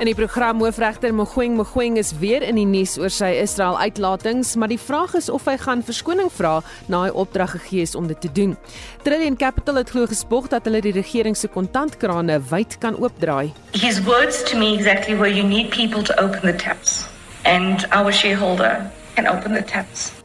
In 0.00 0.08
die 0.08 0.14
program 0.16 0.62
hoofregter 0.64 1.12
Mogoeng 1.12 1.58
Mogoeng 1.58 1.98
is 2.00 2.14
weer 2.16 2.40
in 2.40 2.56
die 2.56 2.64
nuus 2.64 2.94
oor 2.96 3.12
sy 3.12 3.34
Israel 3.36 3.74
uitlatings, 3.76 4.54
maar 4.56 4.70
die 4.72 4.80
vraag 4.80 5.12
is 5.18 5.26
of 5.28 5.44
hy 5.44 5.58
gaan 5.60 5.82
verskoning 5.84 6.30
vra 6.32 6.54
na 6.88 7.02
hy 7.02 7.10
opdrag 7.12 7.52
gegee 7.58 7.84
is 7.84 7.92
om 7.92 8.08
dit 8.08 8.16
te 8.24 8.30
doen. 8.32 8.54
Trillion 9.04 9.36
Capital 9.36 9.82
het 9.82 9.92
glo 9.92 10.08
gespog 10.08 10.48
dat 10.48 10.64
hulle 10.64 10.80
die 10.86 10.94
regering 10.96 11.36
se 11.36 11.52
kontantkrane 11.52 12.38
wyd 12.48 12.78
kan 12.80 12.96
oopdraai. 12.96 13.52
His 13.76 14.00
words 14.08 14.40
to 14.48 14.56
me 14.56 14.72
exactly 14.72 15.18
were 15.20 15.28
you 15.28 15.44
need 15.44 15.68
people 15.68 16.00
to 16.00 16.16
open 16.16 16.48
the 16.48 16.56
taps 16.56 17.04
and 17.44 17.84
our 17.92 18.08
shareholder 18.08 18.80
can 19.20 19.28
open 19.28 19.52
the 19.52 19.64
taps. 19.68 20.19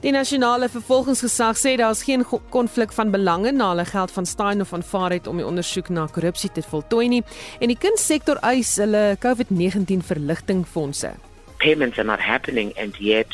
Die 0.00 0.12
nasionale 0.16 0.70
vervolgingsgesag 0.72 1.58
sê 1.60 1.74
daar 1.76 1.92
is 1.92 2.06
geen 2.08 2.22
konflik 2.48 2.92
van 2.96 3.10
belange 3.12 3.50
na 3.52 3.66
hulle 3.68 3.84
geld 3.84 4.10
van 4.10 4.26
Stein 4.26 4.60
of 4.64 4.70
van 4.72 4.82
Faret 4.82 5.26
om 5.28 5.36
die 5.36 5.44
ondersoek 5.44 5.90
na 5.92 6.06
korrupsie 6.08 6.48
te 6.56 6.62
voltooi 6.64 7.08
nie 7.12 7.18
en 7.60 7.68
die 7.68 7.76
kunssektor 7.76 8.40
eis 8.40 8.78
hulle 8.80 9.18
COVID-19 9.20 10.00
verligtingfondse. 10.08 11.12
Payments 11.60 12.00
are 12.00 12.08
not 12.08 12.24
happening 12.24 12.72
and 12.80 12.96
yet 12.96 13.28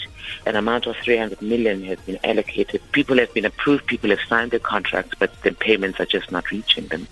an 0.44 0.58
amount 0.58 0.88
of 0.90 0.98
300 1.04 1.40
million 1.40 1.84
has 1.86 2.02
been 2.04 2.18
allocated. 2.24 2.82
People 2.90 3.22
have 3.22 3.32
been 3.32 3.46
approved, 3.46 3.86
people 3.86 4.10
have 4.10 4.26
signed 4.26 4.50
the 4.50 4.58
contracts 4.58 5.14
but 5.20 5.30
the 5.42 5.52
payments 5.52 6.00
are 6.00 6.10
just 6.10 6.32
not 6.32 6.50
reaching 6.50 6.90
them. 6.90 7.06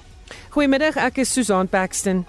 Goeiemiddag, 0.50 0.98
ek 0.98 1.22
is 1.22 1.30
Susan 1.30 1.70
Paxton. 1.70 2.26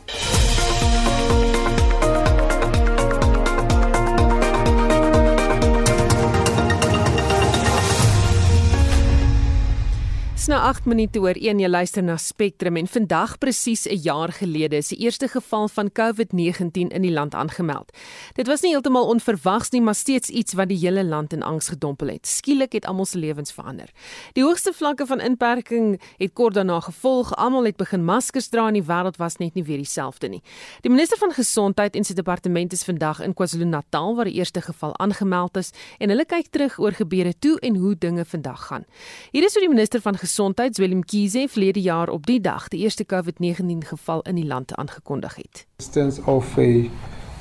Dis 10.46 10.54
nou 10.54 10.62
8 10.62 10.86
minute 10.86 11.18
oor 11.18 11.34
1 11.42 11.58
jy 11.58 11.68
luister 11.72 12.04
na 12.06 12.20
Spectrum 12.22 12.78
en 12.78 12.86
vandag 12.86 13.32
presies 13.42 13.88
'n 13.90 13.98
jaar 13.98 14.30
gelede 14.30 14.78
is 14.78 14.90
die 14.90 14.98
eerste 15.02 15.28
geval 15.28 15.68
van 15.68 15.90
COVID-19 15.90 16.94
in 16.94 17.02
die 17.02 17.12
land 17.12 17.34
aangemeld. 17.34 17.90
Dit 18.36 18.48
was 18.48 18.62
nie 18.62 18.70
heeltemal 18.70 19.08
onverwags 19.08 19.72
nie, 19.72 19.82
maar 19.82 19.96
steeds 19.96 20.30
iets 20.30 20.54
wat 20.54 20.70
die 20.70 20.78
hele 20.78 21.04
land 21.04 21.34
in 21.34 21.42
angs 21.42 21.70
gedompel 21.70 22.08
het. 22.08 22.28
Skielik 22.28 22.74
het 22.74 22.86
almal 22.86 23.06
se 23.06 23.18
lewens 23.18 23.52
verander. 23.52 23.90
Die 24.34 24.44
hoogste 24.44 24.74
vlakke 24.74 25.06
van 25.06 25.20
inperking 25.20 26.02
het 26.18 26.34
kort 26.34 26.54
daarna 26.54 26.80
gevolg. 26.80 27.34
Almal 27.36 27.66
het 27.66 27.78
begin 27.78 28.06
maskers 28.06 28.48
dra 28.48 28.68
en 28.68 28.74
die 28.74 28.84
wêreld 28.84 29.18
was 29.18 29.38
net 29.38 29.54
nie 29.56 29.64
weer 29.64 29.78
dieselfde 29.78 30.28
nie. 30.28 30.42
Die 30.82 30.92
minister 30.92 31.18
van 31.18 31.32
gesondheid 31.32 31.96
en 31.96 32.04
sy 32.04 32.14
departement 32.14 32.74
is 32.74 32.84
vandag 32.84 33.20
in 33.20 33.34
KwaZulu-Natal 33.34 34.16
waar 34.16 34.26
die 34.26 34.38
eerste 34.38 34.62
geval 34.62 34.98
aangemeld 34.98 35.58
is 35.58 35.72
en 35.98 36.10
hulle 36.10 36.26
kyk 36.26 36.48
terug 36.52 36.80
oor 36.80 36.92
gebeure 36.92 37.34
toe 37.40 37.60
en 37.60 37.76
hoe 37.76 37.96
dinge 37.98 38.26
vandag 38.26 38.66
gaan. 38.66 38.86
Hier 39.32 39.44
is 39.44 39.54
hoe 39.54 39.62
die 39.62 39.74
minister 39.74 40.02
van 40.02 40.18
Gesondheids 40.36 40.80
Willem 40.80 41.06
Kiese 41.06 41.48
verlede 41.48 41.80
jaar 41.82 42.10
op 42.10 42.26
die 42.26 42.42
dag 42.42 42.68
die 42.68 42.80
eerste 42.80 43.06
COVID-19 43.06 43.86
geval 43.88 44.22
in 44.22 44.36
die 44.36 44.46
land 44.46 44.74
aangekondig 44.76 45.36
het. 45.36 45.66
Instance 45.80 46.22
of 46.26 46.58
a, 46.58 46.90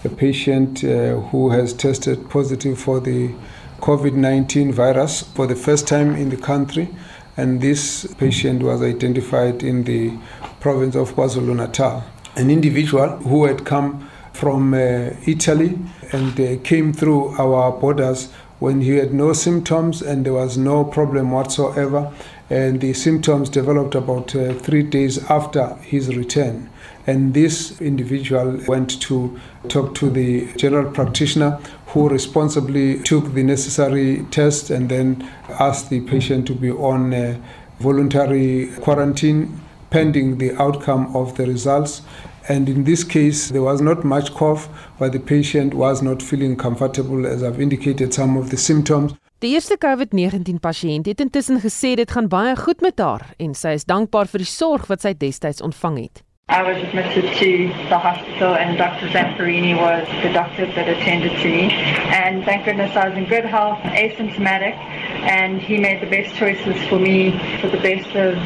a 0.05 0.09
patient 0.09 0.83
uh, 0.83 0.91
who 1.31 1.51
has 1.51 1.75
tested 1.75 2.29
positive 2.29 2.77
for 2.77 3.03
the 3.03 3.35
COVID-19 3.81 4.75
virus 4.75 5.25
for 5.35 5.47
the 5.47 5.57
first 5.57 5.87
time 5.87 6.15
in 6.19 6.29
the 6.29 6.37
country 6.37 6.89
and 7.37 7.61
this 7.61 8.07
patient 8.17 8.63
was 8.63 8.81
identified 8.81 9.63
in 9.63 9.85
the 9.85 10.13
province 10.59 10.99
of 10.99 11.15
KwaZulu-Natal. 11.15 12.03
An 12.37 12.49
individual 12.49 13.09
who 13.09 13.47
had 13.47 13.65
come 13.65 14.09
from 14.33 14.73
uh, 14.73 15.11
Italy 15.27 15.79
and 16.13 16.39
uh, 16.39 16.63
came 16.63 16.93
through 16.93 17.35
our 17.39 17.73
borders 17.73 18.29
when 18.61 18.81
he 18.81 18.97
had 18.97 19.13
no 19.13 19.33
symptoms 19.33 20.01
and 20.01 20.25
there 20.25 20.33
was 20.33 20.57
no 20.57 20.85
problem 20.85 21.33
whatsoever 21.33 22.13
and 22.51 22.81
the 22.81 22.93
symptoms 22.93 23.49
developed 23.49 23.95
about 23.95 24.35
uh, 24.35 24.53
three 24.55 24.83
days 24.83 25.19
after 25.31 25.75
his 25.77 26.15
return. 26.15 26.69
And 27.07 27.35
this 27.35 27.81
individual 27.81 28.61
went 28.67 29.01
to 29.03 29.39
talk 29.69 29.95
to 29.97 30.11
the 30.11 30.53
general 30.55 30.91
practitioner 30.91 31.59
who 31.89 32.09
responsibly 32.09 33.03
took 33.03 33.35
the 33.35 33.43
necessary 33.43 34.25
test 34.31 34.71
and 34.71 34.89
then 34.89 35.29
asked 35.61 35.91
the 35.91 36.01
patient 36.03 36.47
to 36.47 36.55
be 36.55 36.71
on 36.71 37.13
uh, 37.13 37.41
voluntary 37.81 38.71
quarantine 38.81 39.61
pending 39.91 40.39
the 40.39 40.53
outcome 40.61 41.15
of 41.15 41.37
the 41.37 41.47
results. 41.47 42.03
And 42.49 42.69
in 42.69 42.85
this 42.85 43.05
case, 43.05 43.49
there 43.49 43.63
was 43.63 43.81
not 43.81 44.05
much 44.05 44.35
cough, 44.35 44.69
but 44.99 45.13
the 45.13 45.21
patient 45.21 45.73
was 45.73 46.03
not 46.03 46.21
feeling 46.21 46.57
comfortable, 46.57 47.27
as 47.27 47.43
I've 47.43 47.61
indicated 47.61 48.13
some 48.13 48.37
of 48.37 48.51
the 48.51 48.57
symptoms. 48.57 49.15
Die 49.43 49.51
eerste 49.51 49.77
COVID-19 49.79 50.61
pasiënt 50.63 51.07
het 51.11 51.21
intussen 51.21 51.59
gesê 51.61 51.95
dit 51.99 52.11
gaan 52.11 52.29
baie 52.31 52.55
goed 52.57 52.81
met 52.81 52.99
haar 53.03 53.25
en 53.37 53.55
sy 53.59 53.75
is 53.75 53.85
dankbaar 53.85 54.31
vir 54.31 54.45
die 54.45 54.49
sorg 54.49 54.87
wat 54.87 55.03
sy 55.03 55.11
destyds 55.19 55.65
ontvang 55.65 55.99
het. 56.05 56.23
I 56.49 56.63
was 56.63 56.77
admitted 56.77 57.35
to 57.39 57.69
the 57.89 57.99
hospital 57.99 58.55
and 58.55 58.79
Dr. 58.79 59.09
Zamperini 59.09 59.75
was 59.75 60.07
the 60.23 60.31
doctor 60.33 60.67
that 60.67 60.89
attended 60.89 61.33
to 61.43 61.49
me. 61.49 61.73
And 61.73 62.45
thank 62.45 62.67
goodness 62.67 62.95
I 62.95 63.09
was 63.09 63.19
in 63.19 63.25
good 63.25 63.45
health, 63.45 63.79
asymptomatic, 63.81 64.77
and 65.25 65.61
he 65.61 65.79
made 65.79 66.01
the 66.01 66.07
best 66.07 66.37
choices 66.37 66.77
for 66.89 66.99
me 66.99 67.33
for 67.61 67.69
the 67.69 67.81
best 67.81 68.09
of 68.15 68.37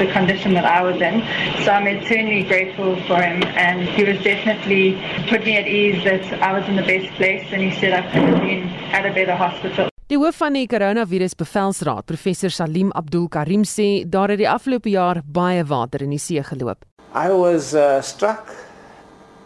the 0.00 0.10
condition 0.12 0.54
that 0.54 0.64
I 0.64 0.82
was 0.82 1.00
in. 1.00 1.20
So 1.62 1.70
I'm 1.70 1.86
eternally 1.86 2.42
grateful 2.42 2.96
for 3.06 3.22
him 3.22 3.42
and 3.54 3.86
he 3.86 4.02
was 4.02 4.20
definitely 4.24 4.96
put 5.28 5.44
me 5.44 5.56
at 5.56 5.68
ease 5.68 6.02
that 6.04 6.42
I 6.42 6.58
was 6.58 6.66
in 6.68 6.76
the 6.76 6.82
best 6.82 7.12
place 7.14 7.46
and 7.52 7.62
he 7.62 7.70
said 7.78 7.92
I 7.92 8.02
could 8.10 8.22
have 8.22 8.40
been 8.40 8.68
at 8.96 9.06
a 9.06 9.12
better 9.12 9.36
hospital. 9.36 9.90
Die 10.06 10.14
hoof 10.14 10.36
van 10.38 10.54
die 10.54 10.68
Coronavirus 10.70 11.32
Bevelsraad, 11.34 12.04
professor 12.06 12.52
Salim 12.54 12.92
Abdul 12.94 13.24
Karim 13.26 13.64
sê 13.66 14.04
daar 14.06 14.30
het 14.30 14.38
die 14.38 14.46
afgelope 14.46 14.92
jaar 14.92 15.18
baie 15.26 15.64
water 15.66 16.04
in 16.04 16.12
die 16.14 16.20
see 16.22 16.44
geloop. 16.46 16.84
I 17.10 17.32
was 17.34 17.72
uh, 17.74 17.98
struck 18.06 18.52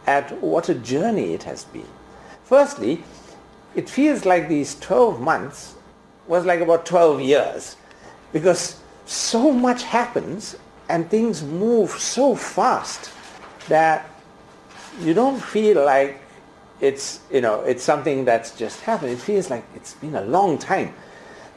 at 0.04 0.34
what 0.42 0.68
a 0.68 0.74
journey 0.74 1.32
it 1.32 1.46
has 1.48 1.64
been. 1.72 1.88
Firstly, 2.44 2.98
it 3.74 3.88
feels 3.88 4.26
like 4.26 4.50
these 4.50 4.76
12 4.80 5.18
months 5.24 5.76
was 6.28 6.44
like 6.44 6.60
about 6.60 6.84
12 6.84 7.22
years 7.22 7.76
because 8.30 8.76
so 9.06 9.52
much 9.52 9.82
happens 9.82 10.56
and 10.90 11.08
things 11.08 11.42
move 11.42 11.96
so 11.96 12.34
fast 12.34 13.08
that 13.70 14.04
you 15.00 15.14
don't 15.14 15.40
feel 15.40 15.82
like 15.86 16.19
it's 16.80 17.20
you 17.30 17.40
know 17.40 17.60
it's 17.62 17.84
something 17.84 18.24
that's 18.24 18.50
just 18.56 18.80
happened. 18.82 19.12
It 19.12 19.20
feels 19.20 19.50
like 19.50 19.64
it's 19.74 19.94
been 19.94 20.14
a 20.14 20.24
long 20.24 20.58
time. 20.58 20.94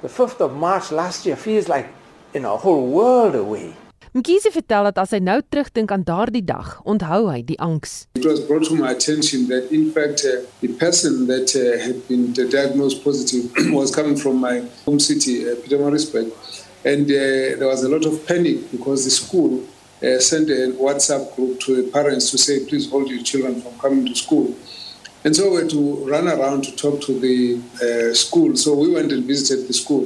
The 0.02 0.10
5th 0.10 0.40
of 0.42 0.54
March 0.56 0.92
last 0.92 1.26
year 1.26 1.36
feels 1.36 1.68
like 1.68 1.88
you 2.34 2.42
know 2.42 2.54
a 2.56 2.58
whole 2.58 2.88
world 2.88 3.36
away. 3.36 3.74
Mkhize 4.14 4.52
vertel 4.54 4.84
dat 4.86 5.00
as 5.02 5.14
hy 5.16 5.18
nou 5.26 5.40
terugdink 5.42 5.90
aan 5.90 6.04
daardie 6.06 6.44
dag, 6.46 6.76
onthou 6.86 7.32
hy 7.32 7.40
die 7.42 7.58
angs. 7.58 8.06
It 8.14 8.28
was 8.30 8.44
brought 8.46 8.68
to 8.70 8.76
my 8.78 8.92
attention 8.92 9.48
that 9.50 9.72
in 9.74 9.90
fact 9.90 10.22
uh, 10.22 10.46
the 10.62 10.70
person 10.78 11.26
that 11.32 11.56
uh, 11.58 11.82
had 11.82 12.06
been 12.08 12.30
diagnosed 12.34 13.02
positive 13.04 13.50
was 13.74 13.90
coming 13.90 14.16
from 14.16 14.38
my 14.38 14.62
home 14.86 15.00
city, 15.00 15.50
uh, 15.50 15.56
Pietermaritzburg, 15.64 16.30
and 16.86 17.10
uh, 17.10 17.58
there 17.58 17.66
was 17.66 17.82
a 17.84 17.90
lot 17.90 18.06
of 18.06 18.22
panic 18.28 18.70
because 18.70 19.04
the 19.06 19.10
school 19.10 19.64
uh, 20.04 20.20
sent 20.20 20.50
a 20.50 20.76
WhatsApp 20.78 21.34
group 21.36 21.60
to 21.62 21.82
the 21.82 21.90
parents 21.90 22.30
to 22.32 22.38
say, 22.38 22.66
please 22.66 22.90
hold 22.92 23.10
your 23.10 23.24
children 23.24 23.62
from 23.62 23.74
coming 23.80 24.06
to 24.06 24.14
school. 24.14 24.54
And 25.26 25.36
so 25.36 25.52
we 25.52 25.62
had 25.62 25.70
to 25.70 26.06
run 26.06 26.28
around 26.28 26.64
to 26.64 26.76
talk 26.76 27.00
to 27.02 27.14
the 27.20 27.60
uh, 27.82 28.14
school. 28.14 28.56
So 28.58 28.76
we 28.76 28.92
went 28.92 29.12
and 29.12 29.24
visited 29.26 29.68
the 29.68 29.74
school. 29.74 30.06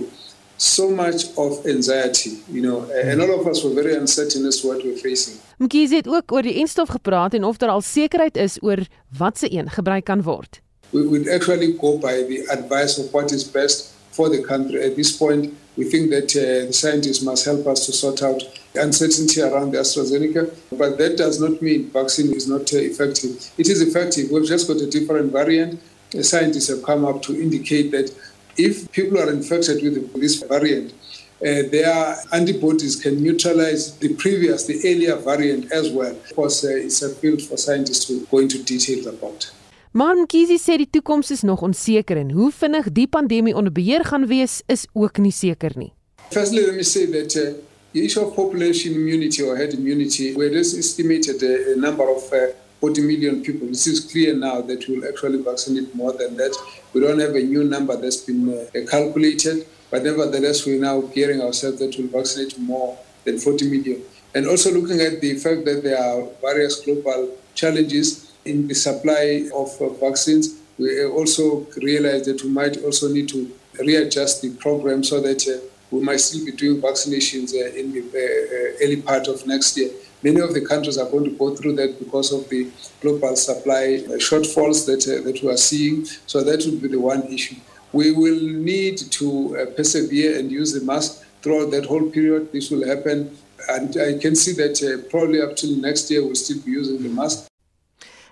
So 0.57 0.89
much 0.89 1.25
of 1.37 1.65
anxiety, 1.65 2.37
you 2.51 2.61
know, 2.61 2.85
and 2.91 3.21
all 3.21 3.39
of 3.39 3.47
us 3.47 3.63
were 3.63 3.73
very 3.73 3.95
uncertain 3.95 4.45
as 4.45 4.61
to 4.61 4.67
what 4.67 4.83
we're 4.83 4.97
facing. 4.97 5.35
Mkhize 5.57 5.95
het 5.95 6.07
ook 6.07 6.31
oor 6.31 6.41
die 6.41 6.53
enstof 6.61 6.89
gepraat 6.89 7.33
en 7.33 7.43
of 7.43 7.57
daar 7.57 7.69
al 7.69 7.81
sekerheid 7.81 8.37
is 8.37 8.57
oor 8.61 8.77
wat 9.17 9.37
se 9.37 9.51
een 9.53 9.69
gebruik 9.69 10.05
kan 10.05 10.21
word. 10.21 10.61
We 10.89 11.03
would 11.03 11.27
actually 11.29 11.75
go 11.77 11.97
by 11.97 12.25
the 12.25 12.45
advice 12.49 13.01
of 13.01 13.11
what 13.11 13.31
is 13.31 13.51
best 13.51 13.93
for 14.09 14.29
the 14.29 14.41
country. 14.41 14.81
At 14.81 14.95
this 14.95 15.17
point, 15.17 15.53
we 15.77 15.83
think 15.85 16.09
that 16.09 16.35
uh, 16.35 16.67
the 16.67 16.73
scientists 16.73 17.21
must 17.21 17.45
help 17.45 17.65
us 17.67 17.85
to 17.85 17.93
sort 17.93 18.23
out 18.23 18.41
the 18.73 18.81
uncertainty 18.81 19.41
around 19.41 19.71
the 19.71 19.77
AstraZeneca, 19.77 20.53
but 20.77 20.97
that 20.97 21.17
does 21.17 21.39
not 21.39 21.61
mean 21.61 21.89
vaccine 21.91 22.33
is 22.33 22.47
not 22.47 22.73
uh, 22.73 22.77
effective. 22.77 23.51
It 23.57 23.69
is 23.69 23.81
effective. 23.81 24.31
We've 24.31 24.45
just 24.45 24.67
got 24.67 24.77
a 24.77 24.89
different 24.89 25.31
variant. 25.31 25.79
The 26.11 26.23
scientists 26.23 26.69
have 26.69 26.83
come 26.83 27.05
up 27.05 27.21
to 27.23 27.39
indicate 27.39 27.91
that 27.91 28.11
if 28.57 28.91
people 28.91 29.19
are 29.19 29.31
infected 29.31 29.83
with 29.83 30.13
this 30.13 30.41
variant, 30.41 30.93
uh, 31.39 31.69
their 31.69 32.17
antibodies 32.33 32.95
can 32.95 33.21
neutralize 33.21 33.95
the 33.99 34.15
previous, 34.15 34.65
the 34.65 34.79
earlier 34.79 35.15
variant 35.17 35.71
as 35.71 35.91
well. 35.91 36.11
Of 36.11 36.35
course, 36.35 36.65
uh, 36.65 36.69
it's 36.69 37.03
a 37.03 37.13
field 37.13 37.43
for 37.43 37.57
scientists 37.57 38.05
to 38.05 38.25
go 38.31 38.39
into 38.39 38.63
details 38.63 39.05
about. 39.05 39.51
Maar 39.91 40.15
Mkhize 40.15 40.57
sê 40.59 40.77
die 40.77 40.89
toekoms 40.89 41.31
is 41.31 41.41
nog 41.41 41.61
onseker 41.61 42.17
en 42.17 42.31
hoe 42.31 42.51
vinnig 42.51 42.91
die 42.91 43.07
pandemie 43.07 43.55
onder 43.55 43.71
beheer 43.71 44.05
gaan 44.05 44.27
wees 44.27 44.61
is 44.67 44.85
ook 44.93 45.17
nie 45.17 45.31
seker 45.31 45.71
nie. 45.75 45.93
Firstly, 46.31 46.65
let 46.65 46.75
me 46.75 46.83
say 46.83 47.05
that 47.05 47.35
uh, 47.35 47.53
the 47.93 48.03
issue 48.03 48.21
of 48.21 48.35
population 48.35 48.93
immunity 48.93 49.43
or 49.43 49.55
herd 49.57 49.73
immunity, 49.73 50.33
where 50.35 50.49
this 50.49 50.75
estimated 50.77 51.41
a, 51.41 51.73
a 51.73 51.75
number 51.79 52.03
of 52.03 52.31
uh, 52.33 52.51
40 52.79 53.01
million 53.01 53.41
people. 53.41 53.67
This 53.67 53.87
is 53.87 53.99
clear 54.11 54.35
now 54.35 54.61
that 54.61 54.87
we'll 54.87 55.07
actually 55.07 55.41
vaccinate 55.41 55.95
more 55.95 56.13
than 56.13 56.35
that. 56.37 56.55
We 56.93 57.01
don't 57.01 57.19
have 57.19 57.35
a 57.35 57.41
new 57.41 57.63
number 57.63 57.95
that's 57.95 58.17
been 58.17 58.49
uh, 58.53 58.85
calculated, 58.89 59.65
but 59.89 60.03
nevertheless, 60.03 60.65
we're 60.65 60.79
now 60.79 61.01
gearing 61.01 61.41
ourselves 61.41 61.79
that 61.79 61.95
we'll 61.97 62.07
vaccinate 62.09 62.59
more 62.59 62.97
than 63.23 63.39
40 63.39 63.69
million. 63.69 64.03
And 64.35 64.47
also 64.47 64.71
looking 64.71 65.01
at 65.01 65.21
the 65.21 65.33
fact 65.35 65.65
that 65.65 65.81
there 65.81 65.97
are 65.97 66.27
various 66.41 66.81
global 66.81 67.35
challenges 67.55 68.26
in 68.47 68.67
the 68.67 68.75
supply 68.75 69.49
of 69.53 69.69
uh, 69.81 69.89
vaccines, 69.89 70.59
we 70.77 71.05
also 71.05 71.67
realize 71.77 72.25
that 72.25 72.43
we 72.43 72.49
might 72.49 72.77
also 72.83 73.09
need 73.09 73.27
to 73.29 73.51
readjust 73.79 74.41
the 74.41 74.51
program 74.55 75.03
so 75.03 75.21
that 75.21 75.47
uh, 75.47 75.65
we 75.91 76.01
might 76.01 76.19
still 76.19 76.45
be 76.45 76.51
doing 76.51 76.81
vaccinations 76.81 77.53
uh, 77.53 77.73
in 77.75 77.91
the 77.93 78.01
uh, 78.01 78.83
early 78.83 79.01
part 79.01 79.27
of 79.27 79.45
next 79.47 79.77
year. 79.77 79.89
Many 80.23 80.41
of 80.41 80.53
the 80.53 80.61
countries 80.61 80.97
are 80.97 81.09
going 81.09 81.25
to 81.25 81.31
go 81.31 81.55
through 81.55 81.75
that 81.75 81.99
because 81.99 82.33
of 82.33 82.49
the 82.49 82.67
global 83.01 83.35
supply 83.35 84.01
shortfalls 84.17 84.85
that, 84.87 85.07
uh, 85.07 85.23
that 85.23 85.41
we 85.41 85.49
are 85.49 85.57
seeing. 85.57 86.05
So 86.25 86.43
that 86.43 86.65
would 86.65 86.81
be 86.81 86.87
the 86.87 86.99
one 86.99 87.23
issue. 87.23 87.55
We 87.93 88.11
will 88.11 88.39
need 88.39 88.97
to 88.97 89.57
uh, 89.57 89.65
persevere 89.77 90.37
and 90.39 90.51
use 90.51 90.73
the 90.73 90.85
mask 90.85 91.23
throughout 91.41 91.71
that 91.71 91.85
whole 91.85 92.09
period. 92.09 92.51
This 92.51 92.69
will 92.69 92.85
happen. 92.85 93.37
And 93.69 93.95
I 93.97 94.17
can 94.17 94.35
see 94.35 94.53
that 94.53 94.81
uh, 94.83 95.07
probably 95.09 95.41
up 95.41 95.55
till 95.55 95.75
next 95.77 96.09
year 96.11 96.23
we'll 96.25 96.35
still 96.35 96.61
be 96.61 96.71
using 96.71 97.01
the 97.01 97.09
mask. 97.09 97.47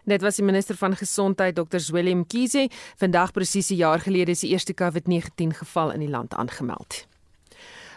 Dit 0.05 0.21
was 0.21 0.35
die 0.37 0.45
minister 0.45 0.77
van 0.77 0.93
gesondheid 0.95 1.55
Dr. 1.55 1.79
Zweli 1.79 2.13
Mkhize. 2.15 2.69
Vandag 2.95 3.31
presies 3.31 3.69
'n 3.69 3.75
jaar 3.75 3.99
gelede 3.99 4.31
is 4.31 4.39
die 4.39 4.49
eerste 4.49 4.73
COVID-19 4.73 5.53
geval 5.53 5.91
in 5.91 5.99
die 5.99 6.09
land 6.09 6.33
aangemeld. 6.33 7.07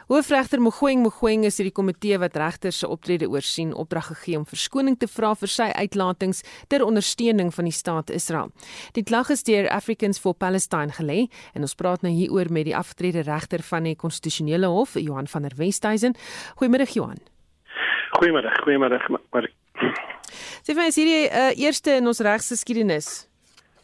Hoofregter 0.06 0.60
Mogoeng 0.60 1.02
Mogoeng 1.02 1.44
is 1.44 1.56
hierdie 1.58 1.74
komitee 1.74 2.18
wat 2.18 2.36
regters 2.36 2.78
se 2.78 2.88
optrede 2.88 3.28
oorsien 3.28 3.74
opdrag 3.74 4.06
gegee 4.06 4.38
om 4.38 4.46
verskoning 4.46 4.96
te 4.98 5.06
vra 5.06 5.34
vir 5.34 5.48
sy 5.48 5.68
uitlatings 5.74 6.42
ter 6.68 6.84
ondersteuning 6.84 7.54
van 7.54 7.64
die 7.64 7.72
staat 7.72 8.10
Israel. 8.10 8.50
Die 8.92 9.04
klag 9.04 9.28
is 9.28 9.42
deur 9.42 9.68
Africans 9.68 10.18
for 10.18 10.34
Palestine 10.34 10.92
gelê 10.92 11.28
en 11.52 11.60
ons 11.60 11.74
praat 11.74 12.02
nou 12.02 12.12
hieroor 12.12 12.48
met 12.50 12.64
die 12.64 12.76
afgetrede 12.76 13.20
regter 13.20 13.62
van 13.62 13.82
die 13.82 13.96
konstitusionele 13.96 14.66
hof, 14.66 14.94
Johan 14.94 15.26
van 15.26 15.42
der 15.42 15.56
Westhuizen. 15.56 16.16
Goeiemôre 16.56 16.88
Johan. 16.92 17.20
Goeiemôre, 18.16 18.48
goeiemôre. 18.64 19.52
Sê 20.62 20.74
vir 20.74 20.82
my, 20.82 20.88
is 20.92 21.00
hierdie 21.00 21.24
uh, 21.28 21.50
eerste 21.56 21.98
in 22.00 22.06
ons 22.06 22.20
regsgeskiedenis? 22.24 23.28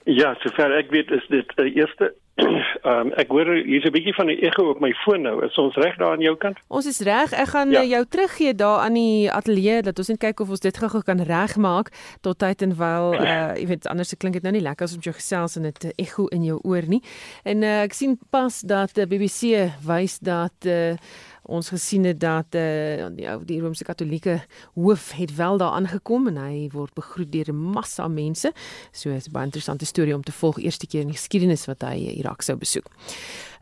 Ja, 0.04 0.34
sover 0.42 0.74
ek 0.76 0.92
weet 0.92 1.10
is 1.16 1.24
dit 1.32 1.56
die 1.56 1.70
uh, 1.70 1.80
eerste 1.82 2.12
Ehm 2.84 3.06
um, 3.06 3.10
ek 3.14 3.30
hoor 3.30 3.46
hier's 3.62 3.84
'n 3.86 3.94
bietjie 3.94 4.14
van 4.14 4.26
'n 4.26 4.42
ego 4.42 4.66
op 4.70 4.80
my 4.80 4.90
foon 5.04 5.22
nou. 5.22 5.44
Is 5.44 5.54
ons 5.58 5.76
reg 5.76 5.96
daar 5.96 6.12
aan 6.12 6.20
jou 6.20 6.36
kant? 6.36 6.58
Ons 6.68 6.86
is 6.86 7.00
reg. 7.00 7.32
Ek 7.32 7.48
gaan 7.48 7.70
ja. 7.70 7.82
jou 7.82 8.04
teruggee 8.08 8.54
daar 8.54 8.78
aan 8.78 8.94
die 8.94 9.30
ateljee 9.30 9.82
dat 9.82 9.98
ons 9.98 10.08
net 10.08 10.18
kyk 10.18 10.40
of 10.40 10.50
ons 10.50 10.60
dit 10.60 10.76
gou-gou 10.76 11.02
kan 11.02 11.20
regmaak 11.22 11.92
tot 12.20 12.38
tyd 12.38 12.62
en 12.62 12.74
wyl 12.76 13.14
uh 13.14 13.54
jy 13.60 13.66
weet 13.66 13.86
anders 13.86 14.14
klink 14.18 14.34
dit 14.34 14.42
nou 14.42 14.52
nie 14.52 14.66
lekker 14.66 14.84
as 14.84 14.94
om 14.94 15.00
jou 15.00 15.14
gesels 15.14 15.56
en 15.56 15.62
dit 15.62 15.92
ego 15.96 16.26
in 16.26 16.44
jou 16.44 16.58
oor 16.64 16.82
nie. 16.86 17.02
En 17.44 17.62
uh, 17.62 17.82
ek 17.82 17.94
sien 17.94 18.18
pas 18.30 18.60
dat 18.60 18.94
die 18.94 19.06
BBC 19.06 19.70
wys 19.86 20.18
dat 20.18 20.66
uh 20.66 20.96
ons 21.46 21.68
gesien 21.68 22.04
het 22.04 22.20
dat 22.20 22.56
uh, 22.56 23.06
die 23.16 23.28
ou 23.28 23.38
die 23.44 23.58
Romeinse 23.60 23.84
Katolieke 23.84 24.38
hoof 24.74 25.10
het 25.18 25.34
wel 25.36 25.58
daar 25.58 25.76
aangekom 25.76 26.28
en 26.28 26.36
hy 26.40 26.68
word 26.72 26.94
begroet 26.94 27.32
deur 27.32 27.52
'n 27.52 27.56
massa 27.74 28.08
mense. 28.08 28.52
So 28.92 29.10
is 29.10 29.28
'n 29.28 29.32
baie 29.32 29.44
interessante 29.44 29.84
storie 29.84 30.14
om 30.14 30.22
te 30.22 30.32
volg 30.32 30.58
eerste 30.58 30.86
keer 30.86 31.00
in 31.00 31.12
die 31.12 31.16
geskiedenis 31.16 31.66
wat 31.66 31.82
hy 31.82 32.16
Irak 32.16 32.42
sou 32.42 32.56
besoek. 32.56 32.86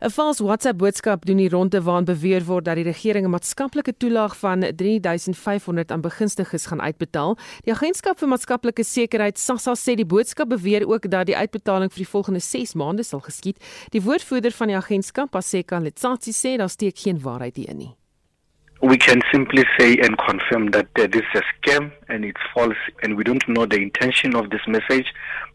'n 0.03 0.09
Vals 0.09 0.39
WhatsApp 0.39 0.77
boodskap 0.77 1.25
doen 1.25 1.37
die 1.37 1.49
ronde 1.49 1.81
waarin 1.81 2.05
beweer 2.05 2.43
word 2.43 2.65
dat 2.65 2.75
die 2.75 2.83
regering 2.83 3.25
'n 3.25 3.29
maatskaplike 3.29 3.93
toelaag 3.97 4.37
van 4.37 4.59
3500 4.75 5.91
aan 5.91 6.01
begunstigdes 6.01 6.65
gaan 6.65 6.81
uitbetaal. 6.81 7.37
Die 7.63 7.73
agentskap 7.73 8.19
vir 8.19 8.27
maatskaplike 8.27 8.83
sekuriteit 8.83 9.39
SASSA 9.39 9.73
sê 9.75 9.95
die 9.95 10.05
boodskap 10.05 10.49
beweer 10.49 10.87
ook 10.87 11.09
dat 11.09 11.25
die 11.25 11.37
uitbetaling 11.37 11.91
vir 11.91 12.03
die 12.03 12.11
volgende 12.15 12.39
6 12.39 12.73
maande 12.73 13.03
sal 13.03 13.19
geskied. 13.19 13.57
Die 13.89 14.01
woordvoerder 14.01 14.51
van 14.51 14.67
die 14.67 14.75
agentskap, 14.75 15.35
Aseka 15.35 15.79
Letsatsi, 15.79 16.31
sê 16.31 16.57
daar 16.57 16.69
steek 16.69 16.97
geen 16.99 17.21
waarheid 17.21 17.57
nie. 17.57 17.72
We 18.83 18.97
can 18.97 19.21
simply 19.31 19.63
say 19.79 19.95
and 19.99 20.17
confirm 20.17 20.71
that 20.71 20.87
uh, 20.99 21.07
this 21.07 21.23
is 21.33 21.41
a 21.41 21.43
scam 21.55 21.93
and 22.09 22.25
it's 22.25 22.41
false, 22.53 22.75
and 23.01 23.15
we 23.15 23.23
don't 23.23 23.47
know 23.47 23.65
the 23.65 23.77
intention 23.77 24.35
of 24.35 24.49
this 24.49 24.59
message, 24.67 25.05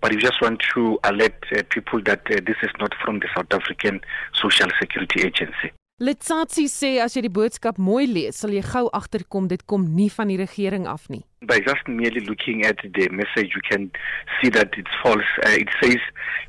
but 0.00 0.12
we 0.12 0.16
just 0.16 0.40
want 0.40 0.62
to 0.72 0.98
alert 1.04 1.34
uh, 1.54 1.62
people 1.68 2.00
that 2.04 2.22
uh, 2.30 2.40
this 2.46 2.56
is 2.62 2.70
not 2.80 2.94
from 3.04 3.18
the 3.18 3.28
South 3.36 3.52
African 3.52 4.00
Social 4.32 4.68
Security 4.80 5.26
Agency. 5.26 5.72
Letsatsi 6.00 6.68
sê 6.70 7.00
as 7.02 7.16
jy 7.16 7.24
die 7.26 7.32
boodskap 7.34 7.76
mooi 7.82 8.06
lees, 8.06 8.36
sal 8.38 8.52
jy 8.54 8.62
gou 8.62 8.86
agterkom 8.94 9.48
dit 9.50 9.64
kom 9.66 9.82
nie 9.98 10.06
van 10.14 10.30
die 10.30 10.38
regering 10.38 10.86
af 10.86 11.08
nie. 11.10 11.24
By 11.42 11.58
just 11.66 11.88
merely 11.90 12.22
looking 12.24 12.64
at 12.64 12.78
the 12.80 13.08
message, 13.10 13.52
you 13.52 13.60
can 13.68 13.90
see 14.38 14.48
that 14.56 14.78
it's 14.78 14.94
false. 15.02 15.26
Uh, 15.44 15.58
it 15.58 15.68
says 15.82 15.98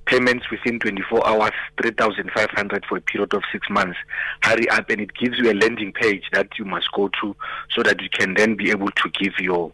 payments 0.09 0.49
within 0.49 0.79
24 0.79 1.27
hours, 1.27 1.51
3,500 1.79 2.85
for 2.85 2.97
a 2.97 3.01
period 3.01 3.31
of 3.33 3.43
six 3.51 3.69
months. 3.69 3.97
Hurry 4.41 4.67
up, 4.69 4.89
and 4.89 5.01
it 5.01 5.13
gives 5.13 5.37
you 5.37 5.51
a 5.51 5.53
landing 5.53 5.93
page 5.93 6.23
that 6.33 6.47
you 6.57 6.65
must 6.65 6.91
go 6.93 7.09
to 7.21 7.35
so 7.75 7.83
that 7.83 8.01
you 8.01 8.09
can 8.09 8.33
then 8.33 8.55
be 8.55 8.71
able 8.71 8.89
to 8.89 9.09
give 9.09 9.33
your 9.39 9.71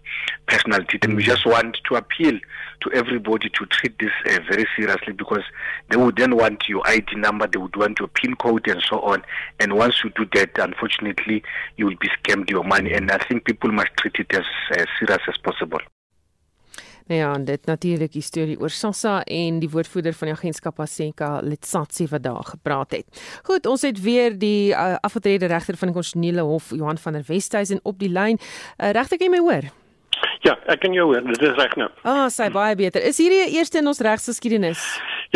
personal 0.47 0.81
details. 0.81 1.15
We 1.15 1.23
just 1.23 1.45
want 1.45 1.77
to 1.87 1.95
appeal 1.95 2.37
to 2.81 2.91
everybody 2.91 3.49
to 3.49 3.65
treat 3.67 3.97
this 3.97 4.11
uh, 4.25 4.39
very 4.49 4.67
seriously 4.75 5.13
because 5.13 5.43
they 5.89 5.95
would 5.95 6.17
then 6.17 6.35
want 6.35 6.67
your 6.67 6.85
ID 6.85 7.15
number, 7.15 7.47
they 7.47 7.57
would 7.57 7.75
want 7.77 7.99
your 7.99 8.09
PIN 8.09 8.35
code, 8.35 8.67
and 8.67 8.83
so 8.89 8.99
on. 9.01 9.23
And 9.61 9.77
once 9.77 10.03
you 10.03 10.09
do 10.17 10.25
that, 10.33 10.57
unfortunately, 10.57 11.43
you 11.77 11.85
will 11.85 11.97
be 11.99 12.09
scammed 12.21 12.49
your 12.49 12.65
money. 12.65 12.91
And 12.91 13.09
I 13.09 13.19
think 13.19 13.45
people 13.45 13.71
must 13.71 13.91
treat 13.97 14.15
it 14.19 14.33
as 14.33 14.43
uh, 14.71 14.85
serious 14.99 15.21
as 15.29 15.37
possible. 15.37 15.79
Nou 17.07 17.19
ja, 17.19 17.33
dit 17.37 17.65
natuurlik 17.65 18.15
die 18.15 18.23
storie 18.25 18.57
oor 18.57 18.73
Sassa 18.73 19.19
en 19.29 19.59
die 19.61 19.69
woordvoerder 19.69 20.13
van 20.17 20.31
die 20.31 20.35
agentskap 20.35 20.79
Asenka 20.81 21.35
Letsatsi 21.45 22.07
wat 22.09 22.23
daar 22.25 22.47
gepraat 22.47 22.95
het. 22.97 23.21
Goed, 23.45 23.69
ons 23.69 23.85
het 23.85 24.01
weer 24.01 24.33
die 24.41 24.71
uh, 24.73 24.95
afgetrede 25.05 25.45
regter 25.51 25.77
van 25.77 25.91
die 25.91 25.97
konstitusionele 25.97 26.47
hof 26.49 26.71
Johan 26.73 26.97
van 26.97 27.13
der 27.13 27.27
Westhuizen 27.27 27.79
op 27.83 27.99
die 28.01 28.09
lyn. 28.09 28.41
Uh, 28.41 28.89
regter, 28.97 29.21
kan 29.21 29.29
jy 29.29 29.33
my 29.35 29.43
hoor? 29.45 29.69
Ja, 30.47 30.57
ek 30.65 30.81
kan 30.81 30.97
jou 30.97 31.05
hoor. 31.11 31.21
Dit 31.29 31.45
is 31.45 31.53
reg 31.59 31.77
nou. 31.77 31.91
Ah, 32.01 32.23
oh, 32.23 32.27
sy 32.33 32.49
baie 32.53 32.73
beter. 32.79 33.05
Is 33.05 33.21
hierdie 33.21 33.53
eerste 33.53 33.83
in 33.83 33.93
ons 33.93 34.01
regsgeskiedenis? 34.01 34.81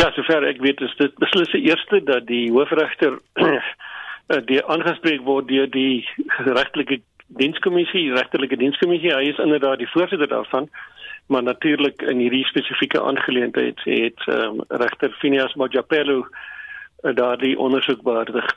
Ja, 0.02 0.10
sover 0.18 0.46
ek 0.50 0.58
weet 0.64 0.82
is 0.82 0.94
dit 0.98 1.14
beslis 1.22 1.54
die 1.54 1.64
eerste 1.70 2.02
dat 2.02 2.26
die 2.26 2.48
hoofregter 2.50 3.20
die 4.50 4.58
aangespreek 4.66 5.22
word 5.26 5.46
deur 5.50 5.70
die 5.70 6.02
regtelike 6.46 6.98
dienskommissie, 7.38 8.08
regtelike 8.16 8.58
dienskommissie, 8.58 9.12
hy 9.14 9.28
is 9.30 9.38
inderdaad 9.42 9.78
die 9.78 9.90
voorsitter 9.94 10.30
daarvan. 10.30 10.66
Maar 11.30 11.42
natuurlik 11.42 12.02
in 12.02 12.18
hierdie 12.18 12.44
spesifieke 12.44 13.02
aangeleentheid 13.02 13.80
het 13.84 14.26
um, 14.26 14.64
regter 14.68 15.12
Phineas 15.18 15.54
Mojapelo 15.54 16.24
uh, 16.26 17.14
daardie 17.14 17.58
ondersoek 17.58 18.02
behartig. 18.02 18.48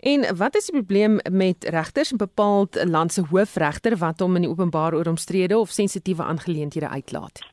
En 0.00 0.24
wat 0.36 0.56
is 0.56 0.66
die 0.66 0.80
probleem 0.80 1.18
met 1.32 1.68
regters 1.68 2.10
en 2.10 2.16
bepaald 2.16 2.78
land 2.88 3.12
se 3.12 3.22
hoofregter 3.30 3.96
wat 3.96 4.20
hom 4.20 4.34
in 4.36 4.46
die 4.46 4.50
openbaar 4.50 4.94
oor 4.94 5.12
omstrede 5.12 5.58
of 5.58 5.68
sensitiewe 5.68 6.22
aangeleenthede 6.22 6.88
uitlaat? 6.88 7.44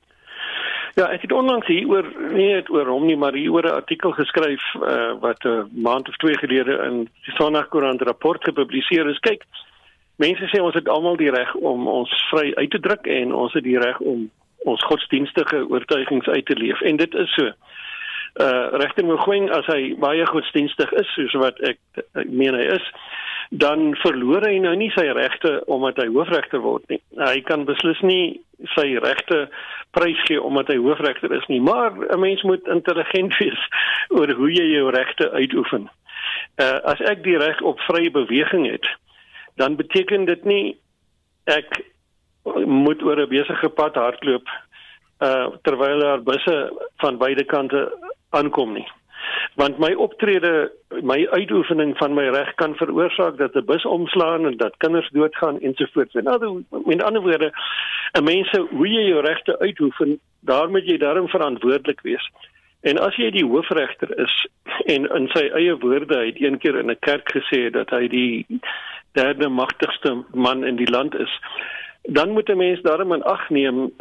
Ja, 0.96 1.10
ek 1.10 1.25
het 1.25 1.31
onlangs 1.31 1.67
hieroor 1.67 2.07
nie 2.38 2.51
net 2.53 2.69
oor 2.69 2.88
hom 2.88 3.07
nie, 3.10 3.17
maar 3.17 3.34
hieroor 3.34 3.65
'n 3.67 3.79
artikel 3.81 4.12
geskryf 4.12 4.63
uh, 4.75 5.13
wat 5.19 5.43
'n 5.43 5.67
maand 5.81 6.07
of 6.07 6.15
twee 6.15 6.38
gelede 6.38 6.79
in 6.88 7.10
die 7.25 7.36
Sonderkoerant 7.36 8.01
rapport 8.01 8.43
gepubliseer 8.43 9.10
is. 9.10 9.19
Kyk, 9.19 9.43
mense 10.22 10.48
sê 10.51 10.62
ons 10.62 10.75
het 10.77 10.89
almal 10.89 11.17
die 11.17 11.32
reg 11.34 11.55
om 11.55 11.88
ons 11.88 12.12
vry 12.29 12.51
uit 12.55 12.72
te 12.72 12.79
druk 12.79 13.08
en 13.10 13.34
ons 13.34 13.53
het 13.53 13.63
die 13.63 13.79
reg 13.79 14.00
om 14.00 14.29
ons 14.70 14.86
godsdienstige 14.88 15.65
oortuigings 15.70 16.27
uit 16.27 16.46
te 16.46 16.55
leef 16.55 16.82
en 16.82 16.98
dit 17.01 17.15
is 17.15 17.34
so. 17.34 17.51
Uh 18.41 18.70
regter 18.82 19.05
Mogoeng 19.05 19.51
as 19.53 19.67
hy 19.70 19.93
baie 20.01 20.25
godsdienstig 20.25 20.93
is 20.98 21.10
soos 21.13 21.36
wat 21.41 21.60
ek, 21.70 21.77
ek 22.17 22.29
meen 22.29 22.55
hy 22.58 22.63
is, 22.74 22.86
dan 23.53 23.91
verloor 24.01 24.46
hy 24.48 24.55
nou 24.63 24.74
nie 24.79 24.89
sy 24.96 25.05
regte 25.13 25.60
omdat 25.70 26.00
hy 26.01 26.08
hoofregter 26.10 26.63
word 26.63 26.88
nie. 26.89 26.98
Hy 27.20 27.43
kan 27.46 27.67
beslis 27.70 28.01
nie 28.01 28.39
sy 28.74 28.96
regte 29.03 29.43
prysgee 29.93 30.41
omdat 30.41 30.72
hy 30.74 30.79
hoofregter 30.82 31.36
is 31.38 31.46
nie, 31.51 31.62
maar 31.62 31.93
'n 31.93 32.20
mens 32.20 32.41
moet 32.41 32.65
intelligent 32.67 33.38
wees 33.41 33.62
oor 34.10 34.34
hoe 34.34 34.50
jy 34.50 34.65
jou 34.72 34.89
regte 34.89 35.29
uitoefen. 35.32 35.89
Uh 36.58 36.79
as 36.89 37.01
ek 37.13 37.24
die 37.24 37.38
reg 37.38 37.62
op 37.62 37.79
vrye 37.86 38.10
beweging 38.10 38.65
het, 38.72 38.88
dan 39.55 39.75
beteken 39.75 40.25
dit 40.25 40.43
nie 40.43 40.77
ek 41.43 41.83
moet 42.65 43.03
oor 43.03 43.19
'n 43.22 43.29
besige 43.29 43.69
pad 43.69 43.95
hardloop 43.95 44.48
uh 45.19 45.48
terwyl 45.62 46.00
daar 46.00 46.24
busse 46.24 46.74
van 46.98 47.17
beide 47.17 47.43
kante 47.43 47.91
aankom 48.29 48.74
nie. 48.74 48.88
Want 49.55 49.77
my 49.77 49.93
optrede 49.93 50.72
my 51.01 51.27
uitoefening 51.31 51.98
van 51.98 52.13
my 52.13 52.27
reg 52.29 52.53
kan 52.55 52.75
veroorsaak 52.75 53.38
dat 53.38 53.55
'n 53.55 53.65
bus 53.65 53.86
omslaan 53.86 54.45
en 54.45 54.57
dat 54.57 54.77
kinders 54.77 55.10
doodgaan 55.10 55.60
ensovoorts. 55.60 56.15
En 56.15 56.27
ander 56.27 56.63
met 56.86 57.03
ander 57.03 57.22
woorde 57.22 57.51
'n 58.13 58.24
mense 58.24 58.67
hoe 58.69 58.88
jy 58.88 59.03
jou 59.07 59.22
regte 59.22 59.60
uitoefen 59.60 60.19
daar 60.39 60.69
moet 60.69 60.86
jy 60.86 60.98
daarom 60.98 61.27
verantwoordelik 61.27 62.01
wees. 62.01 62.29
En 62.81 62.98
as 63.00 63.15
jy 63.15 63.31
die 63.31 63.45
hoofregter 63.45 64.17
is 64.19 64.48
en 64.86 65.07
in 65.15 65.27
sy 65.31 65.48
eie 65.55 65.77
woorde 65.77 66.25
het 66.25 66.41
een 66.41 66.57
keer 66.57 66.75
in 66.75 66.91
'n 66.91 67.00
kerk 67.00 67.31
gesê 67.31 67.69
dat 67.72 67.89
hy 67.89 68.07
die 68.07 68.45
derde 69.13 69.50
magtigste 69.50 70.24
man 70.34 70.63
in 70.65 70.75
die 70.75 70.89
land 70.89 71.15
is, 71.15 71.39
dan 72.01 72.32
moet 72.32 72.50
'n 72.50 72.58
mens 72.58 72.82
daarom 72.82 73.13
in 73.13 73.24
ag 73.24 73.50
neem 73.50 73.91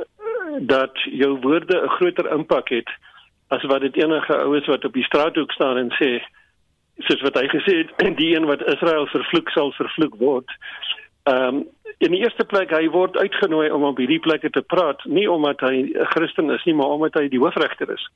dat 0.60 0.92
jou 0.94 1.40
woorde 1.40 1.82
'n 1.82 1.88
groter 1.88 2.30
impak 2.30 2.68
het 2.68 2.90
as 3.48 3.62
wat 3.62 3.80
dit 3.80 3.96
enige 3.96 4.36
oues 4.36 4.66
wat 4.66 4.84
op 4.84 4.92
die 4.92 5.04
straathoek 5.04 5.52
staan 5.52 5.76
en 5.76 5.90
sê 6.00 6.22
soos 6.98 7.20
wat 7.20 7.38
hy 7.40 7.46
gesê 7.48 7.76
het 7.82 8.16
die 8.20 8.34
een 8.36 8.46
wat 8.48 8.66
Israel 8.74 9.06
vervloek 9.06 9.48
sal 9.50 9.72
vervloek 9.72 10.14
word. 10.18 10.50
Ehm 11.22 11.54
um, 11.54 11.64
in 12.02 12.10
die 12.10 12.22
eerste 12.24 12.44
plek 12.44 12.72
hy 12.74 12.88
word 12.90 13.16
uitgenooi 13.16 13.70
om 13.70 13.84
op 13.86 14.00
hierdie 14.02 14.20
plekke 14.20 14.50
te 14.50 14.62
praat, 14.62 15.04
nie 15.04 15.30
omdat 15.30 15.60
hy 15.60 15.74
'n 15.82 16.06
Christen 16.14 16.50
is 16.50 16.64
nie, 16.64 16.74
maar 16.74 16.96
omdat 16.96 17.14
hy 17.14 17.28
die 17.28 17.38
hoofregter 17.38 17.92
is. 17.92 18.08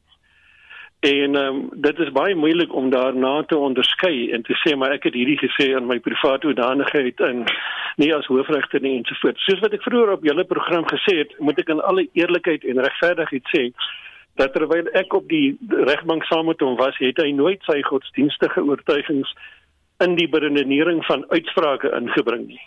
En 1.07 1.35
um, 1.39 1.59
dit 1.87 1.99
is 1.99 2.11
baie 2.11 2.35
moeilik 2.35 2.73
om 2.75 2.91
daarna 2.91 3.43
te 3.47 3.57
onderskei 3.57 4.31
en 4.35 4.43
te 4.43 4.55
sê 4.63 4.73
maar 4.75 4.95
ek 4.97 5.05
het 5.07 5.15
hierdie 5.15 5.39
gesê 5.39 5.69
in 5.79 5.87
my 5.87 6.01
private 6.03 6.49
hoedanigheid 6.49 7.21
en 7.29 7.45
nie 8.03 8.09
as 8.17 8.27
hoofregter 8.27 8.83
nie 8.83 8.97
ensovoorts. 8.99 9.45
Soos 9.47 9.63
wat 9.63 9.77
ek 9.77 9.85
vroeër 9.87 10.17
op 10.17 10.27
julle 10.27 10.45
program 10.51 10.89
gesê 10.91 11.21
het, 11.21 11.37
moet 11.39 11.61
ek 11.63 11.71
in 11.77 11.83
alle 11.91 12.09
eerlikheid 12.19 12.67
en 12.67 12.83
regverdigheid 12.89 13.55
sê 13.55 13.69
dat 14.41 14.53
terwyl 14.57 14.91
ek 14.99 15.15
op 15.15 15.29
die 15.31 15.55
regbank 15.89 16.27
saam 16.27 16.51
met 16.51 16.65
hom 16.65 16.75
was, 16.81 16.99
het 16.99 17.23
hy 17.23 17.31
nooit 17.37 17.63
sy 17.71 17.79
godsdienstige 17.87 18.67
oortuigings 18.67 19.31
in 20.05 20.19
die 20.19 20.29
beredenering 20.29 21.05
van 21.07 21.23
uitsprake 21.31 21.93
ingebring 22.01 22.49
nie. 22.51 22.65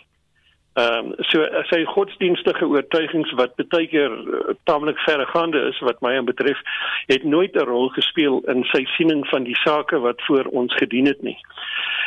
Ehm 0.80 1.06
um, 1.06 1.14
so 1.28 1.42
sy 1.68 1.80
godsdienstige 1.84 2.66
oortuigings 2.68 3.32
wat 3.38 3.56
baie 3.72 3.88
keer 3.90 4.12
uh, 4.12 4.54
taamlik 4.68 5.00
verregaande 5.04 5.60
is 5.70 5.80
wat 5.86 6.00
my 6.04 6.12
betref, 6.28 6.60
het 7.10 7.24
nooit 7.24 7.56
'n 7.56 7.66
rol 7.70 7.88
gespeel 7.96 8.40
in 8.52 8.64
sy 8.72 8.84
siening 8.96 9.26
van 9.32 9.44
die 9.44 9.56
sake 9.64 9.98
wat 10.06 10.22
voor 10.28 10.44
ons 10.60 10.74
gedien 10.82 11.06
het 11.06 11.22
nie. 11.22 11.36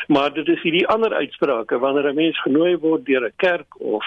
Maar 0.07 0.33
dit 0.33 0.47
is 0.47 0.61
hierdie 0.61 0.87
ander 0.87 1.13
uitsprake 1.13 1.79
wanneer 1.79 2.09
'n 2.09 2.15
mens 2.15 2.41
genooi 2.41 2.77
word 2.77 3.05
deur 3.05 3.25
'n 3.27 3.33
kerk 3.35 3.79
of 3.79 4.05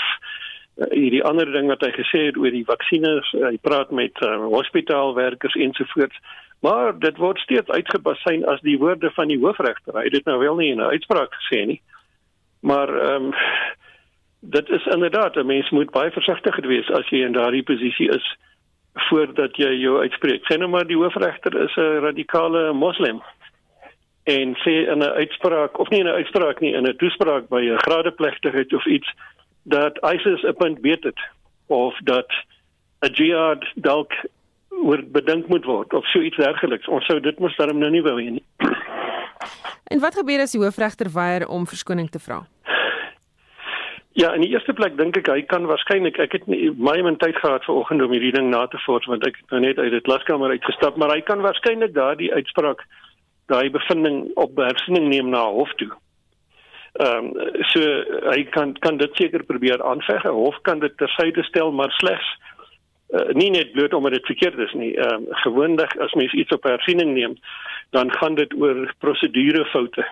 uh, 0.76 0.90
hierdie 0.90 1.25
ander 1.25 1.52
ding 1.52 1.68
wat 1.68 1.80
hy 1.80 1.92
gesê 2.00 2.26
het 2.26 2.37
oor 2.37 2.50
die 2.50 2.70
vaksines, 2.73 3.32
uh, 3.32 3.46
hy 3.46 3.58
praat 3.62 3.90
met 3.90 4.23
uh, 4.23 4.37
hospitaalwerkers 4.58 5.54
ensovoorts. 5.54 6.18
Maar 6.61 6.99
dit 6.99 7.16
word 7.16 7.38
steeds 7.38 7.70
uitgebasyn 7.70 8.44
as 8.44 8.61
die 8.61 8.78
woorde 8.78 9.11
van 9.11 9.28
die 9.28 9.38
hoofregter. 9.38 9.94
Hy 9.94 10.04
het 10.04 10.12
dit 10.12 10.25
nou 10.25 10.38
wel 10.38 10.56
nie 10.56 10.70
in 10.70 10.80
'n 10.80 10.94
uitspraak 10.96 11.35
gesê 11.35 11.66
nie. 11.66 11.80
Maar 12.61 12.88
ehm 12.88 13.25
um, 13.25 13.35
dit 14.40 14.68
is 14.68 14.86
inderdaad 14.86 15.36
'n 15.36 15.46
mens 15.46 15.70
moet 15.70 15.90
baie 15.90 16.10
versigtig 16.10 16.56
wees 16.66 16.90
as 16.90 17.08
jy 17.08 17.24
in 17.24 17.32
daardie 17.32 17.62
posisie 17.62 18.08
is 18.08 18.36
voordat 18.94 19.56
jy 19.56 19.72
jou 19.80 20.00
uitspreek. 20.00 20.44
Sien 20.46 20.58
nou 20.58 20.70
maar 20.70 20.86
die 20.86 20.96
hoofregter 20.96 21.62
is 21.62 21.76
'n 21.76 22.00
radikale 22.00 22.72
moslim 22.72 23.22
en 24.24 24.54
sê 24.54 24.88
in 24.92 24.98
'n 24.98 25.16
uitspraak 25.22 25.78
of 25.78 25.88
nie 25.88 26.00
in 26.00 26.06
'n 26.06 26.18
uitspraak 26.20 26.60
nie 26.60 26.74
in 26.74 26.86
'n 26.86 26.96
toespraak 26.96 27.48
by 27.48 27.62
'n 27.62 27.78
gradeplegtigheid 27.78 28.72
of 28.72 28.86
iets 28.86 29.08
dat 29.62 29.98
ISIS 30.14 30.42
'n 30.42 30.54
punt 30.54 30.78
weet 30.80 31.04
het 31.04 31.20
of 31.66 31.98
dat 32.04 32.30
'n 33.00 33.12
jihad 33.12 33.64
dalk 33.74 34.12
word 34.68 35.12
bedink 35.12 35.48
moet 35.48 35.64
word 35.64 35.92
of 35.92 36.06
so 36.06 36.20
iets 36.20 36.36
dergeliks. 36.36 36.88
Ons 36.88 37.06
sou 37.06 37.20
dit 37.20 37.38
mos 37.38 37.56
darm 37.56 37.78
nou 37.78 37.90
nie 37.90 38.02
wou 38.02 38.20
hê 38.20 38.30
nie. 38.30 38.44
En 39.84 40.00
wat 40.00 40.14
gebeur 40.14 40.40
as 40.40 40.52
die 40.52 40.60
hoofregter 40.60 41.10
weier 41.12 41.48
om 41.48 41.66
verskoning 41.66 42.10
te 42.10 42.18
vra? 42.18 42.46
Ja, 44.16 44.30
in 44.32 44.40
die 44.40 44.49
eerste 44.54 44.73
plek 44.73 44.94
dink 44.96 45.18
ek 45.20 45.28
hy 45.28 45.42
kan 45.44 45.66
waarskynlik 45.68 46.16
ek 46.25 46.38
het 46.38 46.46
nie 46.49 46.70
my 46.80 46.94
min 47.04 47.18
tyd 47.20 47.37
gehad 47.37 47.66
vanoggend 47.68 48.00
om 48.00 48.14
hierdie 48.14 48.32
ding 48.32 48.49
na 48.49 48.62
te 48.73 48.80
vors 48.87 49.04
want 49.11 49.26
ek 49.28 49.37
het 49.37 49.52
nou 49.52 49.61
net 49.61 49.76
uit 49.76 49.92
die 49.92 50.00
klaskamer 50.06 50.54
uitgestap, 50.56 50.96
maar 50.96 51.12
hy 51.12 51.20
kan 51.20 51.44
waarskynlik 51.44 51.92
daardie 51.92 52.30
uitspraak 52.32 52.80
daai 53.52 53.68
bevinding 53.75 54.23
op 54.40 54.56
hersiening 54.56 55.11
neem 55.12 55.28
na 55.35 55.44
hof 55.58 55.75
toe. 55.82 55.90
Ehm 56.96 57.28
um, 57.28 57.62
so 57.75 57.85
hy 58.30 58.40
kan 58.56 58.73
kan 58.80 58.96
dit 58.96 59.20
seker 59.20 59.44
probeer 59.44 59.85
aanveg. 59.85 60.25
Hof 60.32 60.56
kan 60.64 60.80
dit 60.80 60.96
tersyde 60.96 61.44
stel, 61.44 61.76
maar 61.76 61.92
slegs 62.00 62.32
uh, 63.12 63.28
nie 63.37 63.50
net 63.52 63.76
bloot 63.76 63.92
omdat 63.94 64.16
dit 64.16 64.32
verkeerd 64.32 64.58
is 64.64 64.73
nie. 64.80 64.94
Ehm 64.96 65.26
um, 65.26 65.40
gewoonlik 65.44 65.92
as 66.00 66.16
mens 66.16 66.32
iets 66.32 66.56
op 66.56 66.64
hersiening 66.64 67.12
neem, 67.12 67.37
dan 67.92 68.12
gaan 68.16 68.40
dit 68.40 68.56
oor 68.56 68.87
prosedurefoute. 69.04 70.08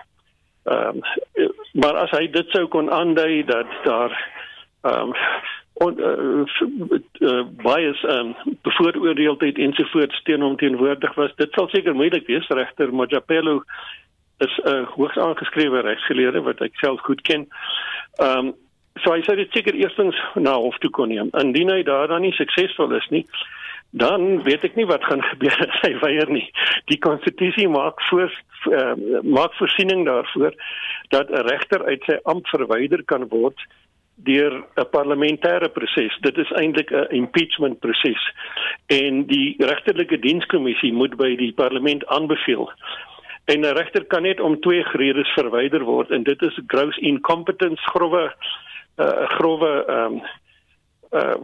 Ehm 0.65 1.01
um, 1.35 1.51
maar 1.71 1.95
as 1.95 2.11
hy 2.15 2.27
dit 2.31 2.49
sou 2.49 2.65
kon 2.67 2.89
aandui 2.89 3.43
dat 3.45 3.69
daar 3.83 4.13
ehm 4.81 5.11
um, 5.11 5.13
on 5.85 5.99
uh, 5.99 6.45
uh, 7.19 7.43
bias 7.61 8.03
ehm 8.03 8.33
um, 8.33 8.57
bevooroordeeldheid 8.61 9.57
ensovoorts 9.57 10.23
teen 10.23 10.41
hom 10.41 10.55
teenwoordig 10.57 11.13
was, 11.13 11.35
dit 11.35 11.51
sal 11.53 11.67
seker 11.69 11.95
moeilik 11.95 12.27
wees 12.27 12.47
regter 12.47 12.93
Mojapelo 12.93 13.61
is 14.37 14.59
'n 14.63 14.69
uh, 14.69 14.87
hoogs 14.95 15.17
aangeskrewe 15.17 15.81
regsgeleerde 15.81 16.41
wat 16.41 16.61
ek 16.61 16.75
self 16.75 17.01
goed 17.01 17.21
ken. 17.21 17.47
Ehm 18.17 18.37
um, 18.37 18.53
so 19.03 19.11
hy 19.13 19.21
sê 19.21 19.35
dit 19.35 19.51
seker 19.51 19.75
eerstens 19.75 20.17
na 20.33 20.55
hof 20.55 20.77
toe 20.77 20.89
kon 20.89 21.09
neem. 21.11 21.29
Indien 21.43 21.69
hy 21.69 21.83
daar 21.83 22.07
dan 22.07 22.21
nie 22.21 22.33
suksesvol 22.33 22.95
is 22.95 23.07
nie, 23.09 23.25
dan 23.95 24.43
weet 24.43 24.65
ek 24.67 24.75
nie 24.75 24.87
wat 24.89 25.03
gaan 25.07 25.23
gebeur 25.31 25.55
as 25.67 25.79
hy 25.85 25.93
weier 26.01 26.31
nie. 26.31 26.47
Die 26.91 26.99
konstitusie 26.99 27.67
maak 27.71 28.01
voor 28.09 28.31
uh, 28.71 28.93
maak 29.23 29.55
voorsiening 29.59 30.05
daarvoor 30.07 30.53
dat 31.15 31.29
'n 31.29 31.47
regter 31.47 31.85
uit 31.85 32.03
sy 32.03 32.19
ampt 32.23 32.49
verwyder 32.49 33.03
kan 33.05 33.27
word 33.31 33.59
deur 34.15 34.63
'n 34.75 34.89
parlementêre 34.91 35.69
proses. 35.69 36.17
Dit 36.21 36.37
is 36.37 36.51
eintlik 36.51 36.91
'n 36.91 37.07
impeachment 37.09 37.79
proses. 37.79 38.23
En 38.87 39.25
die 39.25 39.55
regterlike 39.57 40.19
dienskommissie 40.19 40.93
moet 40.93 41.15
by 41.15 41.35
die 41.35 41.53
parlement 41.53 42.05
aanbeveel. 42.07 42.71
En 43.45 43.59
'n 43.59 43.75
regter 43.79 44.05
kan 44.05 44.21
net 44.21 44.39
om 44.39 44.59
twee 44.59 44.83
redes 44.91 45.31
verwyder 45.33 45.83
word 45.83 46.09
en 46.11 46.23
dit 46.23 46.41
is 46.41 46.59
gross 46.67 46.97
incompetence, 46.97 47.81
grove 47.83 48.33
uh, 48.97 49.29
grove 49.37 49.85
ehm 49.87 50.13
um, 50.13 50.21
uh, 51.11 51.35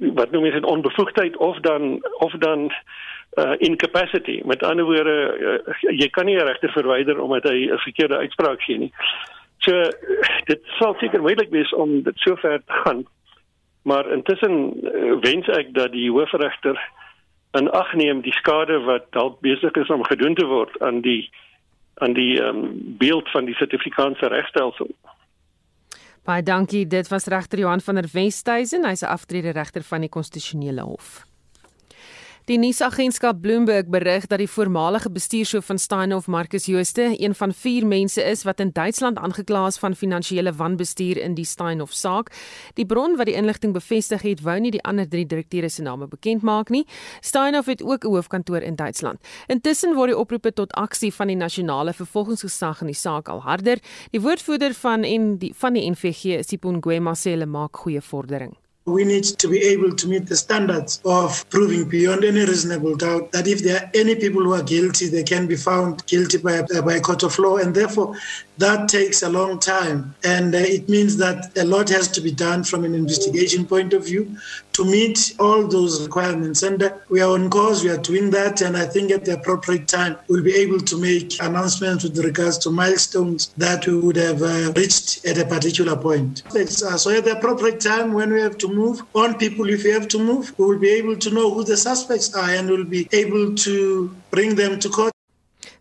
wat 0.00 0.30
noem 0.30 0.44
jy 0.44 0.50
dit 0.50 0.66
onbevoegdheid 0.66 1.36
of 1.36 1.58
dan 1.66 1.98
of 2.24 2.32
dan 2.32 2.70
uh 3.38 3.54
incapacity 3.58 4.40
met 4.44 4.62
ander 4.62 4.84
woorde 4.84 5.16
uh, 5.38 5.82
jy 5.98 6.08
kan 6.08 6.26
nie 6.26 6.36
'n 6.36 6.46
regter 6.46 6.72
verwyder 6.72 7.20
omdat 7.20 7.44
hy 7.44 7.68
'n 7.70 7.78
verkeerde 7.78 8.16
uitspraak 8.16 8.62
gee 8.62 8.78
nie. 8.78 8.92
So 9.58 9.72
dit 10.44 10.60
sal 10.78 10.94
seker 10.98 11.20
moeilik 11.20 11.50
wees 11.50 11.72
om 11.72 12.02
dit 12.02 12.18
so 12.18 12.36
ver 12.36 12.58
te 12.58 12.72
gaan. 12.72 13.04
Maar 13.82 14.12
intussen 14.12 14.72
uh, 14.82 15.20
wens 15.20 15.48
ek 15.48 15.74
dat 15.74 15.92
die 15.92 16.10
hoofregter 16.10 16.80
in 17.52 17.70
ag 17.70 17.94
neem 17.94 18.20
die 18.20 18.32
skade 18.32 18.80
wat 18.80 19.06
dalk 19.10 19.40
besig 19.40 19.72
is 19.72 19.90
om 19.90 20.04
gedoen 20.04 20.34
te 20.34 20.46
word 20.46 20.80
aan 20.80 21.00
die 21.00 21.30
aan 22.00 22.12
die 22.12 22.40
um, 22.42 22.80
beeld 22.98 23.28
van 23.30 23.44
die 23.44 23.54
Suid-Afrikaanse 23.54 24.26
regstelsel. 24.26 24.88
Baie 26.30 26.42
dankie. 26.42 26.86
Dit 26.86 27.08
was 27.08 27.24
regter 27.26 27.58
Johan 27.58 27.80
van 27.80 27.94
der 27.94 28.06
Westhuizen. 28.12 28.84
Hy's 28.86 29.02
'n 29.02 29.10
aftrede 29.10 29.50
regter 29.50 29.82
van 29.82 30.00
die 30.00 30.08
Konstitusionele 30.08 30.82
Hof. 30.82 31.29
Die 32.50 32.58
nuusagentskap 32.58 33.36
Bloomberg 33.44 33.86
berig 33.94 34.24
dat 34.26 34.40
die 34.42 34.48
voormalige 34.50 35.10
bestuurshoof 35.14 35.68
van 35.70 35.78
Steinhoff, 35.78 36.26
Marcus 36.26 36.64
Jooste, 36.66 37.04
een 37.22 37.34
van 37.34 37.52
4 37.54 37.84
mense 37.86 38.22
is 38.26 38.42
wat 38.42 38.58
in 38.60 38.72
Duitsland 38.74 39.18
aangekla 39.18 39.66
is 39.66 39.76
van 39.78 39.94
finansiële 39.94 40.52
wanbestuur 40.52 41.20
in 41.22 41.36
die 41.38 41.44
Steinhoff 41.44 41.92
saak. 41.94 42.32
Die 42.74 42.86
bron 42.86 43.14
wat 43.16 43.28
die 43.30 43.36
inligting 43.38 43.72
bevestig 43.72 44.24
het, 44.26 44.42
wou 44.42 44.56
nie 44.58 44.72
die 44.74 44.82
ander 44.82 45.06
3 45.08 45.28
direkteure 45.30 45.70
se 45.70 45.84
name 45.86 46.08
bekend 46.10 46.42
maak 46.42 46.72
nie. 46.74 46.82
Steinhoff 47.20 47.70
het 47.70 47.82
ook 47.82 48.04
'n 48.04 48.10
hoofkantoor 48.10 48.66
in 48.66 48.74
Duitsland. 48.74 49.20
Intussen 49.46 49.94
word 49.94 50.10
die 50.10 50.18
oproepe 50.18 50.52
tot 50.52 50.72
aksie 50.72 51.14
van 51.14 51.26
die 51.26 51.36
nasionale 51.36 51.92
vervolgingsgesag 51.92 52.80
in 52.80 52.86
die 52.86 52.96
saak 52.96 53.28
al 53.28 53.42
harder. 53.42 53.78
Die 54.10 54.20
woordvoerder 54.20 54.74
van 54.74 55.04
en 55.04 55.38
die 55.38 55.52
van 55.54 55.72
die 55.72 55.90
NVG, 55.90 56.42
Sipon 56.42 56.82
Gwema 56.82 57.14
sê 57.14 57.30
hulle 57.30 57.46
maak 57.46 57.76
goeie 57.76 58.00
vordering. 58.00 58.56
We 58.90 59.04
need 59.04 59.24
to 59.24 59.48
be 59.48 59.60
able 59.62 59.94
to 59.94 60.08
meet 60.08 60.26
the 60.26 60.36
standards 60.36 61.00
of 61.04 61.48
proving 61.48 61.88
beyond 61.88 62.24
any 62.24 62.40
reasonable 62.40 62.96
doubt 62.96 63.32
that 63.32 63.46
if 63.46 63.62
there 63.62 63.82
are 63.82 63.90
any 63.94 64.14
people 64.16 64.42
who 64.42 64.54
are 64.54 64.62
guilty, 64.62 65.08
they 65.08 65.22
can 65.22 65.46
be 65.46 65.56
found 65.56 66.04
guilty 66.06 66.38
by, 66.38 66.62
by 66.62 66.94
a 66.94 67.00
court 67.00 67.22
of 67.22 67.38
law. 67.38 67.56
And 67.56 67.74
therefore, 67.74 68.16
that 68.58 68.88
takes 68.88 69.22
a 69.22 69.28
long 69.28 69.58
time. 69.58 70.14
And 70.24 70.54
uh, 70.54 70.58
it 70.58 70.88
means 70.88 71.16
that 71.18 71.56
a 71.56 71.64
lot 71.64 71.88
has 71.90 72.08
to 72.08 72.20
be 72.20 72.32
done 72.32 72.64
from 72.64 72.84
an 72.84 72.94
investigation 72.94 73.66
point 73.66 73.92
of 73.92 74.04
view 74.04 74.36
to 74.80 74.86
meet 74.86 75.34
all 75.38 75.66
those 75.66 76.02
requirements. 76.02 76.62
And 76.62 76.82
uh, 76.82 76.90
we 77.10 77.20
are 77.20 77.34
on 77.34 77.50
course, 77.50 77.84
we 77.84 77.90
are 77.90 77.98
doing 77.98 78.30
that. 78.30 78.62
And 78.62 78.76
I 78.76 78.86
think 78.86 79.10
at 79.10 79.26
the 79.26 79.34
appropriate 79.34 79.86
time, 79.86 80.16
we'll 80.28 80.42
be 80.42 80.54
able 80.54 80.80
to 80.80 80.96
make 80.96 81.38
announcements 81.42 82.04
with 82.04 82.16
regards 82.18 82.56
to 82.58 82.70
milestones 82.70 83.52
that 83.58 83.86
we 83.86 83.96
would 83.98 84.16
have 84.16 84.42
uh, 84.42 84.72
reached 84.74 85.26
at 85.26 85.36
a 85.36 85.44
particular 85.44 85.96
point. 85.96 86.42
Uh, 86.56 86.64
so 86.64 87.10
at 87.10 87.24
the 87.24 87.36
appropriate 87.36 87.80
time, 87.80 88.14
when 88.14 88.32
we 88.32 88.40
have 88.40 88.56
to 88.56 88.68
move 88.68 89.02
on 89.14 89.36
people, 89.36 89.68
if 89.68 89.84
we 89.84 89.90
have 89.90 90.08
to 90.08 90.18
move, 90.18 90.58
we 90.58 90.64
will 90.64 90.78
be 90.78 90.90
able 90.90 91.16
to 91.16 91.30
know 91.30 91.52
who 91.52 91.62
the 91.62 91.76
suspects 91.76 92.34
are 92.34 92.50
and 92.50 92.70
we'll 92.70 92.84
be 92.84 93.06
able 93.12 93.54
to 93.54 94.10
bring 94.30 94.54
them 94.54 94.80
to 94.80 94.88
court. 94.88 95.12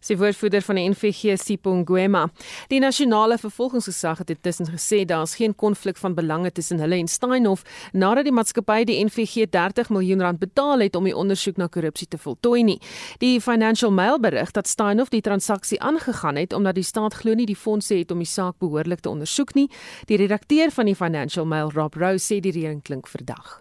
Sy 0.10 0.16
woordvoerder 0.18 0.64
van 0.66 0.80
die 0.80 0.88
NVG 0.90 1.36
Sipongwema. 1.38 2.24
Die 2.72 2.80
nasionale 2.82 3.36
vervolgingsgesag 3.38 4.24
het 4.24 4.32
intussen 4.34 4.66
gesê 4.72 5.04
daar 5.06 5.28
is 5.28 5.36
geen 5.38 5.54
konflik 5.54 6.00
van 6.02 6.16
belange 6.18 6.50
tussen 6.52 6.82
hulle 6.82 6.98
en 6.98 7.08
Steinhoff 7.08 7.62
nadat 7.94 8.26
die 8.26 8.34
maatskappy 8.34 8.88
die 8.90 8.98
NVG 9.06 9.46
30 9.54 9.92
miljoen 9.94 10.26
rand 10.26 10.42
betaal 10.42 10.82
het 10.82 10.98
om 10.98 11.06
die 11.06 11.14
ondersoek 11.14 11.62
na 11.62 11.70
korrupsie 11.70 12.10
te 12.10 12.18
voltooi 12.18 12.64
nie. 12.72 12.80
Die 13.22 13.38
Financial 13.38 13.94
Mail 13.94 14.18
berig 14.18 14.50
dat 14.58 14.72
Steinhoff 14.72 15.14
die 15.14 15.22
transaksie 15.22 15.78
aangegaan 15.78 16.42
het 16.42 16.58
omdat 16.58 16.82
die 16.82 16.88
staat 16.90 17.22
glo 17.22 17.38
nie 17.38 17.46
die 17.46 17.60
fondse 17.68 18.02
het 18.02 18.10
om 18.10 18.26
die 18.26 18.34
saak 18.34 18.58
behoorlik 18.58 19.06
te 19.06 19.14
ondersoek 19.14 19.54
nie. 19.54 19.70
Die 20.10 20.18
redakteur 20.18 20.74
van 20.74 20.90
die 20.90 20.98
Financial 20.98 21.46
Mail, 21.46 21.70
Rob 21.78 21.94
Rose, 21.94 22.26
sê 22.26 22.42
die 22.42 22.56
reëling 22.58 22.82
klink 22.82 23.06
verdag. 23.06 23.60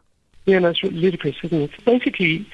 Yeah, 0.48 0.60
that's 0.60 0.82
isn't 0.82 1.52
it? 1.52 1.84
Basically, 1.84 2.46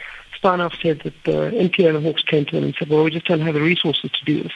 Steinhoff 0.45 0.81
said 0.83 1.01
that 1.05 1.15
the 1.25 1.51
NPO 1.57 1.87
and 1.87 1.97
the 1.97 2.01
Hawks 2.01 2.23
came 2.23 2.45
to 2.45 2.59
him 2.59 2.65
and 2.65 2.75
said, 2.79 2.91
well, 2.91 3.03
we 3.03 3.11
just 3.11 3.27
don't 3.27 3.41
have 3.41 3.55
the 3.55 3.63
resources 3.63 4.11
to 4.11 4.25
do 4.27 4.43
this. 4.43 4.53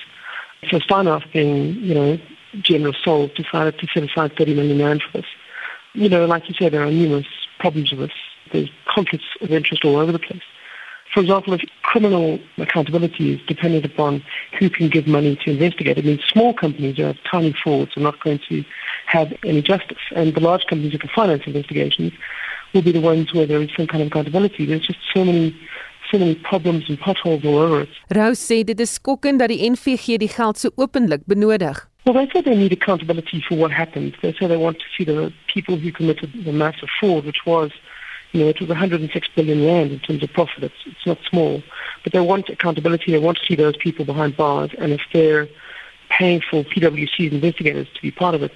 So 0.70 0.78
Steinhoff, 0.80 1.32
being, 1.32 1.74
you 1.76 1.94
know, 1.94 2.18
general 2.60 2.92
soul, 2.92 3.28
decided 3.28 3.78
to 3.78 3.86
set 3.86 4.02
aside 4.02 4.36
30 4.36 4.54
million 4.54 4.78
rand 4.78 5.02
for 5.02 5.18
this. 5.18 5.26
You 5.94 6.10
know, 6.10 6.26
like 6.26 6.48
you 6.48 6.54
said, 6.58 6.72
there 6.72 6.82
are 6.82 6.90
numerous 6.90 7.26
problems 7.58 7.90
with 7.90 8.00
this. 8.00 8.18
There's 8.52 8.70
conflicts 8.86 9.24
of 9.40 9.50
interest 9.50 9.84
all 9.84 9.96
over 9.96 10.12
the 10.12 10.18
place. 10.18 10.42
For 11.14 11.20
example, 11.20 11.54
if 11.54 11.62
criminal 11.82 12.38
accountability 12.58 13.34
is 13.34 13.40
dependent 13.46 13.86
upon 13.86 14.22
who 14.58 14.68
can 14.68 14.90
give 14.90 15.06
money 15.06 15.36
to 15.44 15.50
investigate, 15.50 15.96
it 15.96 16.04
means 16.04 16.22
small 16.24 16.52
companies 16.52 16.98
who 16.98 17.04
have 17.04 17.16
tiny 17.30 17.52
frauds 17.52 17.96
are 17.96 18.00
not 18.00 18.20
going 18.20 18.40
to 18.50 18.62
have 19.08 19.32
any 19.44 19.62
justice. 19.62 20.04
And 20.14 20.34
the 20.34 20.40
large 20.40 20.64
companies 20.66 20.92
who 20.92 20.98
can 20.98 21.10
finance 21.14 21.42
investigations 21.46 22.12
will 22.72 22.82
be 22.82 22.92
the 22.92 23.00
ones 23.00 23.32
where 23.32 23.46
there 23.46 23.62
is 23.62 23.70
some 23.76 23.86
kind 23.86 24.02
of 24.02 24.08
accountability. 24.08 24.66
There's 24.66 24.86
just 24.86 25.00
so 25.14 25.24
many 25.24 25.56
so 26.10 26.18
many 26.18 26.34
problems 26.36 26.88
and 26.88 26.98
potholes 26.98 27.44
all 27.44 27.58
over 27.58 27.82
it. 27.82 27.88
Rose 28.16 28.40
sê 28.40 28.64
dit 28.64 28.80
is 28.80 28.94
skokkend 28.96 29.42
dat 29.42 29.50
die 29.52 29.60
NVG 29.68 30.16
die 30.22 30.28
geld 30.32 30.56
so 30.56 30.70
openlik 30.76 31.26
benodig. 31.28 31.82
Well, 32.04 32.14
they 32.14 32.28
say 32.32 32.40
they 32.40 32.56
need 32.56 32.72
accountability 32.72 33.44
for 33.46 33.56
what 33.58 33.70
happened. 33.70 34.16
They 34.22 34.32
say 34.32 34.46
they 34.46 34.56
want 34.56 34.78
to 34.78 34.86
see 34.96 35.04
the 35.04 35.30
people 35.52 35.76
who 35.76 35.92
committed 35.92 36.32
the 36.46 36.52
massive 36.52 36.88
fraud, 36.98 37.26
which 37.26 37.44
was, 37.44 37.70
you 38.32 38.40
know, 38.40 38.48
it 38.48 38.58
was 38.58 38.70
106 38.70 39.28
billion 39.36 39.66
rand 39.66 39.92
in 39.92 40.00
terms 40.00 40.22
of 40.22 40.32
profit. 40.32 40.64
It's, 40.64 40.80
it's 40.86 41.06
not 41.06 41.18
small. 41.28 41.62
But 42.04 42.14
they 42.14 42.20
want 42.20 42.48
accountability. 42.48 43.12
They 43.12 43.18
want 43.18 43.36
to 43.38 43.44
see 43.44 43.56
those 43.56 43.76
people 43.76 44.06
behind 44.06 44.38
bars. 44.38 44.70
And 44.78 44.92
if 44.92 45.02
they're 45.12 45.46
paying 46.08 46.40
for 46.40 46.64
PwC's 46.64 47.34
investigators 47.34 47.88
to 47.94 48.00
be 48.00 48.10
part 48.10 48.34
of 48.34 48.42
it, 48.42 48.52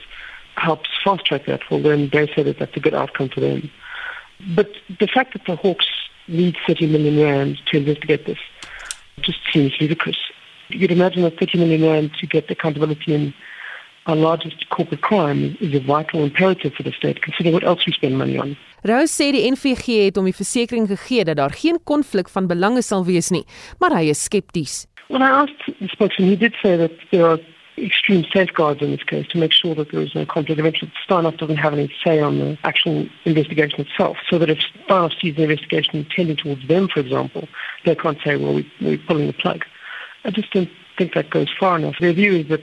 helps 0.56 0.90
fast 1.04 1.25
track 1.26 1.47
that, 1.47 1.61
well, 1.71 1.80
then 1.82 2.11
they 2.12 2.26
say 2.35 2.42
that 2.42 2.59
that's 2.59 2.76
a 2.76 2.80
good 2.80 2.94
outcome 2.94 3.28
for 3.28 3.40
them. 3.40 3.71
But 4.54 4.71
the 4.99 5.06
fact 5.06 5.32
that 5.35 5.44
the 5.47 5.56
Hawks 5.56 5.87
need 6.28 6.56
30 6.66 6.87
million 6.88 7.23
rand 7.23 7.59
to 7.66 7.76
investigate 7.76 8.26
this 8.26 8.38
just 9.21 9.38
seems 9.52 9.73
ludicrous. 9.80 10.16
You'd 10.68 10.90
imagine 10.90 11.23
that 11.23 11.38
30 11.38 11.59
million 11.59 11.82
rand 11.82 12.14
to 12.21 12.26
get 12.26 12.50
accountability 12.50 13.14
in 13.14 13.35
our 14.06 14.16
largest 14.16 14.68
corporate 14.71 15.02
crime 15.02 15.56
is 15.61 15.75
a 15.75 15.80
vital 15.80 16.25
imperative 16.25 16.75
for 16.75 16.82
the 16.82 16.92
state, 16.92 17.23
considering 17.23 17.54
what 17.54 17.64
else 17.64 17.87
we 17.87 17.92
spend 17.92 18.18
money 18.18 18.37
on. 18.37 18.56
Rose 18.85 19.12
sê 19.14 19.30
die 19.30 19.44
NVG 19.47 20.09
het 20.09 20.16
hom 20.18 20.26
die 20.26 20.35
versekering 20.35 20.88
gegee 20.90 21.23
dat 21.28 21.38
daar 21.38 21.54
geen 21.54 21.78
konflik 21.87 22.32
van 22.32 22.49
belange 22.50 22.82
sal 22.82 23.04
wees 23.06 23.30
nie, 23.30 23.44
maar 23.78 23.94
hy 23.94 24.09
is 24.11 24.25
skepties. 24.26 24.88
When 25.06 25.23
I 25.23 25.30
asked 25.30 25.71
the 25.78 25.87
spokesman, 25.92 26.30
he 26.30 26.37
did 26.37 26.56
say 26.62 26.76
that 26.76 26.90
there 27.12 27.28
are 27.28 27.38
extreme 27.79 28.25
safeguards 28.33 28.83
in 28.83 28.91
this 28.91 29.02
case 29.02 29.26
to 29.29 29.38
make 29.38 29.52
sure 29.52 29.75
that 29.75 29.91
there 29.91 30.00
is 30.00 30.14
no 30.14 30.26
conflict 30.26 30.61
of 30.61 30.67
interest. 30.67 30.93
Steinhoff 31.09 31.38
doesn't 31.38 31.57
have 31.57 31.73
any 31.73 31.93
say 32.05 32.21
on 32.21 32.38
the 32.38 32.59
actual 32.64 33.09
investigation 33.25 33.81
itself, 33.81 34.17
so 34.29 34.38
that 34.38 34.50
if 34.50 34.59
Steinhoff 34.87 35.19
sees 35.21 35.37
the 35.37 35.43
investigation 35.43 36.07
tending 36.14 36.37
towards 36.37 36.67
them, 36.69 36.88
for 36.88 37.00
example, 37.00 37.49
they 37.85 37.95
can't 37.95 38.19
say, 38.25 38.37
well, 38.37 38.55
we, 38.55 38.71
we're 38.81 38.99
pulling 38.99 39.26
the 39.26 39.33
plug. 39.33 39.64
I 40.25 40.31
just 40.31 40.52
don't 40.52 40.71
think 40.99 41.14
that 41.14 41.31
goes 41.31 41.49
far 41.59 41.76
enough. 41.76 41.97
Their 42.00 42.12
view 42.12 42.37
is 42.37 42.49
that 42.49 42.62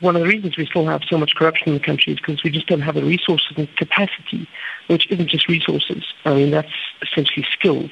one 0.00 0.16
of 0.16 0.22
the 0.22 0.28
reasons 0.28 0.56
we 0.56 0.66
still 0.66 0.86
have 0.86 1.02
so 1.08 1.18
much 1.18 1.34
corruption 1.34 1.68
in 1.68 1.74
the 1.74 1.80
country 1.80 2.12
is 2.12 2.18
because 2.18 2.42
we 2.42 2.50
just 2.50 2.66
don't 2.66 2.80
have 2.80 2.94
the 2.94 3.04
resources 3.04 3.52
and 3.56 3.74
capacity, 3.76 4.48
which 4.88 5.10
isn't 5.10 5.28
just 5.28 5.48
resources. 5.48 6.04
I 6.24 6.34
mean, 6.34 6.50
that's 6.50 6.72
essentially 7.02 7.46
skills 7.52 7.90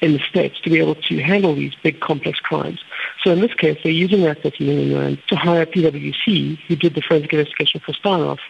in 0.00 0.14
the 0.14 0.18
states 0.18 0.60
to 0.60 0.70
be 0.70 0.78
able 0.78 0.96
to 0.96 1.22
handle 1.22 1.54
these 1.54 1.74
big 1.82 2.00
complex 2.00 2.40
crimes. 2.40 2.82
So 3.22 3.30
in 3.30 3.40
this 3.40 3.54
case, 3.54 3.78
they're 3.82 3.92
using 3.92 4.22
that 4.22 4.42
30 4.42 4.66
million 4.66 4.98
rand 4.98 5.22
to 5.28 5.36
hire 5.36 5.64
PwC, 5.64 6.58
who 6.66 6.76
did 6.76 6.94
the 6.94 7.02
forensic 7.02 7.32
investigation 7.32 7.80
for 7.80 7.92
Steinhoff, 7.92 8.40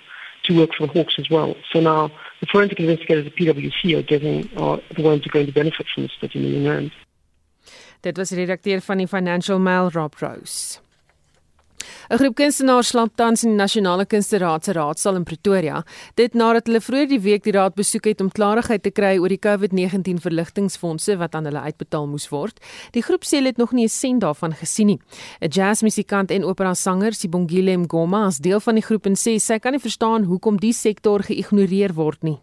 to 0.44 0.58
work 0.58 0.70
for 0.74 0.86
the 0.86 0.92
Hawks 0.92 1.18
as 1.18 1.28
well. 1.30 1.54
So 1.72 1.80
now 1.80 2.10
the 2.40 2.46
forensic 2.46 2.80
investigators 2.80 3.26
at 3.26 3.36
PwC 3.36 3.98
are 3.98 4.02
getting 4.02 4.50
are 4.56 4.80
the 4.96 5.02
ones 5.02 5.24
who 5.24 5.30
are 5.30 5.32
going 5.32 5.46
to 5.46 5.52
benefit 5.52 5.86
from 5.94 6.04
this 6.04 6.12
30 6.20 6.40
million 6.40 6.68
rand. 6.68 6.92
Dit 8.02 8.16
was 8.16 8.32
van 8.32 8.98
die 8.98 9.06
Financial 9.06 9.58
Mail 9.58 9.90
Rob 9.90 10.20
Rose. 10.20 10.80
'n 12.10 12.18
Groep 12.18 12.34
kunstenaars 12.36 12.88
slaap 12.88 13.16
tans 13.16 13.44
in 13.44 13.50
die 13.50 13.56
Nasionale 13.56 14.06
Kunsteraad 14.06 14.64
se 14.64 14.72
raadsaal 14.72 15.16
in 15.16 15.24
Pretoria, 15.24 15.84
dit 16.14 16.34
nadat 16.34 16.66
hulle 16.66 16.80
vroeër 16.80 17.08
die 17.08 17.20
week 17.20 17.44
die 17.44 17.52
raad 17.52 17.74
besoek 17.74 18.04
het 18.04 18.20
om 18.20 18.30
klarigheid 18.30 18.82
te 18.82 18.90
kry 18.90 19.18
oor 19.18 19.28
die 19.28 19.38
COVID-19 19.38 20.20
verligtingfondse 20.20 21.16
wat 21.18 21.34
aan 21.34 21.44
hulle 21.44 21.60
uitbetaal 21.60 22.06
moes 22.06 22.28
word. 22.28 22.60
Die 22.92 23.02
groep 23.02 23.24
sê 23.24 23.36
hulle 23.40 23.52
het 23.52 23.58
nog 23.58 23.72
nie 23.72 23.84
'n 23.84 23.88
sent 23.88 24.20
daarvan 24.20 24.52
gesien 24.52 24.86
nie. 24.86 25.00
'n 25.40 25.48
Jazzmusikant 25.48 26.30
en 26.30 26.44
opera-sanger, 26.44 27.12
Sibongile 27.12 27.76
Mngoma, 27.76 28.26
as 28.26 28.38
deel 28.38 28.60
van 28.60 28.74
die 28.74 28.84
groep 28.84 29.06
en 29.06 29.14
sê 29.14 29.38
sy 29.38 29.58
kan 29.58 29.72
nie 29.72 29.80
verstaan 29.80 30.24
hoekom 30.24 30.56
die 30.56 30.72
sektor 30.72 31.20
geïgnoreer 31.22 31.94
word 31.94 32.22
nie. 32.22 32.38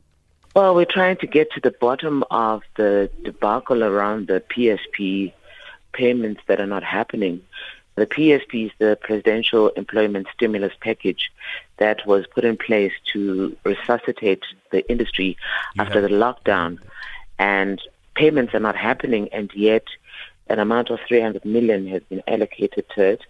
Well, 0.56 0.74
we're 0.74 0.86
trying 0.86 1.18
to 1.18 1.28
get 1.28 1.52
to 1.52 1.60
the 1.62 1.76
bottom 1.80 2.24
of 2.32 2.64
the 2.76 3.10
debacle 3.24 3.84
around 3.84 4.28
the 4.28 4.42
PSP 4.50 5.32
payments 5.92 6.42
that 6.48 6.60
are 6.60 6.68
not 6.68 6.84
happening. 6.84 7.42
The 8.00 8.08
PSP 8.08 8.68
is 8.68 8.72
the 8.80 8.98
Presidential 9.02 9.68
Employment 9.76 10.28
Stimulus 10.34 10.72
Package 10.80 11.30
that 11.80 12.08
was 12.08 12.26
put 12.34 12.46
in 12.46 12.56
place 12.56 12.94
to 13.12 13.58
resuscitate 13.66 14.44
the 14.72 14.90
industry 14.90 15.36
yeah. 15.76 15.82
after 15.82 16.00
the 16.00 16.08
lockdown. 16.08 16.80
And 17.40 17.82
payments 18.16 18.54
are 18.56 18.62
not 18.62 18.78
happening, 18.78 19.28
and 19.34 19.52
yet 19.54 19.84
an 20.48 20.60
amount 20.60 20.92
of 20.92 21.00
300 21.10 21.44
million 21.44 21.88
has 21.88 22.02
been 22.04 22.24
allocated 22.26 22.86
to 22.96 23.02
it. 23.04 23.22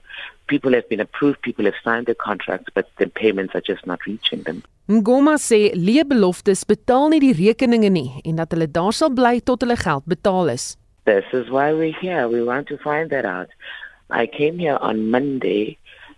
People 0.45 0.73
have 0.73 0.87
been 0.87 0.99
approved, 0.99 1.41
people 1.41 1.65
have 1.65 1.79
signed 1.83 2.05
the 2.05 2.13
contracts, 2.13 2.69
but 2.71 2.87
the 2.99 3.07
payments 3.07 3.55
are 3.55 3.61
just 3.61 3.87
not 3.87 4.05
reaching 4.05 4.43
them. 4.43 4.61
Ngoma 4.87 5.39
sê 5.41 5.73
leebeloftes 5.73 6.61
betaal 6.65 7.09
nie 7.09 7.19
die 7.25 7.33
rekeninge 7.33 7.89
nie 7.89 8.21
en 8.23 8.37
dat 8.37 8.53
hulle 8.53 8.69
daar 8.69 8.93
sal 8.93 9.09
bly 9.09 9.39
tot 9.41 9.65
hulle 9.65 9.77
geld 9.81 10.05
betaal 10.05 10.53
is. 10.53 10.75
This 11.05 11.25
is 11.33 11.49
why 11.49 11.73
we're 11.73 11.97
here. 11.99 12.27
We 12.29 12.43
want 12.43 12.67
to 12.67 12.77
find 12.77 13.09
that 13.09 13.25
out. 13.25 13.49
I 14.09 14.27
came 14.27 14.59
here 14.59 14.77
on 14.77 15.09
Monday 15.09 15.77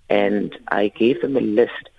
and 0.09 0.57
I 0.67 0.89
gave 0.89 1.21
them 1.21 1.37
a 1.37 1.41
list 1.41 1.89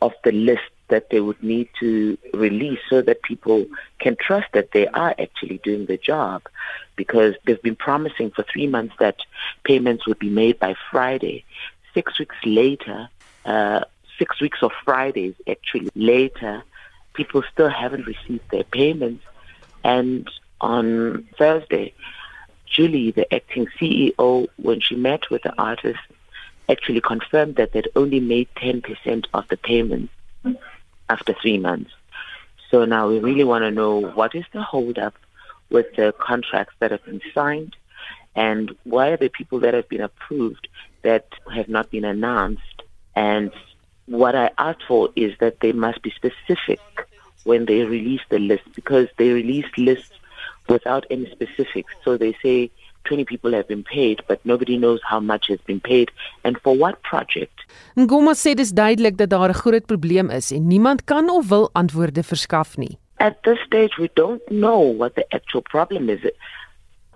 of 0.00 0.12
the 0.24 0.32
list 0.32 0.70
that 0.88 1.10
they 1.10 1.20
would 1.20 1.42
need 1.42 1.68
to 1.80 2.16
release 2.32 2.78
so 2.88 3.02
that 3.02 3.22
people 3.22 3.66
can 3.98 4.16
trust 4.16 4.46
that 4.52 4.72
they 4.72 4.86
are 4.88 5.14
actually 5.18 5.58
doing 5.62 5.86
the 5.86 5.98
job 5.98 6.42
because 6.96 7.34
they've 7.44 7.62
been 7.62 7.76
promising 7.76 8.30
for 8.30 8.42
three 8.42 8.66
months 8.66 8.94
that 8.98 9.16
payments 9.64 10.06
would 10.06 10.18
be 10.18 10.30
made 10.30 10.58
by 10.58 10.74
Friday. 10.90 11.44
Six 11.94 12.18
weeks 12.18 12.36
later, 12.44 13.08
uh, 13.44 13.84
six 14.18 14.40
weeks 14.40 14.62
of 14.62 14.72
Fridays 14.84 15.34
actually 15.46 15.90
later, 15.94 16.62
people 17.14 17.42
still 17.52 17.68
haven't 17.68 18.06
received 18.06 18.50
their 18.50 18.64
payments. 18.64 19.24
And 19.84 20.28
on 20.60 21.28
Thursday, 21.38 21.94
Julie, 22.70 23.10
the 23.10 23.32
acting 23.32 23.66
CEO, 23.78 24.48
when 24.56 24.80
she 24.80 24.94
met 24.94 25.30
with 25.30 25.42
the 25.42 25.54
artist, 25.60 26.00
actually 26.68 27.00
confirmed 27.00 27.56
that 27.56 27.72
they'd 27.72 27.88
only 27.96 28.20
made 28.20 28.48
10% 28.56 29.26
of 29.34 29.48
the 29.48 29.56
payment 29.56 30.10
after 31.08 31.32
three 31.32 31.58
months. 31.58 31.90
So 32.70 32.84
now 32.84 33.08
we 33.08 33.18
really 33.18 33.44
want 33.44 33.62
to 33.62 33.70
know 33.70 33.98
what 34.00 34.34
is 34.34 34.44
the 34.52 34.62
holdup 34.62 35.14
with 35.70 35.94
the 35.96 36.14
contracts 36.18 36.74
that 36.80 36.90
have 36.90 37.04
been 37.04 37.20
signed 37.34 37.76
and 38.34 38.74
why 38.84 39.08
are 39.08 39.16
the 39.16 39.28
people 39.28 39.60
that 39.60 39.74
have 39.74 39.88
been 39.88 40.00
approved 40.00 40.68
that 41.02 41.26
have 41.52 41.68
not 41.68 41.90
been 41.90 42.04
announced. 42.04 42.82
And 43.16 43.50
what 44.06 44.34
I 44.34 44.50
asked 44.58 44.84
for 44.86 45.10
is 45.16 45.36
that 45.40 45.60
they 45.60 45.72
must 45.72 46.02
be 46.02 46.10
specific 46.10 46.80
when 47.44 47.64
they 47.64 47.84
release 47.84 48.20
the 48.28 48.38
list 48.38 48.64
because 48.74 49.08
they 49.16 49.30
release 49.30 49.66
lists 49.76 50.12
without 50.68 51.06
any 51.10 51.26
specifics. 51.30 51.92
So 52.04 52.16
they 52.16 52.36
say 52.42 52.70
20 53.04 53.24
people 53.24 53.52
have 53.52 53.66
been 53.68 53.84
paid, 53.84 54.22
but 54.28 54.44
nobody 54.44 54.76
knows 54.76 55.00
how 55.02 55.20
much 55.20 55.48
has 55.48 55.60
been 55.66 55.80
paid 55.80 56.10
and 56.44 56.58
for 56.62 56.76
what 56.76 57.02
project. 57.02 57.64
Ngoma 57.96 58.34
sê 58.36 58.54
dis 58.54 58.72
duidelik 58.72 59.16
dat 59.16 59.30
daar 59.30 59.50
'n 59.50 59.60
groot 59.62 59.86
probleem 59.86 60.30
is 60.30 60.50
en 60.52 60.66
niemand 60.66 61.04
kan 61.04 61.30
of 61.30 61.48
wil 61.48 61.70
antwoorde 61.72 62.22
verskaf 62.22 62.76
nie. 62.76 62.98
At 63.16 63.42
this 63.42 63.60
stage 63.66 63.96
we 63.98 64.08
don't 64.14 64.44
know 64.48 64.80
what 65.00 65.14
the 65.14 65.26
actual 65.28 65.62
problem 65.62 66.08
is. 66.08 66.20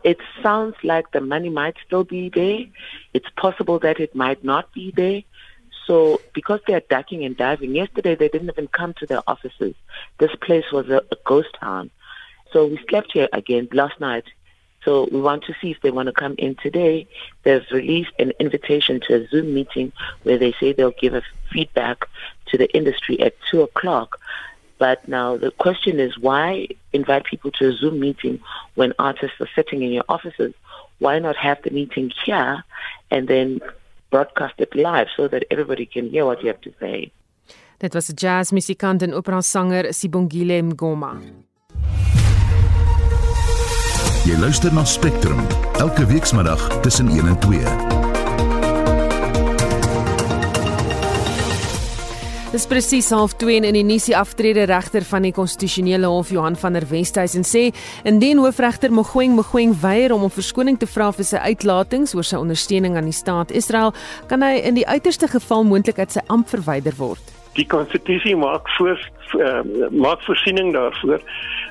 It 0.03 0.19
sounds 0.43 0.77
like 0.83 1.07
the 1.11 1.21
money 1.21 1.51
might 1.51 1.77
still 1.87 2.05
be 2.05 2.29
there. 2.29 2.67
It's 3.13 3.31
possible 3.35 3.79
that 3.79 3.99
it 3.99 4.15
might 4.15 4.43
not 4.43 4.65
be 4.73 4.91
there. 4.95 5.23
So 5.87 6.21
because 6.33 6.61
they 6.67 6.75
are 6.75 6.85
ducking 6.89 7.25
and 7.25 7.37
diving, 7.37 7.75
yesterday 7.75 8.15
they 8.15 8.29
didn't 8.29 8.51
even 8.51 8.69
come 8.69 8.95
to 8.95 9.07
their 9.07 9.23
offices. 9.27 9.75
This 10.19 10.35
place 10.47 10.69
was 10.73 10.89
a, 10.89 11.01
a 11.11 11.17
ghost 11.25 11.53
town. 11.61 11.91
So 12.53 12.67
we 12.67 12.79
slept 12.89 13.13
here 13.13 13.29
again 13.33 13.69
last 13.73 13.99
night. 14.01 14.25
So 14.85 15.09
we 15.13 15.21
want 15.21 15.45
to 15.45 15.55
see 15.61 15.71
if 15.71 15.81
they 15.81 15.91
want 15.91 16.07
to 16.07 16.13
come 16.13 16.35
in 16.39 16.57
today. 16.57 17.07
They've 17.45 17.65
released 17.71 18.13
an 18.19 18.33
invitation 18.41 19.01
to 19.07 19.23
a 19.23 19.27
Zoom 19.29 19.55
meeting 19.55 19.93
where 20.25 20.39
they 20.39 20.53
say 20.59 20.73
they'll 20.73 20.91
give 21.01 21.15
a 21.15 21.23
feedback 21.53 22.09
to 22.47 22.59
the 22.59 22.73
industry 22.75 23.21
at 23.21 23.35
two 23.51 23.63
o'clock. 23.63 24.19
But 24.79 25.07
now 25.07 25.37
the 25.37 25.53
question 25.53 26.01
is 26.01 26.19
why 26.19 26.67
invite 26.93 27.25
people 27.25 27.53
to 27.53 27.69
a 27.69 27.73
Zoom 27.73 28.01
meeting 28.01 28.41
when 28.75 28.93
artists 28.99 29.41
are 29.41 29.49
sitting 29.55 29.83
in 29.83 29.93
your 29.93 30.05
offices? 30.09 30.53
Why 30.99 31.21
not 31.21 31.37
have 31.37 31.63
the 31.63 31.71
meeting 31.71 32.11
here 32.25 32.65
and 33.11 33.29
then 33.29 33.61
broadcast 34.11 34.55
it 34.59 34.75
live 34.75 35.09
so 35.17 35.29
that 35.29 35.45
everybody 35.51 35.87
can 35.87 36.11
hear 36.11 36.27
what 36.27 36.43
you 36.43 36.49
have 36.49 36.61
to 36.63 36.73
say? 36.81 37.13
Dit 37.79 37.95
was 37.95 38.13
jazzmusikant 38.15 39.03
en 39.03 39.15
opera 39.15 39.43
sanger 39.43 39.93
Sibongile 39.93 40.63
Mgoma. 40.63 41.21
Jy 44.23 44.37
luister 44.39 44.71
na 44.71 44.85
Spectrum 44.87 45.41
elke 45.83 46.05
weekmiddag 46.07 46.61
tussen 46.81 47.09
1 47.11 47.27
en 47.27 47.39
2. 47.43 47.59
Dis 52.53 52.67
presies 52.71 53.11
half 53.11 53.35
2 53.35 53.57
en 53.57 53.67
in 53.67 53.75
die 53.81 53.83
nuusie 53.83 54.15
aftrede 54.15 54.69
regter 54.71 55.03
van 55.11 55.27
die 55.27 55.35
konstitusionele 55.35 56.07
hof 56.07 56.31
Johan 56.31 56.55
van 56.55 56.79
der 56.79 56.87
Westhuizen 56.87 57.43
sê 57.43 57.65
indien 58.07 58.39
hoofregter 58.39 58.95
Mogoeng 58.95 59.35
Mogoeng 59.35 59.75
weier 59.83 60.15
om 60.15 60.23
om 60.23 60.31
verskoning 60.31 60.79
te 60.79 60.87
vra 60.87 61.11
vir 61.11 61.27
sy 61.27 61.43
uitlatings 61.43 62.15
oor 62.15 62.23
sy 62.23 62.39
ondersteuning 62.39 62.95
aan 62.95 63.11
die 63.11 63.19
staat 63.19 63.51
Israel, 63.51 63.91
kan 64.31 64.47
hy 64.47 64.61
in 64.63 64.79
die 64.79 64.87
uiterste 64.87 65.27
geval 65.35 65.67
moontlik 65.67 65.99
uit 65.99 66.15
sy 66.15 66.23
amp 66.31 66.47
verwyder 66.55 66.95
word. 66.95 67.32
Die 67.53 67.67
konstitusie 67.67 68.37
maak 68.37 68.69
voor 68.77 68.99
uh, 69.37 69.61
maak 69.91 70.23
voorsiening 70.23 70.73
daarvoor 70.73 71.21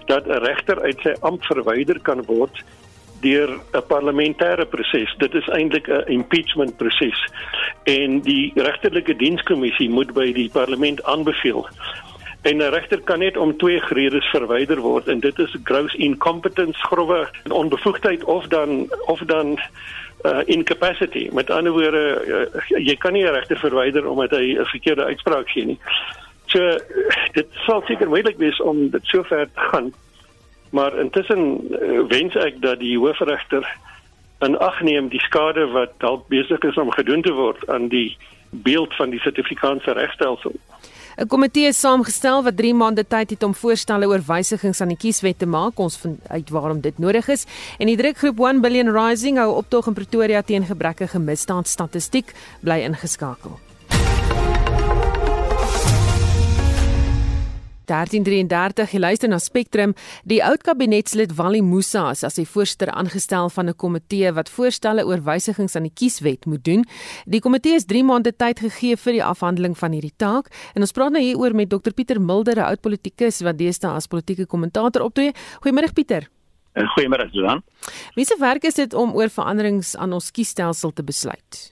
dat 0.05 0.25
'n 0.27 0.43
regter 0.45 0.81
uit 0.81 0.99
sy 1.01 1.13
amp 1.19 1.43
verwyder 1.43 1.99
kan 2.01 2.23
word 2.25 2.63
deur 3.21 3.49
'n 3.73 3.83
parlementêre 3.87 4.65
proses. 4.65 5.15
Dit 5.17 5.33
is 5.33 5.47
eintlik 5.47 5.87
'n 5.87 6.03
impeachment 6.05 6.77
proses. 6.77 7.19
En 7.83 8.21
die 8.21 8.51
regterlike 8.55 9.15
dienskommissie 9.15 9.89
moet 9.89 10.13
by 10.13 10.33
die 10.33 10.49
parlement 10.49 11.03
aanbeveel. 11.03 11.67
En 12.41 12.57
'n 12.57 12.73
regter 12.73 13.01
kan 13.01 13.19
net 13.19 13.37
om 13.37 13.57
twee 13.57 13.81
redes 13.87 14.25
verwyder 14.25 14.79
word 14.79 15.07
en 15.07 15.19
dit 15.19 15.39
is 15.39 15.55
gross 15.63 15.93
incompetence, 15.93 16.79
grove 16.79 17.29
onbevoegdheid 17.49 18.23
of 18.23 18.47
dan 18.47 18.89
of 19.05 19.19
dan 19.19 19.59
uh, 20.23 20.41
incapacity. 20.45 21.29
Met 21.33 21.49
ander 21.49 21.71
woorde, 21.71 22.03
uh, 22.27 22.77
jy 22.77 22.95
kan 22.95 23.13
nie 23.13 23.23
'n 23.23 23.33
regter 23.33 23.57
verwyder 23.57 24.07
omdat 24.07 24.31
hy 24.31 24.57
'n 24.57 24.65
verkeerde 24.65 25.03
uitspraak 25.03 25.49
gee 25.49 25.65
nie. 25.65 25.79
So 26.45 26.77
dit 27.33 27.47
sal 27.65 27.83
seker 27.87 28.09
moeilik 28.09 28.37
wees 28.37 28.61
om 28.61 28.89
dit 28.89 29.05
so 29.05 29.23
ver 29.23 29.45
te 29.53 29.59
gaan. 29.71 29.93
Maar 30.69 30.99
intussen 30.99 31.61
uh, 31.71 32.03
wens 32.07 32.35
ek 32.35 32.61
dat 32.61 32.79
die 32.79 32.97
hoofregter 32.97 33.65
in 34.39 34.57
ag 34.57 34.81
neem 34.81 35.09
die 35.09 35.21
skade 35.21 35.67
wat 35.67 35.93
dalk 35.97 36.27
besig 36.27 36.59
is 36.59 36.77
om 36.77 36.91
gedoen 36.91 37.21
te 37.21 37.33
word 37.33 37.67
aan 37.69 37.87
die 37.87 38.17
beeld 38.49 38.95
van 38.95 39.09
die 39.09 39.19
Suid-Afrikaanse 39.19 39.91
regstelsel. 39.91 40.53
'n 41.17 41.27
Komitee 41.27 41.67
is 41.67 41.79
saamgestel 41.79 42.43
wat 42.43 42.57
3 42.57 42.73
maande 42.73 43.07
tyd 43.07 43.29
het 43.29 43.43
om 43.43 43.53
voorstelle 43.53 44.07
oor 44.07 44.21
wysigings 44.25 44.81
aan 44.81 44.87
die 44.87 44.97
kieswet 44.97 45.39
te 45.39 45.45
maak. 45.45 45.79
Ons 45.79 45.97
vind 45.97 46.19
uit 46.27 46.49
waarom 46.49 46.81
dit 46.81 46.97
nodig 46.99 47.27
is. 47.27 47.45
En 47.77 47.87
die 47.87 47.97
drukgroep 47.97 48.39
1 48.39 48.61
billion 48.61 48.91
rising 48.91 49.37
hou 49.37 49.55
optog 49.55 49.87
in 49.87 49.93
Pretoria 49.93 50.41
teen 50.41 50.65
gebrekkige 50.65 51.19
misdaadstatistiek 51.19 52.33
bly 52.61 52.79
ingeskakel. 52.81 53.70
1333 57.85 58.99
luister 58.99 59.29
na 59.29 59.39
Spectrum 59.39 59.93
die 60.23 60.41
oud 60.43 60.63
kabinetslid 60.63 61.35
Wally 61.37 61.61
Musa 61.61 62.09
as 62.11 62.23
sy 62.35 62.45
voorsitter 62.45 62.91
aangestel 62.93 63.49
van 63.49 63.69
'n 63.69 63.75
komitee 63.75 64.31
wat 64.31 64.49
voorstelle 64.49 65.05
oor 65.05 65.21
wysigings 65.23 65.75
aan 65.75 65.87
die 65.89 65.93
kieswet 65.93 66.45
moet 66.45 66.63
doen. 66.63 66.85
Die 67.25 67.41
komitee 67.41 67.75
is 67.75 67.85
3 67.85 68.03
maande 68.03 68.31
tyd 68.35 68.59
gegee 68.59 68.95
vir 68.97 69.13
die 69.13 69.23
afhandeling 69.23 69.77
van 69.77 69.91
hierdie 69.91 70.17
taak 70.17 70.51
en 70.75 70.81
ons 70.81 70.91
praat 70.91 71.11
nou 71.11 71.21
hieroor 71.21 71.55
met 71.55 71.69
Dr 71.69 71.93
Pieter 71.93 72.21
Mulder, 72.21 72.55
'n 72.55 72.69
oud 72.69 72.81
politikus 72.81 73.41
wat 73.41 73.57
deesdae 73.57 73.95
as 73.95 74.07
politieke 74.07 74.45
kommentator 74.45 75.01
optree. 75.01 75.33
Goeiemôre 75.61 75.93
Pieter. 75.93 76.29
Eh, 76.73 76.83
goeiemôre 76.95 77.29
Susan. 77.31 77.63
Wie 78.15 78.25
se 78.25 78.35
werk 78.39 78.63
is 78.63 78.73
dit 78.73 78.93
om 78.93 79.13
oor 79.13 79.29
veranderings 79.29 79.95
aan 79.95 80.13
ons 80.13 80.31
kiesstelsel 80.31 80.93
te 80.93 81.03
besluit? 81.03 81.70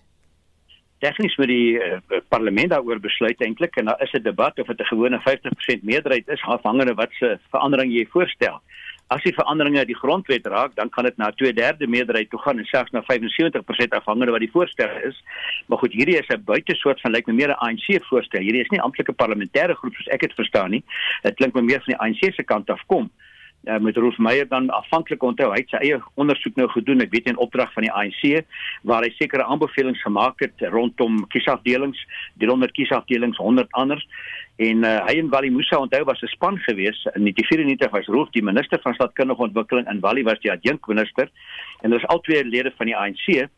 Tegnies 0.99 1.35
met 1.39 1.47
die 1.47 1.79
uh, 1.79 1.99
parlement 2.27 2.71
daaroor 2.73 2.99
besluit 2.99 3.41
eintlik 3.41 3.75
en 3.79 3.85
daar 3.85 4.01
is 4.03 4.11
'n 4.13 4.23
debat 4.23 4.59
of 4.59 4.67
dit 4.67 4.79
'n 4.79 4.91
gewone 4.91 5.19
50% 5.19 5.83
meerderheid 5.83 6.27
is 6.27 6.41
afhangende 6.41 6.93
wat 6.93 7.11
se 7.11 7.39
verandering 7.49 7.93
jy 7.93 8.05
voorstel. 8.09 8.61
As 9.07 9.23
die 9.23 9.33
veranderinge 9.33 9.85
die 9.85 9.97
grondwet 9.97 10.45
raak, 10.45 10.75
dan 10.75 10.89
kan 10.89 11.03
dit 11.03 11.17
na 11.17 11.31
2/3 11.31 11.87
meerderheid 11.89 12.29
toe 12.29 12.39
gaan 12.39 12.57
en 12.57 12.65
selfs 12.65 12.91
na 12.91 13.01
75% 13.01 13.93
afhangende 13.93 14.31
wat 14.31 14.39
die 14.39 14.51
voorstel 14.51 14.89
is. 15.03 15.23
Maar 15.65 15.77
goed, 15.77 15.93
hierdie 15.93 16.19
is 16.19 16.27
'n 16.27 16.43
buitesoort 16.43 17.01
van 17.01 17.11
lyk 17.11 17.27
like, 17.27 17.39
meer 17.39 17.49
'n 17.49 17.61
ANC 17.65 18.03
voorstel. 18.03 18.41
Hierdie 18.41 18.61
is 18.61 18.69
nie 18.69 18.81
amptelike 18.81 19.13
parlementêre 19.13 19.73
groep 19.75 19.93
soos 19.93 20.07
ek 20.07 20.19
dit 20.19 20.33
verstaan 20.33 20.69
nie. 20.69 20.83
Dit 21.21 21.35
klink 21.35 21.53
meer 21.53 21.81
van 21.81 21.93
die 21.93 21.97
ANC 21.97 22.33
se 22.33 22.43
kant 22.43 22.69
af 22.69 22.85
kom 22.85 23.03
uh, 23.03 23.28
met 23.63 23.97
Rolf 23.97 24.17
Meyer 24.17 24.47
dan 24.47 24.69
afhanklik 24.69 25.23
onthou 25.23 25.49
hy 25.51 25.59
het 25.59 25.69
sy 25.69 25.81
eie 25.83 25.99
ondersoek 26.15 26.55
nou 26.55 26.67
gedoen 26.71 27.03
ek 27.03 27.11
weet 27.11 27.27
in 27.27 27.37
opdrag 27.37 27.73
van 27.73 27.83
die 27.83 27.91
ANC 27.91 28.45
waar 28.87 29.03
hy 29.03 29.11
sekere 29.17 29.43
aanbevelings 29.43 30.01
gemaak 30.01 30.39
het 30.39 30.63
rondom 30.71 31.25
kiesafdelings 31.33 31.99
300 32.39 32.71
kiesafdelings 32.71 33.37
100 33.37 33.71
anders. 33.71 34.05
En 34.59 34.83
uh, 34.83 34.95
hy 35.07 35.15
en 35.19 35.29
Wally 35.31 35.51
Musa 35.55 35.79
onthou 35.79 36.03
was 36.07 36.21
'n 36.23 36.31
span 36.35 36.57
gewees 36.67 36.99
in 37.15 37.27
1994 37.27 37.91
was 37.91 38.07
Rolf 38.07 38.29
die 38.29 38.43
minister 38.43 38.79
van 38.81 38.93
stadkundige 38.93 39.41
ontwikkeling 39.41 39.87
en 39.87 39.99
Wally 39.99 40.23
was 40.23 40.39
die 40.39 40.51
adjunk 40.51 40.87
minister. 40.87 41.29
En 41.81 41.91
hulle 41.91 42.01
is 42.03 42.07
al 42.07 42.19
twee 42.19 42.43
lede 42.43 42.71
van 42.77 42.85
die 42.85 42.97
ANC 42.97 43.49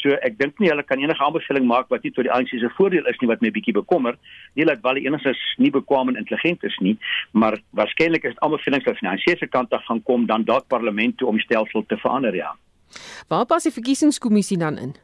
So 0.00 0.16
ek 0.26 0.36
dink 0.38 0.58
nie 0.60 0.68
hulle 0.68 0.82
kan 0.86 1.00
enige 1.00 1.22
aanbeveling 1.24 1.66
maak 1.68 1.88
wat 1.92 2.02
nie 2.04 2.12
tot 2.12 2.26
die 2.26 2.32
ANC 2.32 2.52
se 2.60 2.70
voordeel 2.76 3.06
is 3.10 3.20
nie 3.22 3.30
wat 3.30 3.44
my 3.44 3.50
bietjie 3.54 3.76
bekommer. 3.76 4.18
Nie 4.58 4.66
dat 4.68 4.82
Wally 4.84 5.06
enigstens 5.06 5.40
nie 5.62 5.70
bekwam 5.74 6.10
en 6.12 6.20
intelligent 6.20 6.64
is 6.64 6.76
nie, 6.84 6.96
maar 7.32 7.56
waarskynlik 7.78 8.26
is 8.26 8.34
dit 8.34 8.42
aanbevelings 8.44 8.88
wat 8.88 9.00
van 9.00 9.08
die 9.08 9.12
ANC 9.14 9.38
se 9.38 9.48
kant 9.48 9.72
af 9.72 9.86
gaan 9.88 10.02
kom 10.02 10.26
dan 10.30 10.44
dalk 10.44 10.68
parlement 10.68 11.16
toe 11.18 11.28
om 11.30 11.40
die 11.40 11.46
stelsel 11.46 11.86
te 11.88 11.98
verander 12.02 12.36
ja. 12.36 12.52
Waar 13.28 13.46
pas 13.46 13.64
die 13.66 13.74
verkiesingskommissie 13.74 14.58
dan 14.58 14.78
in? 14.78 14.94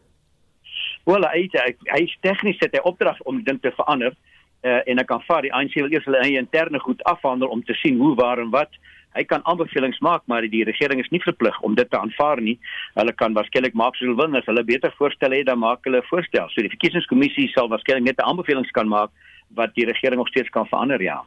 Wel, 1.08 1.24
hy 1.32 1.46
hy, 1.54 1.70
hy 1.90 2.02
tegnies 2.22 2.60
het 2.60 2.76
hy 2.76 2.82
opdrag 2.84 3.18
om 3.30 3.40
dit 3.44 3.62
te 3.62 3.72
verander. 3.78 4.16
Uh, 4.60 4.82
en 4.92 5.00
ek 5.00 5.08
kan 5.08 5.22
vaar 5.24 5.46
die 5.46 5.52
ANC 5.56 5.78
wil 5.78 5.88
eers 5.88 6.04
hulle 6.04 6.20
eie 6.20 6.36
interne 6.36 6.78
goed 6.84 7.00
afhandel 7.08 7.48
om 7.48 7.62
te 7.64 7.72
sien 7.80 7.96
hoe 7.96 8.12
waar 8.18 8.42
en 8.42 8.50
wat 8.52 8.74
hy 9.16 9.24
kan 9.26 9.42
aanbevelings 9.50 9.98
maak 10.04 10.22
maar 10.30 10.46
die 10.46 10.62
regering 10.64 11.00
is 11.02 11.10
nie 11.10 11.22
verplig 11.22 11.56
om 11.66 11.74
dit 11.74 11.90
te 11.90 11.98
aanvaar 11.98 12.40
nie. 12.40 12.56
Hulle 12.94 13.12
kan 13.12 13.34
waarskynlik 13.34 13.74
maak 13.74 13.96
soos 13.98 14.08
hulle 14.08 14.18
wil 14.20 14.38
as 14.38 14.46
hulle 14.46 14.64
beter 14.64 14.94
voorstelle 14.98 15.40
het 15.40 15.48
dan 15.50 15.58
maak 15.58 15.84
hulle 15.88 16.02
voorstel. 16.10 16.48
So 16.52 16.62
die 16.62 16.72
verkiesingskommissie 16.72 17.48
sal 17.54 17.70
waarskynlik 17.72 18.12
net 18.12 18.22
aanbevelings 18.24 18.70
kan 18.76 18.88
maak 18.88 19.10
wat 19.58 19.74
die 19.74 19.86
regering 19.88 20.20
nog 20.20 20.30
steeds 20.30 20.52
kan 20.54 20.68
verander 20.70 21.02
ja. 21.02 21.20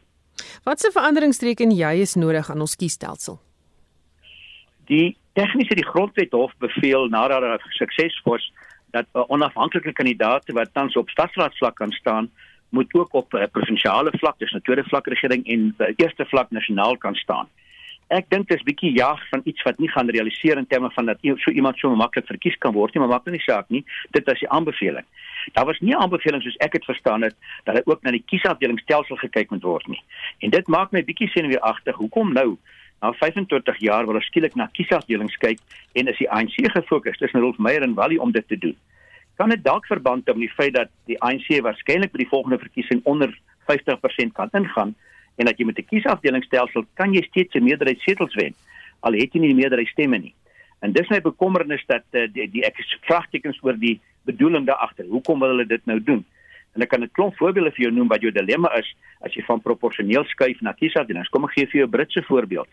Watse 0.64 0.92
veranderingstrek 0.94 1.60
en 1.66 1.74
jy 1.76 1.98
is 2.06 2.16
nodig 2.16 2.50
aan 2.50 2.64
ons 2.64 2.76
kiesstelsel? 2.80 3.40
Die 4.88 5.16
tegniese 5.38 5.76
die 5.76 5.88
grondwet 5.88 6.32
hof 6.36 6.54
beveel 6.64 7.10
nadat 7.12 7.44
daar 7.44 7.68
sukses 7.80 8.16
was 8.24 8.52
dat 8.92 9.06
'n 9.14 9.26
onafhanklike 9.28 9.94
kandidaat 9.94 10.44
wat 10.54 10.74
tans 10.74 10.96
op 10.96 11.10
stadsraadsvlak 11.10 11.76
kan 11.76 11.92
staan 11.92 12.32
moet 12.70 12.94
ook 12.94 13.14
op 13.14 13.34
'n 13.34 13.38
uh, 13.38 13.48
provinsiale 13.52 14.12
vlak, 14.18 14.40
dus 14.40 14.54
'n 14.54 14.62
tweede 14.62 14.84
vlak 14.84 15.08
regering 15.08 15.46
en 15.46 15.60
'n 15.60 15.76
uh, 15.78 15.94
eerste 15.96 16.26
vlak 16.26 16.52
nasionaal 16.52 16.98
kan 16.98 17.16
staan 17.16 17.48
ek 18.08 18.30
dink 18.30 18.48
dit 18.48 18.58
is 18.58 18.66
bietjie 18.68 18.92
jag 18.96 19.22
van 19.30 19.42
iets 19.44 19.64
wat 19.64 19.80
nie 19.80 19.90
gaan 19.90 20.10
realiseer 20.10 20.58
in 20.58 20.68
terme 20.68 20.90
van 20.92 21.06
dat 21.06 21.20
so 21.22 21.52
iemand 21.52 21.78
so 21.78 21.96
maklik 21.96 22.28
verkies 22.28 22.58
kan 22.58 22.74
word 22.74 22.94
nie, 22.94 23.02
maar 23.02 23.10
maak 23.10 23.26
nou 23.26 23.36
nie 23.36 23.44
saak 23.46 23.70
nie. 23.70 23.84
Dit 24.12 24.28
is 24.28 24.40
die 24.40 24.50
aanbeveling. 24.50 25.06
Daar 25.54 25.66
was 25.66 25.80
nie 25.80 25.96
aanbevelings 25.96 26.44
soos 26.44 26.60
ek 26.64 26.72
dit 26.72 26.86
verstaan 26.86 27.22
het 27.22 27.36
dat 27.66 27.76
hy 27.76 27.82
ook 27.86 28.04
na 28.04 28.12
die 28.12 28.24
kiesafdelingsstelsel 28.26 29.20
gekyk 29.24 29.52
moet 29.52 29.64
word 29.64 29.88
nie. 29.88 30.02
En 30.40 30.54
dit 30.54 30.68
maak 30.68 30.92
my 30.92 31.04
bietjie 31.04 31.30
senuweeagtig. 31.34 31.96
Hoekom 31.96 32.34
nou? 32.34 32.58
Na 33.04 33.12
25 33.20 33.80
jaar 33.84 34.06
wil 34.08 34.16
ons 34.16 34.28
skielik 34.32 34.56
na 34.56 34.70
kiesafdelings 34.72 35.36
kyk 35.44 35.60
en 36.00 36.08
is 36.08 36.20
die 36.22 36.30
ANC 36.32 36.56
gefokus 36.72 37.18
tussen 37.20 37.44
Rolf 37.44 37.58
Meyer 37.58 37.84
en 37.84 37.96
Wally 37.98 38.18
om 38.18 38.32
dit 38.32 38.48
te 38.48 38.58
doen. 38.58 38.78
Kan 39.36 39.50
dit 39.50 39.64
dalk 39.64 39.88
verband 39.90 40.28
hou 40.30 40.38
met 40.38 40.48
die 40.48 40.56
feit 40.56 40.76
dat 40.76 40.92
die 41.10 41.18
ANC 41.20 41.50
waarskynlik 41.66 42.14
by 42.14 42.22
die 42.22 42.30
volgende 42.30 42.62
verkiesing 42.62 43.02
onder 43.10 43.34
50% 43.72 44.36
kan 44.38 44.54
ingaan? 44.54 44.94
En 45.36 45.46
dat 45.46 45.58
jy 45.58 45.66
met 45.66 45.80
'n 45.80 45.90
kiesafdelingsstelsel 45.90 46.86
kan 46.94 47.14
jy 47.14 47.22
steeds 47.22 47.56
'n 47.56 47.64
meerderheid 47.64 48.00
setels 48.00 48.36
wen 48.36 48.54
al 49.04 49.18
het 49.20 49.34
jy 49.36 49.42
nie 49.44 49.52
die 49.52 49.60
meerderheid 49.60 49.92
stemme 49.92 50.20
nie. 50.20 50.34
En 50.84 50.92
dis 50.96 51.10
my 51.12 51.20
bekommernis 51.24 51.84
dat 51.88 52.04
uh, 52.12 52.28
die, 52.32 52.48
die 52.52 52.64
ek 52.68 52.80
vraagtekens 53.08 53.60
oor 53.64 53.78
die 53.80 54.00
bedoeling 54.28 54.68
daar 54.68 54.82
agter. 54.84 55.08
Hoekom 55.12 55.44
wil 55.44 55.56
hulle 55.56 55.68
dit 55.68 55.86
nou 55.86 56.00
doen? 56.04 56.24
En 56.76 56.82
ek 56.82 56.90
kan 56.90 57.04
'n 57.04 57.12
klomp 57.12 57.38
voorbeelde 57.38 57.72
vir 57.72 57.86
jou 57.86 57.92
noem 57.92 58.08
wat 58.08 58.22
jou 58.22 58.32
dilemma 58.32 58.72
is 58.80 58.96
as 59.22 59.34
jy 59.34 59.44
van 59.44 59.62
proporsioneel 59.62 60.26
skuif 60.26 60.62
na 60.62 60.74
kiesafdelings. 60.74 61.30
Kom 61.30 61.46
ek 61.46 61.56
gee 61.56 61.68
vir 61.68 61.80
jou 61.80 61.88
'n 61.88 61.92
Britse 61.92 62.24
voorbeeld. 62.24 62.68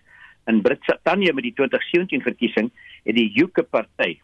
In 0.47 0.63
Brittanje 0.63 1.33
met 1.33 1.45
die 1.45 1.55
2017 1.55 2.23
verkiesing 2.23 2.71
het 3.05 3.15
die 3.15 3.31
UKIP 3.35 3.71
party 3.71 4.19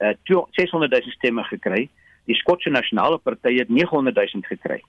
uh, 0.00 0.12
600 0.24 0.90
000 0.90 1.10
stemme 1.10 1.44
gekry. 1.44 1.88
Die 2.26 2.34
Skotse 2.34 2.70
Nasionale 2.70 3.18
Party 3.18 3.56
het 3.58 3.68
900 3.68 4.16
000 4.16 4.42
gekry. 4.42 4.82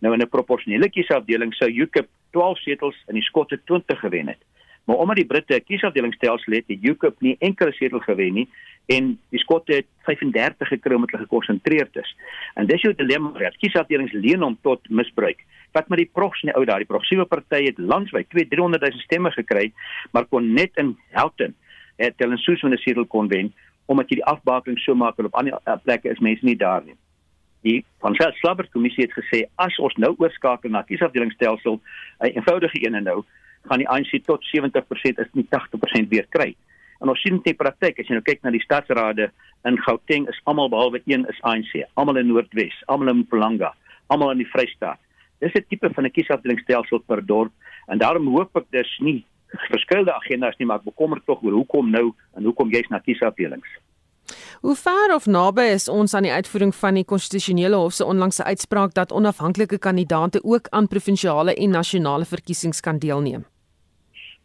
Nou 0.00 0.14
in 0.14 0.20
'n 0.20 0.28
proporsionele 0.28 0.88
kiesafdeling 0.88 1.54
sou 1.54 1.68
UKIP 1.68 2.08
12 2.32 2.58
setels 2.58 2.98
en 3.06 3.14
die 3.14 3.22
Skotte 3.22 3.60
20 3.64 4.00
gewen 4.00 4.28
het. 4.28 4.42
Maar 4.84 4.96
omdat 4.96 5.16
die 5.16 5.26
Britte 5.26 5.54
'n 5.54 5.64
kiesafdelingsstelsel 5.64 6.52
het, 6.52 6.64
het 6.66 6.82
UKIP 6.82 7.20
nie 7.20 7.36
enkele 7.38 7.72
setel 7.72 8.00
gewen 8.00 8.34
nie 8.34 8.48
en 8.86 9.18
die 9.28 9.38
Skotte 9.38 9.72
het 9.74 9.86
35 10.02 10.68
gekry 10.68 10.94
omdat 10.94 11.10
hulle 11.10 11.22
gekonsentreerd 11.22 11.96
is. 11.96 12.16
En 12.54 12.66
dis 12.66 12.80
jou 12.80 12.94
dilemma, 12.94 13.30
dat 13.38 13.56
kiesafdelings 13.56 14.12
leen 14.12 14.42
om 14.42 14.58
tot 14.62 14.88
misbruik. 14.88 15.44
Wat 15.72 15.88
met 15.88 15.98
die 15.98 16.10
progs 16.12 16.42
in 16.42 16.48
die 16.48 16.56
ou 16.56 16.64
daai, 16.64 16.78
die 16.78 16.86
progressiewe 16.86 17.24
party 17.24 17.64
het 17.64 17.78
landwyd 17.78 18.26
2-300 18.26 18.82
000 18.82 18.98
stemme 18.98 19.30
gekry, 19.30 19.72
maar 20.10 20.24
kon 20.24 20.52
net 20.52 20.70
in 20.74 20.98
Houghton 21.10 21.54
het 21.96 22.14
hulle 22.16 22.36
soos 22.36 22.62
'n 22.62 22.76
setel 22.76 23.06
kon 23.06 23.28
wen 23.28 23.52
omdat 23.86 24.08
jy 24.08 24.20
die 24.20 24.30
afbaking 24.30 24.78
so 24.78 24.94
maak 24.94 25.18
op 25.18 25.34
ander 25.34 25.58
plekke 25.84 26.10
is 26.10 26.18
mense 26.18 26.44
nie 26.44 26.56
daar 26.56 26.82
nie 26.84 26.96
die 27.62 27.84
van 28.02 28.14
self 28.14 28.36
slabber 28.40 28.68
kommissie 28.72 29.06
het 29.06 29.14
gesê 29.16 29.44
as 29.62 29.78
ons 29.78 29.94
nou 29.96 30.14
oorskakel 30.18 30.70
na 30.70 30.82
kiesafdelingsstelsel 30.82 31.78
'n 31.78 32.32
eenvoudige 32.34 32.86
een 32.86 32.94
en 32.94 33.04
nou 33.04 33.24
gaan 33.68 33.78
die 33.78 33.88
ANC 33.88 34.24
tot 34.26 34.44
70% 34.44 35.18
is 35.18 35.32
nie 35.32 35.46
80% 35.50 36.08
weer 36.08 36.26
kry. 36.28 36.54
En 37.00 37.08
ons 37.08 37.20
sien 37.20 37.36
dit 37.36 37.46
in 37.46 37.56
praktyk 37.56 37.98
as 37.98 38.06
jy 38.06 38.14
nou 38.14 38.22
kyk 38.22 38.42
na 38.42 38.50
die 38.50 38.62
stadsrade 38.62 39.30
in 39.64 39.78
Gauteng 39.78 40.28
is 40.28 40.40
almal 40.44 40.68
behalwe 40.68 41.02
een 41.06 41.26
is 41.28 41.40
ANC, 41.42 41.84
almal 41.94 42.16
in 42.16 42.26
Noordwes, 42.26 42.82
almal 42.86 43.08
in 43.08 43.16
Mpumalanga, 43.16 43.74
almal 44.06 44.30
in 44.30 44.38
die 44.38 44.50
Vrystaat. 44.50 44.98
Dis 45.40 45.54
'n 45.54 45.64
tipe 45.68 45.90
van 45.94 46.04
'n 46.04 46.10
kiesafdelingsstelsel 46.10 46.98
per 47.06 47.26
dorp 47.26 47.52
en 47.88 47.98
daarom 47.98 48.26
hoop 48.26 48.56
ek 48.56 48.70
dis 48.70 48.98
nie 49.00 49.24
verskillende 49.68 50.14
agendas 50.14 50.56
nie, 50.58 50.66
maar 50.66 50.78
ek 50.78 50.84
bekommer 50.84 51.20
tog 51.26 51.42
oor 51.42 51.52
hoekom 51.52 51.90
nou 51.90 52.14
en 52.36 52.44
hoekom 52.44 52.70
jy's 52.70 52.88
na 52.88 52.98
kiesafdelings. 52.98 53.68
Hoe 54.60 54.76
ver 54.76 55.14
of 55.14 55.26
naby 55.26 55.62
is 55.62 55.88
ons 55.88 56.14
aan 56.14 56.22
die 56.22 56.32
uitvoering 56.32 56.74
van 56.74 56.94
die 56.94 57.04
konstitusionele 57.04 57.76
hof 57.76 57.92
se 57.92 58.04
onlangse 58.04 58.44
uitspraak 58.44 58.94
dat 58.94 59.12
onafhanklike 59.12 59.78
kandidaate 59.78 60.42
ook 60.44 60.68
aan 60.70 60.88
provinsiale 60.88 61.54
en 61.54 61.70
nasionale 61.70 62.24
verkiesings 62.24 62.80
kan 62.80 62.98
deelneem? 62.98 63.44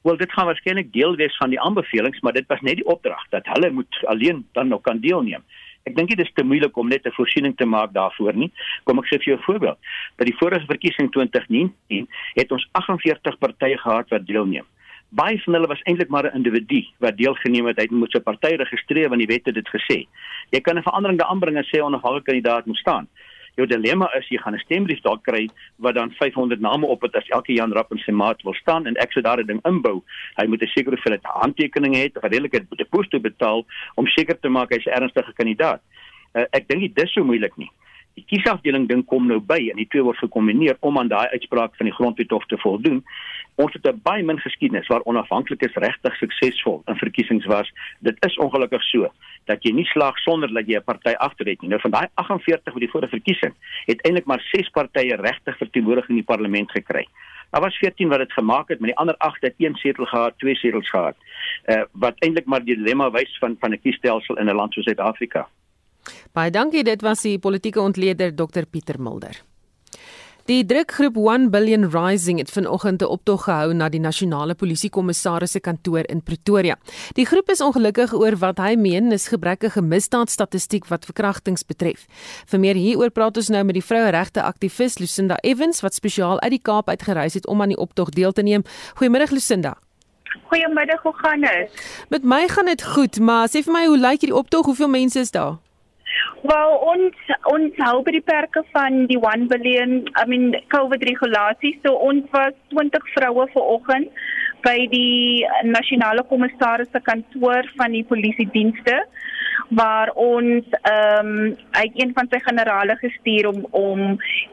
Wel 0.01 0.17
dit 0.17 0.31
gaan 0.31 0.45
waarskynlik 0.45 0.93
deel 0.93 1.15
wees 1.15 1.37
van 1.37 1.49
die 1.49 1.61
aanbevelings, 1.61 2.19
maar 2.19 2.33
dit 2.33 2.47
was 2.47 2.61
net 2.61 2.75
die 2.75 2.85
opdrag 2.85 3.27
dat 3.29 3.45
hulle 3.53 3.71
moet 3.71 4.03
alleen 4.05 4.45
dan 4.51 4.67
nog 4.67 4.81
kan 4.81 4.99
deelneem. 4.99 5.43
Ek 5.87 5.95
dink 5.95 6.09
dit 6.11 6.19
is 6.19 6.31
te 6.35 6.43
moeilik 6.43 6.77
om 6.77 6.87
net 6.87 7.05
'n 7.05 7.15
voorsiening 7.15 7.55
te 7.57 7.65
maak 7.65 7.93
daarvoor 7.93 8.35
nie. 8.35 8.51
Kom 8.83 8.99
ek 8.99 9.05
sê 9.05 9.17
vir 9.17 9.33
jou 9.33 9.37
'n 9.37 9.43
voorbeeld. 9.43 9.77
By 10.17 10.25
die 10.25 10.37
vorige 10.39 10.65
verkiesing 10.65 11.11
2019 11.11 12.07
het 12.33 12.51
ons 12.51 12.67
48 12.71 13.37
partye 13.37 13.77
gehad 13.77 14.09
wat 14.09 14.25
deelneem. 14.25 14.65
Baie 15.09 15.39
van 15.43 15.53
hulle 15.53 15.67
was 15.67 15.81
eintlik 15.87 16.09
maar 16.09 16.25
'n 16.25 16.35
individu 16.35 16.85
wat 16.99 17.17
deelgeneem 17.17 17.65
het. 17.65 17.77
Hy 17.79 17.87
moet 17.89 18.11
sy 18.11 18.19
party 18.19 18.55
registreer 18.55 19.09
want 19.09 19.19
die 19.19 19.33
wet 19.33 19.45
het 19.45 19.55
dit 19.55 19.69
gesê. 19.69 20.07
Jy 20.51 20.61
kan 20.61 20.77
'n 20.77 20.83
verandering 20.83 21.21
aanbring 21.21 21.57
en 21.57 21.63
sê 21.63 21.79
onafhanklike 21.81 22.25
kandidaat 22.25 22.65
moet 22.65 22.77
staan. 22.77 23.07
Jou 23.55 23.65
dilemma 23.65 24.05
is 24.13 24.27
jy 24.29 24.37
gaan 24.37 24.53
'n 24.53 24.59
stembrief 24.59 25.01
daar 25.01 25.19
kry 25.21 25.49
wat 25.77 25.95
dan 25.95 26.11
500 26.11 26.59
name 26.61 26.85
op 26.85 27.01
het 27.01 27.15
as 27.15 27.27
elke 27.27 27.53
Jan 27.53 27.73
Rapp 27.73 27.91
en 27.91 27.97
sy 27.97 28.11
maat 28.11 28.41
wil 28.43 28.53
staan 28.53 28.85
en 28.85 28.95
ek 28.95 29.11
sou 29.11 29.23
daar 29.23 29.39
'n 29.39 29.45
ding 29.45 29.61
inbou. 29.65 30.03
Hy 30.35 30.45
moet 30.45 30.61
'n 30.61 30.67
sekere 30.67 30.95
hoeveelheid 30.95 31.23
handtekeninge 31.23 31.97
hê, 31.97 32.11
redelik 32.13 32.51
met 32.51 32.79
'n 32.79 32.89
post 32.89 33.09
te 33.09 33.19
betaal 33.19 33.65
om 33.95 34.07
seker 34.07 34.39
te 34.39 34.49
maak 34.49 34.69
hy's 34.69 34.85
ernstige 34.85 35.33
kandidaat. 35.33 35.81
Uh, 36.35 36.45
ek 36.51 36.67
dink 36.67 36.95
dit 36.95 37.03
is 37.03 37.13
so 37.13 37.23
moeilik 37.23 37.57
nie. 37.57 37.71
Die 38.17 38.25
kiesafdeling 38.25 38.87
ding 38.89 39.03
kom 39.05 39.27
nou 39.29 39.37
by 39.45 39.59
en 39.69 39.77
die 39.77 39.85
twee 39.93 40.01
word 40.01 40.17
gekombineer 40.17 40.79
om 40.87 40.95
aan 40.97 41.09
daai 41.11 41.27
uitspraak 41.35 41.75
van 41.77 41.85
die 41.85 41.93
grondwet 41.93 42.31
hof 42.33 42.47
te 42.49 42.57
voldoen. 42.63 43.03
Ons 43.61 43.73
het 43.77 43.85
'n 43.85 44.01
baie 44.03 44.23
min 44.23 44.39
geskiedenis 44.39 44.87
waar 44.87 45.05
onafhanklikes 45.05 45.75
regtig 45.75 46.15
suksesvol 46.17 46.81
in 46.87 46.97
verkiesings 46.97 47.45
was. 47.45 47.71
Dit 47.99 48.17
is 48.25 48.37
ongelukkig 48.37 48.83
so 48.83 49.11
dat 49.45 49.63
jy 49.63 49.71
nie 49.71 49.85
slaag 49.85 50.17
sonder 50.17 50.53
dat 50.53 50.67
jy 50.67 50.77
'n 50.77 50.83
party 50.83 51.13
agterhet 51.13 51.61
nie. 51.61 51.69
Nou 51.69 51.81
van 51.81 51.91
daai 51.91 52.07
48 52.15 52.73
wat 52.73 52.81
die 52.81 52.89
vorige 52.89 53.09
verkiesing 53.09 53.53
het 53.85 54.01
eintlik 54.01 54.25
maar 54.25 54.41
6 54.51 54.69
partye 54.69 55.15
regtig 55.15 55.57
verteenwoordiging 55.57 56.17
in 56.17 56.23
die 56.25 56.33
parlement 56.33 56.71
gekry. 56.71 57.05
Daar 57.51 57.61
was 57.61 57.77
14 57.77 58.09
wat 58.09 58.19
dit 58.19 58.33
gemaak 58.33 58.67
het, 58.69 58.79
maar 58.79 58.89
die 58.89 58.97
ander 58.97 59.17
8 59.17 59.41
het 59.41 59.53
een 59.57 59.75
setel 59.75 60.05
gehad, 60.05 60.33
twee 60.37 60.55
setels 60.55 60.89
gehad. 60.89 61.15
Uh 61.65 61.83
wat 61.91 62.15
eintlik 62.19 62.45
maar 62.45 62.63
die 62.63 62.75
dilemma 62.75 63.11
wys 63.11 63.37
van 63.37 63.55
van 63.59 63.71
'n 63.71 63.81
kiesstelsel 63.81 64.37
in 64.37 64.49
'n 64.49 64.55
land 64.55 64.73
soos 64.73 64.83
Suid-Afrika. 64.83 65.47
Baie 66.33 66.51
dankie, 66.51 66.83
dit 66.83 67.01
was 67.01 67.21
die 67.21 67.37
politieke 67.39 67.81
ontleder 67.81 68.35
Dr 68.35 68.65
Pieter 68.69 69.01
Mulder. 69.01 69.37
Die 70.47 70.61
drukgroep 70.63 71.17
1 71.19 71.49
Billion 71.51 71.89
Rising 71.91 72.37
het 72.39 72.51
vanoggend 72.51 73.01
'n 73.01 73.05
optog 73.05 73.43
gehou 73.43 73.73
na 73.73 73.89
die 73.89 73.99
nasionale 73.99 74.55
polisiekommissaris 74.55 75.51
se 75.51 75.59
kantoor 75.59 76.03
in 76.07 76.23
Pretoria. 76.23 76.75
Die 77.13 77.25
groep 77.25 77.49
is 77.49 77.61
ongelukkig 77.61 78.13
oor 78.13 78.35
wat 78.37 78.57
hy 78.57 78.75
meen 78.75 79.11
is 79.11 79.27
gebrekkige 79.27 79.81
misdaadstatistiek 79.81 80.87
wat 80.87 81.05
verkrachtings 81.05 81.65
betref. 81.65 82.05
Vir 82.45 82.59
meer 82.59 82.75
hieroor 82.75 83.09
praat 83.09 83.37
ons 83.37 83.49
nou 83.49 83.63
met 83.63 83.73
die 83.73 83.83
vroueregte 83.83 84.41
aktivis 84.41 84.97
Lucinda 84.99 85.35
Evans 85.41 85.81
wat 85.81 85.93
spesiaal 85.93 86.39
uit 86.39 86.51
die 86.51 86.61
Kaap 86.61 86.89
uitgereis 86.89 87.33
het 87.33 87.47
om 87.47 87.61
aan 87.61 87.69
die 87.69 87.77
optog 87.77 88.09
deel 88.09 88.31
te 88.31 88.41
neem. 88.41 88.63
Goeiemôre 88.95 89.31
Lucinda. 89.31 89.77
Goeiemiddag, 90.47 91.01
hoe 91.01 91.13
gaan 91.15 91.41
dit? 91.41 91.69
Met 92.09 92.23
my 92.23 92.47
gaan 92.47 92.65
dit 92.65 92.83
goed, 92.83 93.19
maar 93.19 93.47
sê 93.47 93.63
vir 93.63 93.73
my 93.73 93.85
hoe 93.85 93.97
lyk 93.97 94.21
hierdie 94.21 94.35
optog? 94.35 94.65
Hoeveel 94.65 94.87
mense 94.87 95.19
is 95.19 95.31
daar? 95.31 95.57
Wel 96.45 96.73
ons 96.85 97.29
ons 97.49 97.79
hou 97.81 98.01
by 98.05 98.13
die 98.13 98.25
perke 98.25 98.61
van 98.75 99.05
die 99.09 99.17
1 99.17 99.47
billion 99.49 100.03
I 100.21 100.25
mean 100.29 100.51
COVID 100.73 101.01
regulasies. 101.09 101.79
So 101.81 101.95
ons 102.09 102.27
was 102.33 102.53
20 102.75 103.07
vroue 103.15 103.47
vanoggend 103.55 104.11
by 104.65 104.77
die 104.91 105.45
nasionale 105.65 106.23
kommissaris 106.29 106.91
se 106.91 107.01
kantoor 107.01 107.69
van 107.77 107.95
die 107.95 108.05
polisie 108.05 108.47
dienste 108.53 108.99
waar 109.77 110.11
ons 110.15 110.65
ehm 110.81 111.31
um, 111.31 111.57
uit 111.71 111.97
een 111.99 112.13
van 112.15 112.29
sy 112.31 112.39
generale 112.45 112.95
gestuur 113.01 113.49
om 113.49 113.65
om 113.71 114.03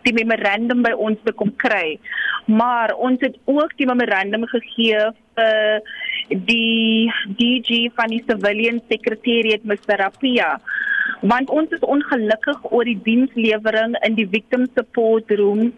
die 0.06 0.14
memorandum 0.16 0.82
by 0.82 0.94
ons 0.96 1.20
te 1.24 1.32
kom 1.32 1.52
kry. 1.56 1.98
Maar 2.46 2.94
ons 2.96 3.20
het 3.20 3.36
ook 3.44 3.76
die 3.76 3.86
memorandum 3.86 4.48
gegee 4.56 5.04
vir 5.36 5.84
die 6.48 7.12
DG 7.38 7.92
van 7.94 8.08
die 8.16 8.24
civilian 8.26 8.80
secretariat 8.88 9.64
Mr. 9.64 10.00
Rapia 10.00 10.50
want 11.20 11.50
ons 11.50 11.70
is 11.70 11.84
ongelukkig 11.96 12.64
oor 12.70 12.84
die 12.84 12.98
dienslewering 13.04 13.96
in 14.06 14.16
die 14.18 14.28
victim 14.28 14.66
support 14.74 15.30
rooms 15.30 15.72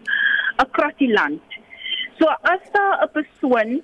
across 0.63 0.95
die 0.97 1.11
land. 1.13 1.41
So 2.19 2.25
as 2.53 2.63
daar 2.71 3.03
'n 3.03 3.11
persoon 3.13 3.81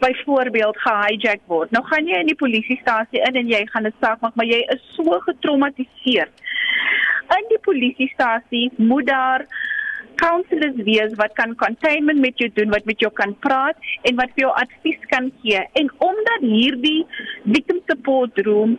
byvoorbeeld 0.00 0.78
gehijack 0.78 1.40
word, 1.46 1.70
nou 1.70 1.84
gaan 1.84 2.06
jy 2.06 2.18
in 2.18 2.26
die 2.26 2.42
polisiestasie 2.44 3.20
in 3.28 3.36
en 3.36 3.48
jy 3.48 3.66
gaan 3.66 3.86
'n 3.86 3.94
saak 4.00 4.20
maak, 4.20 4.34
maar 4.34 4.46
jy 4.46 4.60
is 4.74 4.82
so 4.96 5.18
getraumatiseer. 5.20 6.28
In 7.38 7.44
die 7.48 7.62
polisiestasie 7.62 8.70
moet 8.76 9.06
daar 9.06 9.46
counselors 10.14 10.78
wees 10.84 11.14
wat 11.14 11.32
kan 11.38 11.54
containment 11.54 12.18
met 12.18 12.38
jou 12.38 12.50
doen, 12.54 12.70
wat 12.74 12.84
met 12.84 13.00
jou 13.00 13.10
kan 13.12 13.34
praat 13.44 13.76
en 14.02 14.18
wat 14.18 14.32
vir 14.34 14.46
jou 14.46 14.52
advies 14.62 15.00
kan 15.12 15.30
gee. 15.42 15.62
En 15.72 15.90
omdat 15.98 16.40
hierdie 16.40 17.06
victim 17.44 17.80
support 17.86 18.38
room 18.48 18.78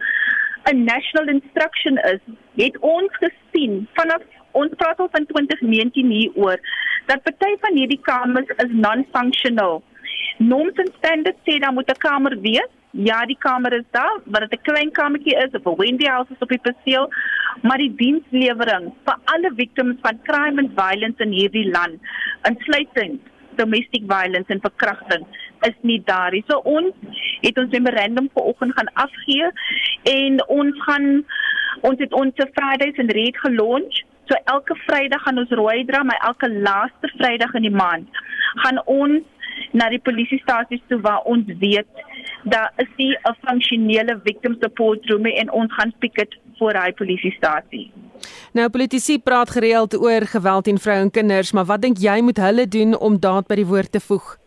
'n 0.71 0.83
national 0.83 1.27
instruction 1.27 1.97
is, 1.97 2.21
het 2.55 2.75
ons 2.79 3.11
gesien 3.23 3.87
vanaf 3.93 4.21
ons 4.51 4.73
praat 4.77 4.99
al 4.99 5.09
van 5.11 5.25
2019 5.25 6.09
hieroor 6.09 6.59
dat 7.05 7.23
party 7.23 7.53
van 7.61 7.77
hierdie 7.77 8.01
kamers 8.01 8.49
is 8.63 8.73
non-functional. 8.85 9.81
Norms 10.37 10.77
and 10.83 10.91
standards 10.97 11.41
sê 11.47 11.59
daar 11.59 11.73
moet 11.73 11.89
'n 11.89 12.03
kamer 12.07 12.39
wees. 12.41 12.71
Ja, 12.91 13.25
die 13.25 13.37
kamer 13.39 13.73
is 13.73 13.89
daar, 13.91 14.17
maar 14.25 14.47
dit 14.47 14.59
'n 14.59 14.63
klein 14.69 14.91
kamertjie 14.91 15.37
is 15.45 15.51
of 15.57 15.65
'n 15.65 15.79
windy 15.81 16.05
house 16.05 16.31
is 16.33 16.45
op 16.45 16.49
die 16.49 16.65
perseel, 16.67 17.09
maar 17.61 17.77
die 17.77 17.95
dienslewering 17.95 18.93
vir 19.05 19.17
alle 19.23 19.51
victims 19.55 19.97
van 20.01 20.21
crime 20.23 20.61
and 20.61 20.71
violence 20.75 21.23
in 21.23 21.31
hierdie 21.31 21.69
land, 21.71 21.97
insluitend 22.49 23.21
domestic 23.55 24.03
violence 24.07 24.53
en 24.53 24.61
verkrachting 24.61 25.25
is 25.67 25.75
nie 25.81 26.01
daar 26.05 26.31
nie. 26.31 26.43
So 26.47 26.59
ons 26.63 26.93
het 27.41 27.57
ons 27.57 27.71
memorandum 27.71 28.29
vanoggend 28.33 28.73
gaan 28.75 28.91
afgee 28.93 29.51
en 30.03 30.47
ons 30.47 30.83
gaan 30.87 31.09
ons 31.81 31.99
het 31.99 32.13
ons 32.13 32.45
Fridays 32.53 32.97
en 32.97 33.11
Red 33.11 33.37
gelaunch. 33.37 34.03
So 34.29 34.37
elke 34.45 34.75
Vrydag 34.85 35.23
gaan 35.25 35.41
ons 35.41 35.51
rooi 35.57 35.85
dra, 35.85 36.03
maar 36.03 36.21
elke 36.27 36.49
laaste 36.49 37.11
Vrydag 37.17 37.53
in 37.53 37.67
die 37.69 37.75
maand 37.75 38.23
gaan 38.63 38.81
ons 38.85 39.23
na 39.71 39.89
die 39.89 40.01
polisiestasies 40.01 40.81
toe 40.89 40.99
waar 41.01 41.25
ons 41.29 41.45
weet 41.61 42.05
daar 42.43 42.71
is 42.77 42.87
nie 42.97 43.15
'n 43.15 43.35
funksionele 43.45 44.19
victim 44.23 44.55
support 44.61 45.05
room 45.09 45.25
en 45.25 45.51
ons 45.51 45.73
gaan 45.73 45.93
picket 45.99 46.37
voor 46.57 46.73
hy 46.73 46.91
polisiestasie. 46.91 47.91
Nou 48.53 48.69
politici 48.69 49.19
praat 49.19 49.49
gereeld 49.49 49.95
oor 49.95 50.25
geweld 50.25 50.63
teen 50.63 50.77
vroue 50.77 51.01
en 51.07 51.11
kinders, 51.11 51.51
maar 51.51 51.65
wat 51.65 51.81
dink 51.81 51.97
jy 51.97 52.21
moet 52.21 52.37
hulle 52.37 52.67
doen 52.67 52.97
om 52.97 53.19
daad 53.19 53.47
by 53.47 53.55
die 53.55 53.65
woord 53.65 53.91
te 53.91 53.99
voeg? 53.99 54.37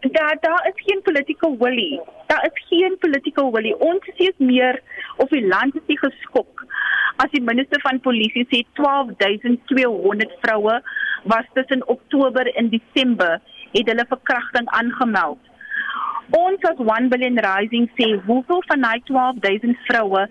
Daar 0.00 0.36
daar 0.40 0.66
is 0.66 0.82
geen 0.86 1.02
political 1.02 1.56
will. 1.58 2.00
Daar 2.26 2.44
is 2.44 2.64
geen 2.68 2.96
political 2.98 3.50
will. 3.52 3.74
Ons 3.78 4.04
sê 4.18 4.30
meer 4.36 4.82
of 5.16 5.28
die 5.28 5.46
land 5.46 5.74
is 5.86 5.98
geskok. 6.00 6.64
As 7.16 7.30
die 7.30 7.42
minister 7.42 7.80
van 7.80 8.00
polisie 8.00 8.46
sê 8.48 8.62
12200 8.80 10.36
vroue 10.40 10.80
was 11.24 11.46
tussen 11.52 11.88
Oktober 11.88 12.46
en 12.54 12.70
Desember 12.72 13.40
het 13.72 13.86
hulle 13.86 14.06
verkrachting 14.08 14.68
aangemeld. 14.80 15.38
Ons 16.38 16.62
as 16.70 16.78
1 16.78 17.08
billion 17.10 17.38
rising 17.42 17.88
sê 17.98 18.06
hoeveel 18.26 18.62
van 18.68 18.84
daai 18.86 19.00
12000 19.10 19.78
vroue 19.88 20.22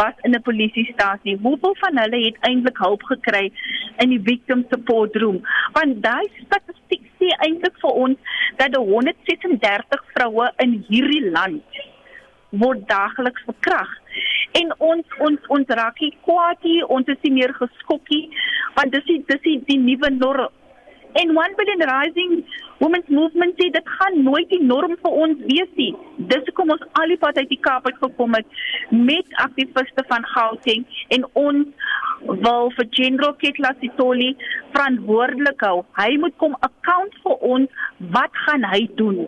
was 0.00 0.14
in 0.22 0.36
'n 0.38 0.42
polisiestasie? 0.48 1.36
Hoeveel 1.42 1.74
van 1.82 1.98
hulle 2.02 2.20
het 2.26 2.36
eintlik 2.48 2.78
hulp 2.78 3.02
gekry 3.02 3.52
in 3.98 4.08
die 4.14 4.22
victim 4.30 4.64
support 4.70 5.16
room? 5.16 5.40
Want 5.72 6.02
daai 6.02 6.26
statistiek 6.44 7.09
sê 7.20 7.30
eintlik 7.46 7.78
vir 7.84 8.02
ons 8.04 8.36
dat 8.58 8.76
136 8.76 10.04
vroue 10.16 10.50
in 10.64 10.78
hierdie 10.88 11.30
land 11.30 11.80
word 12.50 12.82
daagliks 12.90 13.44
verkragt. 13.46 13.98
En 14.58 14.72
ons 14.82 15.18
ons 15.26 15.50
ons 15.54 15.76
raak 15.78 16.00
nie 16.02 16.14
kwaad 16.26 16.64
nie, 16.66 16.80
ons 16.96 17.06
is 17.12 17.20
nie 17.26 17.36
meer 17.38 17.54
geskokkie 17.58 18.24
want 18.76 18.92
dis 18.94 19.06
die 19.06 19.20
dis 19.28 19.44
die, 19.44 19.58
die 19.68 19.78
nuwe 19.78 20.10
norm 20.16 20.50
En 21.12 21.30
One 21.36 21.54
Billion 21.56 21.82
Rising 21.88 22.44
Women's 22.78 23.08
Movement 23.08 23.54
sê 23.58 23.66
dit 23.74 23.88
gaan 23.96 24.22
nooit 24.22 24.48
die 24.48 24.62
norm 24.62 24.94
vir 25.02 25.16
ons 25.24 25.40
wees 25.48 25.72
nie. 25.76 25.90
Dis 26.30 26.46
hoekom 26.48 26.70
ons 26.76 26.84
al 27.00 27.12
die 27.12 27.18
pad 27.20 27.40
uit 27.40 27.50
die 27.50 27.60
Kaap 27.66 27.88
uit 27.88 27.98
gekom 27.98 28.36
het 28.38 28.46
met 28.94 29.34
aktiviste 29.44 30.04
van 30.12 30.24
Gauteng 30.34 30.86
en 31.16 31.26
ons 31.42 31.66
wil 32.46 32.70
vir 32.76 32.88
General 33.00 33.34
Ketla 33.42 33.74
Sitoli 33.80 34.30
verantwoordelik 34.72 35.66
hou. 35.66 35.82
Hy 35.98 36.10
moet 36.22 36.36
kom 36.42 36.56
account 36.60 37.16
vir 37.24 37.46
ons 37.54 37.86
wat 38.16 38.42
gaan 38.46 38.66
hy 38.70 38.84
doen 39.00 39.24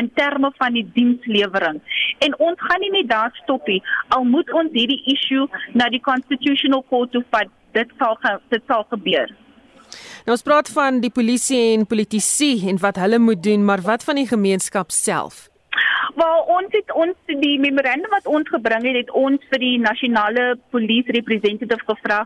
in 0.00 0.10
terme 0.16 0.52
van 0.60 0.76
die 0.76 0.86
dienslewering. 0.94 1.80
En 2.24 2.36
ons 2.38 2.66
gaan 2.68 2.84
nie 2.84 2.92
net 3.00 3.08
daar 3.10 3.32
stop 3.42 3.66
nie. 3.68 3.80
Al 4.14 4.24
moet 4.28 4.52
ons 4.52 4.72
hierdie 4.76 5.02
issue 5.14 5.48
na 5.72 5.88
die 5.92 6.02
Constitutional 6.04 6.84
Court 6.88 7.12
toe 7.16 7.24
vat, 7.34 7.50
dit 7.76 7.96
sal 7.98 8.18
dit 8.52 8.62
sal 8.68 8.86
gebeur. 8.92 9.32
Nou 10.22 10.36
ons 10.36 10.44
praat 10.46 10.68
van 10.70 11.00
die 11.02 11.10
polisie 11.10 11.72
en 11.72 11.86
politici 11.90 12.52
en 12.70 12.76
wat 12.78 12.98
hulle 13.02 13.18
moet 13.18 13.40
doen, 13.42 13.64
maar 13.66 13.80
wat 13.82 14.04
van 14.06 14.20
die 14.20 14.28
gemeenskap 14.28 14.92
self? 14.94 15.48
Wel 16.14 16.44
ons 16.56 16.70
het 16.76 16.92
ons 16.94 17.32
die 17.42 17.56
memorandum 17.58 18.12
wat 18.14 18.28
ons 18.30 18.46
gebring 18.54 18.86
het, 18.86 19.00
het 19.00 19.10
ons 19.18 19.42
vir 19.50 19.62
die 19.64 19.78
nasionale 19.82 20.44
police 20.70 21.10
representative 21.16 21.82
gevra 21.88 22.20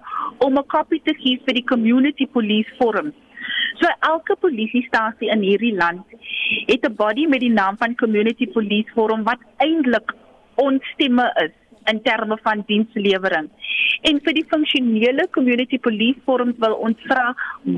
om 0.45 0.59
'n 0.59 0.67
kopie 0.67 1.01
te 1.05 1.15
gee 1.23 1.41
vir 1.47 1.55
die 1.55 1.65
community 1.65 2.27
police 2.27 2.69
forum. 2.79 3.15
So 3.81 3.89
elke 4.01 4.37
polisiestasie 4.37 5.31
in 5.31 5.41
hierdie 5.41 5.77
land 5.77 6.05
het 6.67 6.85
'n 6.85 6.97
body 6.97 7.27
met 7.27 7.41
die 7.41 7.53
naam 7.53 7.77
van 7.77 7.95
Community 7.95 8.47
Police 8.47 8.91
Forum 8.95 9.23
wat 9.25 9.41
eintlik 9.57 10.13
ons 10.55 10.85
stemme 10.93 11.33
is 11.45 11.53
in 11.91 12.03
terme 12.03 12.39
van 12.43 12.65
dienslewering. 12.71 13.51
En 14.09 14.21
vir 14.25 14.37
die 14.39 14.47
funksionele 14.51 15.29
Community 15.37 15.79
Police 15.79 16.21
Forums 16.25 16.59
wil 16.63 16.75
ons 16.89 17.07
vra, 17.11 17.33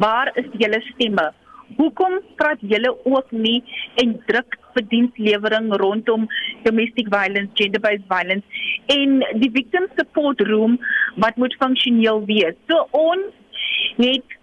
waar 0.05 0.33
is 0.41 0.49
julle 0.63 0.81
stemme? 0.93 1.29
Hoekom 1.77 2.15
praat 2.41 2.61
julle 2.65 2.95
ook 3.05 3.33
nie 3.33 3.59
en 4.03 4.15
druk 4.31 4.57
vir 4.75 4.87
dienslewering 4.93 5.69
rondom 5.83 6.25
domestic 6.65 7.11
violence, 7.13 7.53
gender-based 7.61 8.07
violence 8.09 8.47
en 8.95 9.19
die 9.43 9.51
victim 9.53 9.89
support 9.99 10.41
room 10.49 10.79
wat 11.21 11.37
moet 11.37 11.57
funksioneel 11.61 12.25
wees? 12.31 12.57
So 12.71 12.87
ons 12.97 13.35
het 13.99 14.37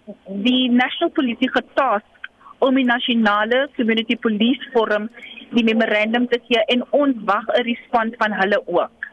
die 0.46 0.68
National 0.70 1.10
Police 1.16 1.50
getask 1.50 2.30
om 2.64 2.78
die 2.78 2.86
nasionale 2.86 3.66
community 3.76 4.16
police 4.16 4.70
forum 4.72 5.10
die 5.54 5.64
memorandum 5.66 6.28
te 6.30 6.38
gee 6.46 6.62
en 6.72 6.84
ons 6.90 7.18
wag 7.28 7.44
'n 7.58 7.66
respons 7.68 8.14
van 8.22 8.32
hulle 8.32 8.60
ook. 8.66 9.05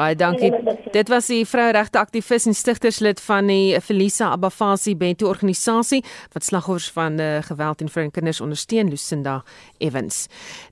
Baie 0.00 0.16
dankie. 0.16 0.48
Dit 0.94 1.10
was 1.12 1.26
die 1.28 1.42
vroueregte 1.44 1.98
aktivis 2.00 2.46
en 2.48 2.54
stigterslid 2.56 3.18
van 3.20 3.50
die 3.50 3.76
Felisa 3.84 4.30
Abafasi 4.32 4.94
Bento 4.96 5.28
organisasie 5.28 6.00
wat 6.32 6.46
slagoffers 6.46 6.88
van 6.96 7.20
uh, 7.20 7.42
geweld 7.44 7.84
en 7.84 7.92
vrou 7.92 8.06
en 8.06 8.14
kinders 8.14 8.40
ondersteun, 8.40 8.88
Lucinda 8.88 9.42
Evans. 9.78 10.22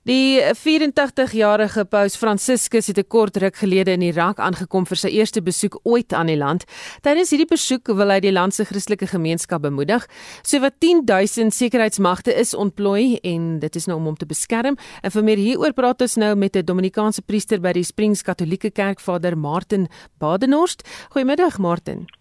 Die 0.08 0.40
84-jarige 0.40 1.82
Paus 1.84 2.14
Franciscus 2.16 2.86
het 2.86 2.98
'n 2.98 3.06
kort 3.08 3.36
ruk 3.36 3.56
gelede 3.56 3.90
in 3.92 4.00
Irak 4.02 4.38
aangekom 4.38 4.86
vir 4.86 4.96
sy 4.96 5.08
eerste 5.08 5.42
besoek 5.42 5.80
ooit 5.82 6.12
aan 6.12 6.26
die 6.26 6.36
land. 6.36 6.64
Tydens 7.02 7.30
hierdie 7.30 7.46
besoek 7.46 7.86
wil 7.86 8.08
hy 8.08 8.20
die 8.20 8.32
land 8.32 8.54
se 8.54 8.64
Christelike 8.64 9.06
gemeenskap 9.06 9.60
bemoedig. 9.60 10.08
Sowat 10.42 10.72
10000 10.78 11.54
sekuriteitsmagte 11.54 12.34
is 12.34 12.54
ontplooi 12.54 13.18
en 13.22 13.58
dit 13.58 13.76
is 13.76 13.86
nou 13.86 13.98
om 13.98 14.04
hom 14.04 14.16
te 14.16 14.26
beskerm. 14.26 14.76
En 15.02 15.10
vir 15.10 15.24
meer 15.24 15.36
hieroor 15.36 15.72
praat 15.72 16.00
ons 16.00 16.16
nou 16.16 16.34
met 16.34 16.56
'n 16.56 16.64
Dominikaanse 16.64 17.22
priester 17.22 17.60
by 17.60 17.72
die 17.72 17.84
Springs 17.84 18.22
Katolieke 18.22 18.70
Kerk 18.70 19.00
Vader 19.00 19.36
Martin 19.36 19.88
Badenhorst. 20.18 20.88
Goeiemiddag 21.10 21.58
Martin. 21.58 22.17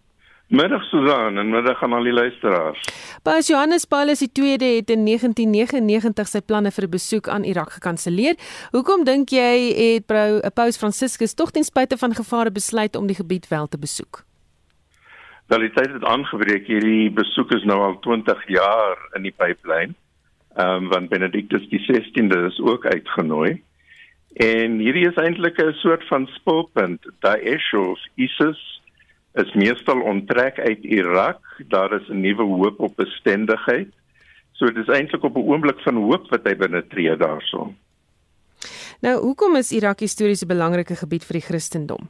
Middag 0.50 0.84
Susan 0.84 1.38
en 1.38 1.50
middag 1.50 1.84
aan 1.84 1.94
al 1.94 2.06
die 2.08 2.14
luisteraars. 2.14 2.80
Paus 3.24 3.48
Johannes 3.48 3.86
Paulus 3.86 4.22
II 4.22 4.52
het 4.52 4.90
in 4.90 5.04
1999 5.04 6.28
sy 6.28 6.40
planne 6.40 6.72
vir 6.72 6.86
'n 6.88 6.90
besoek 6.90 7.28
aan 7.28 7.44
Irak 7.44 7.72
gekanselleer. 7.72 8.36
Hoekom 8.72 9.04
dink 9.04 9.30
jy 9.30 9.76
het 9.76 10.06
Paus 10.54 10.78
Franciscus 10.78 11.34
tog 11.34 11.52
ten 11.52 11.64
spyte 11.64 11.98
van 11.98 12.16
gevare 12.16 12.52
besluit 12.52 12.96
om 12.96 13.08
die 13.08 13.16
gebied 13.16 13.48
wel 13.48 13.68
te 13.68 13.78
besoek? 13.78 14.24
Wel, 15.48 15.60
die 15.60 15.74
tyd 15.74 15.92
het 15.92 16.04
aangebreek. 16.04 16.68
Hierdie 16.68 17.12
besoek 17.12 17.52
is 17.52 17.64
nou 17.64 17.80
al 17.80 18.00
20 18.00 18.48
jaar 18.48 18.98
in 19.16 19.22
die 19.22 19.36
pipeline. 19.38 19.94
Ehm 20.56 20.84
um, 20.84 20.88
want 20.88 21.10
Benedictus 21.10 21.68
die 21.70 21.84
16de 21.92 22.46
is 22.48 22.60
ook 22.60 22.86
uitgenooi. 22.86 23.62
En 24.34 24.80
hierdie 24.80 25.08
is 25.08 25.16
eintlik 25.16 25.60
'n 25.60 25.74
soort 25.74 26.08
van 26.08 26.28
spulpunt. 26.28 27.06
Daesh 27.20 27.74
of 27.74 28.00
ISIS 28.16 28.77
is 29.38 29.54
meestal 29.54 30.02
onttrek 30.02 30.60
uit 30.60 30.84
Irak. 30.84 31.41
Daar 31.69 31.93
is 31.93 32.08
'n 32.10 32.21
nuwe 32.21 32.43
hoop 32.43 32.80
op 32.80 32.95
bestendigheid. 32.95 33.89
So 34.52 34.65
dit 34.65 34.88
is 34.88 34.95
eintlik 34.95 35.23
op 35.23 35.36
'n 35.36 35.47
oomblik 35.47 35.80
van 35.80 35.95
hoop 35.95 36.30
wat 36.30 36.43
hy 36.43 36.56
binne 36.56 36.88
tree 36.88 37.17
daarso. 37.17 37.73
Nou, 39.02 39.19
hoekom 39.21 39.56
is 39.56 39.71
Irak 39.71 40.00
histories 40.00 40.41
'n 40.43 40.47
belangrike 40.47 40.95
gebied 40.95 41.26
vir 41.26 41.34
die 41.34 41.47
Christendom? 41.50 42.10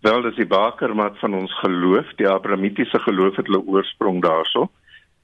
Wel, 0.00 0.22
dis 0.22 0.36
die 0.36 0.46
bakermat 0.46 1.18
van 1.18 1.34
ons 1.34 1.52
geloof, 1.58 2.14
die 2.16 2.28
Abrahamitiese 2.28 2.98
geloof 2.98 3.36
het 3.36 3.46
hulle 3.46 3.66
oorsprong 3.66 4.22
daarso. 4.22 4.70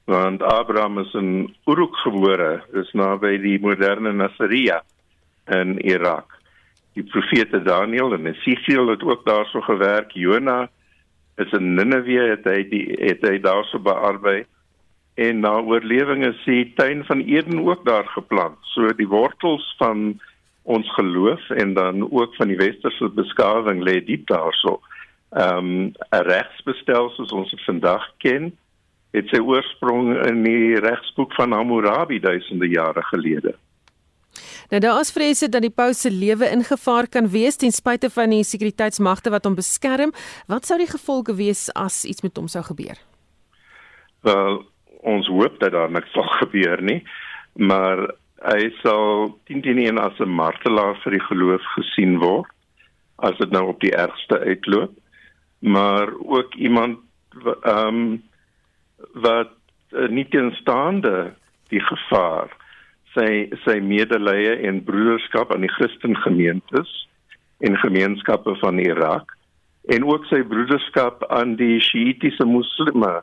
Want 0.04 0.42
Abraham 0.42 0.98
is 0.98 1.12
in 1.14 1.56
Uruk 1.66 1.96
gebore, 1.96 2.62
dis 2.72 2.92
naby 2.92 3.38
die 3.38 3.58
moderne 3.60 4.12
Nasiriyah 4.12 4.80
in 5.46 5.78
Irak. 5.78 6.38
Die 6.92 7.04
profete 7.04 7.62
Daniël 7.62 8.14
en 8.14 8.26
Esegiel 8.26 8.88
het 8.88 9.02
ook 9.02 9.26
daarso 9.26 9.60
gewerk. 9.60 10.12
Jona 10.12 10.70
is 11.40 11.52
in 11.56 11.74
Ninive 11.74 12.24
het 12.30 12.48
hy 12.48 12.62
die 12.68 12.86
het 13.00 13.24
hy 13.26 13.38
daarso 13.42 13.80
bearbei 13.82 14.44
en 15.20 15.42
na 15.44 15.56
oorlewing 15.60 16.24
is 16.26 16.38
die 16.46 16.72
tuin 16.78 17.04
van 17.04 17.20
Eden 17.20 17.60
ook 17.66 17.84
daar 17.84 18.06
geplant. 18.14 18.56
So 18.72 18.92
die 18.96 19.08
wortels 19.08 19.64
van 19.78 20.20
ons 20.62 20.88
geloof 20.94 21.50
en 21.50 21.74
dan 21.74 22.04
ook 22.10 22.34
van 22.34 22.48
die 22.48 22.56
westerse 22.60 23.08
beskawing 23.08 23.82
lê 23.84 23.98
diep 24.04 24.26
daarso. 24.30 24.80
Ehm 25.30 25.58
um, 25.58 25.92
'n 26.10 26.24
regsbestel 26.26 27.10
soos 27.10 27.32
ons 27.32 27.50
dit 27.50 27.64
vandag 27.64 28.04
ken, 28.18 28.52
het 29.10 29.28
sy 29.28 29.40
oorsprong 29.40 30.14
in 30.26 30.42
die 30.42 30.78
regsboek 30.80 31.34
van 31.34 31.52
Hammurabi 31.52 32.20
duisende 32.20 32.68
jare 32.68 33.02
gelede. 33.02 33.54
Nou 34.70 34.78
daar 34.82 35.00
is 35.00 35.10
vrese 35.10 35.48
dat 35.50 35.64
die 35.64 35.74
paus 35.74 36.00
se 36.00 36.10
lewe 36.10 36.46
in 36.46 36.62
gevaar 36.62 37.08
kan 37.08 37.28
wees 37.28 37.56
ten 37.58 37.72
spyte 37.74 38.10
van 38.10 38.30
die 38.30 38.44
sekuriteitsmagte 38.46 39.30
wat 39.34 39.44
hom 39.44 39.56
beskerm. 39.58 40.12
Wat 40.46 40.66
sou 40.66 40.78
die 40.78 40.90
gevolge 40.90 41.34
wees 41.34 41.64
as 41.74 42.04
iets 42.06 42.22
met 42.22 42.38
hom 42.38 42.46
sou 42.46 42.62
gebeur? 42.68 42.94
Wel, 44.22 44.62
ons 45.02 45.26
hoop 45.26 45.58
dat 45.58 45.74
daar 45.74 45.90
niks 45.90 46.12
sal 46.14 46.28
gebeur 46.42 46.82
nie, 46.86 47.00
maar 47.58 48.06
hy 48.46 48.70
sal 48.78 49.34
teen 49.50 49.98
as 49.98 50.20
'n 50.20 50.30
martelaar 50.30 50.94
vir 51.02 51.18
die 51.18 51.26
geloof 51.26 51.66
gesien 51.74 52.18
word 52.22 52.54
as 53.18 53.36
dit 53.38 53.50
nou 53.50 53.66
op 53.74 53.80
die 53.80 53.92
ergste 53.92 54.38
uitloop, 54.38 54.94
maar 55.58 56.14
ook 56.24 56.54
iemand 56.54 56.98
ehm 57.44 57.86
um, 57.88 58.22
wat 59.14 59.52
uh, 59.92 60.08
nie 60.08 60.28
teenstaande 60.28 61.34
die 61.68 61.80
gevaar 61.80 62.59
sy 63.14 63.48
sy 63.64 63.80
medelee 63.82 64.56
en 64.68 64.82
broederskap 64.86 65.52
aan 65.54 65.66
die 65.66 65.72
Christengemeentes 65.76 66.90
en 67.66 67.78
gemeenskappe 67.82 68.54
van 68.62 68.78
Irak 68.82 69.34
en 69.94 70.04
ook 70.06 70.26
sy 70.30 70.42
broederskap 70.46 71.24
aan 71.32 71.56
die 71.60 71.80
Shiitiese 71.80 72.46
moslime 72.46 73.20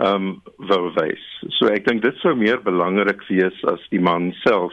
ehm 0.00 0.14
um, 0.24 0.28
wou 0.70 0.88
wys. 0.96 1.24
So 1.58 1.68
ek 1.68 1.84
dink 1.84 2.00
dit 2.04 2.16
sou 2.22 2.32
meer 2.36 2.62
belangrik 2.64 3.20
wees 3.28 3.58
as 3.68 3.82
die 3.92 4.00
man 4.00 4.30
self 4.40 4.72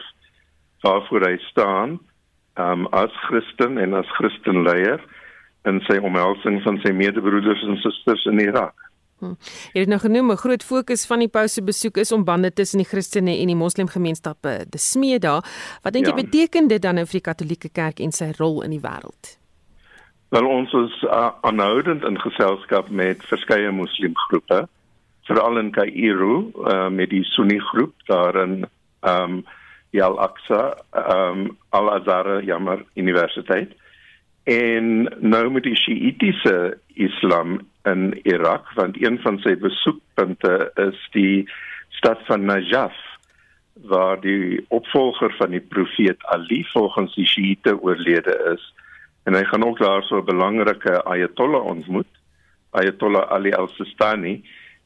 waarvoor 0.84 1.26
hy 1.28 1.36
staan 1.50 1.98
ehm 2.56 2.86
um, 2.86 2.88
as 2.96 3.12
Christen 3.28 3.78
en 3.78 3.94
as 3.94 4.08
Christenleier 4.16 5.02
in 5.68 5.82
sy 5.88 5.98
omhelsing 6.00 6.62
van 6.64 6.80
sy 6.84 6.92
medebroeders 6.96 7.62
en 7.68 7.76
susters 7.84 8.24
in 8.32 8.40
Irak. 8.40 8.76
Hm. 9.20 9.36
Jy 9.74 9.80
het 9.84 9.88
nou 9.88 10.00
genoem 10.00 10.30
'n 10.32 10.36
groot 10.36 10.62
fokus 10.64 11.06
van 11.06 11.18
die 11.18 11.28
pouse 11.28 11.62
besoek 11.62 11.96
is 11.96 12.12
om 12.12 12.24
bande 12.24 12.52
tussen 12.52 12.78
die 12.78 12.88
Christene 12.88 13.36
en 13.36 13.46
die 13.46 13.56
moslimgemeenskappe 13.56 14.66
te 14.70 14.78
smee 14.78 15.18
daar. 15.18 15.44
Wat 15.82 15.92
dink 15.92 16.06
ja. 16.06 16.14
jy 16.14 16.22
beteken 16.22 16.68
dit 16.68 16.82
dan 16.82 16.94
nou 16.94 17.04
vir 17.04 17.20
die 17.20 17.28
Katolieke 17.28 17.68
Kerk 17.68 18.00
en 18.00 18.12
sy 18.12 18.32
rol 18.38 18.62
in 18.62 18.70
die 18.70 18.80
wêreld? 18.80 19.38
Wel 20.30 20.46
ons 20.46 20.72
is 20.72 21.02
uh, 21.02 21.30
aanhoudend 21.40 22.04
in 22.04 22.20
geselskap 22.20 22.88
met 22.88 23.24
verskeie 23.24 23.70
moslimgroepe, 23.70 24.68
veral 25.26 25.58
in 25.58 25.70
Kaïro 25.70 26.50
uh, 26.66 26.88
met 26.88 27.10
die 27.10 27.24
Sunni 27.24 27.58
groep 27.58 27.94
daar 28.06 28.36
in 28.36 28.66
ehm 29.00 29.22
um, 29.22 29.44
die 29.90 30.02
Al-Aqsa 30.02 30.76
ehm 30.90 31.40
um, 31.40 31.56
Al-Azhar 31.68 32.42
Jamar 32.42 32.84
Universiteit 32.94 33.72
en 34.44 35.08
nou 35.20 35.50
met 35.50 35.62
die 35.62 35.76
Shiitiese 35.76 36.78
Islam 36.94 37.60
in 37.84 38.20
Irak 38.22 38.72
want 38.74 39.02
een 39.02 39.18
van 39.20 39.38
sy 39.44 39.56
besoekpunte 39.56 40.70
is 40.74 40.98
die 41.12 41.48
stad 41.88 42.20
van 42.28 42.44
Najaf 42.44 42.96
waar 43.90 44.20
die 44.20 44.64
opvolger 44.68 45.34
van 45.38 45.50
die 45.50 45.60
profeet 45.60 46.24
Ali 46.34 46.64
volgens 46.72 47.14
die 47.14 47.26
Shiite 47.26 47.76
oorlede 47.80 48.36
is 48.54 48.64
en 49.24 49.34
hy 49.34 49.44
gaan 49.44 49.64
ook 49.64 49.78
daar 49.78 50.02
so 50.02 50.20
'n 50.20 50.24
belangrike 50.24 51.02
ayatollah 51.04 51.64
ontmoet 51.64 52.08
Ayatollah 52.70 53.30
Ali 53.30 53.52
al-Sistani 53.52 54.40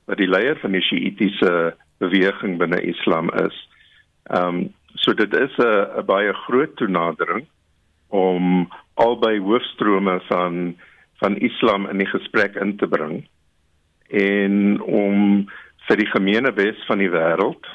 wat 0.09 0.21
die 0.21 0.29
leier 0.29 0.57
van 0.61 0.73
die 0.73 0.83
Shiitiese 0.85 1.75
beweging 2.03 2.59
binne 2.61 2.81
Islam 2.81 3.31
is. 3.45 3.57
Ehm 4.33 4.49
um, 4.49 4.73
so 4.95 5.13
dit 5.15 5.35
is 5.35 5.57
'n 5.59 6.05
baie 6.07 6.33
groot 6.33 6.77
toenadering 6.77 7.47
om 8.15 8.67
albei 8.95 9.39
hoofstrome 9.43 10.21
van 10.31 10.75
van 11.23 11.37
Islam 11.37 11.87
in 11.89 12.03
die 12.03 12.11
gesprek 12.11 12.57
in 12.61 12.75
te 12.77 12.87
bring 12.91 13.23
en 14.11 14.81
om 14.83 15.47
vir 15.89 16.01
die 16.01 16.11
gemeene 16.11 16.53
wes 16.57 16.81
van 16.89 17.01
die 17.01 17.11
wêreld 17.11 17.71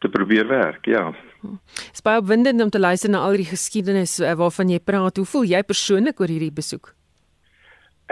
te 0.00 0.08
probeer 0.08 0.46
werk, 0.48 0.86
ja. 0.88 1.10
Dit 1.44 1.92
is 1.92 2.04
baie 2.04 2.20
opwindend 2.20 2.62
om 2.64 2.70
te 2.72 2.80
luister 2.80 3.10
na 3.12 3.20
al 3.26 3.36
die 3.36 3.48
geskiedenis 3.48 4.16
uh, 4.20 4.32
waarvan 4.40 4.70
jy 4.72 4.80
praat. 4.80 5.20
Hoe 5.20 5.28
voel 5.28 5.44
jy 5.50 5.60
persoonlik 5.66 6.20
oor 6.20 6.32
hierdie 6.32 6.54
besoek? 6.54 6.94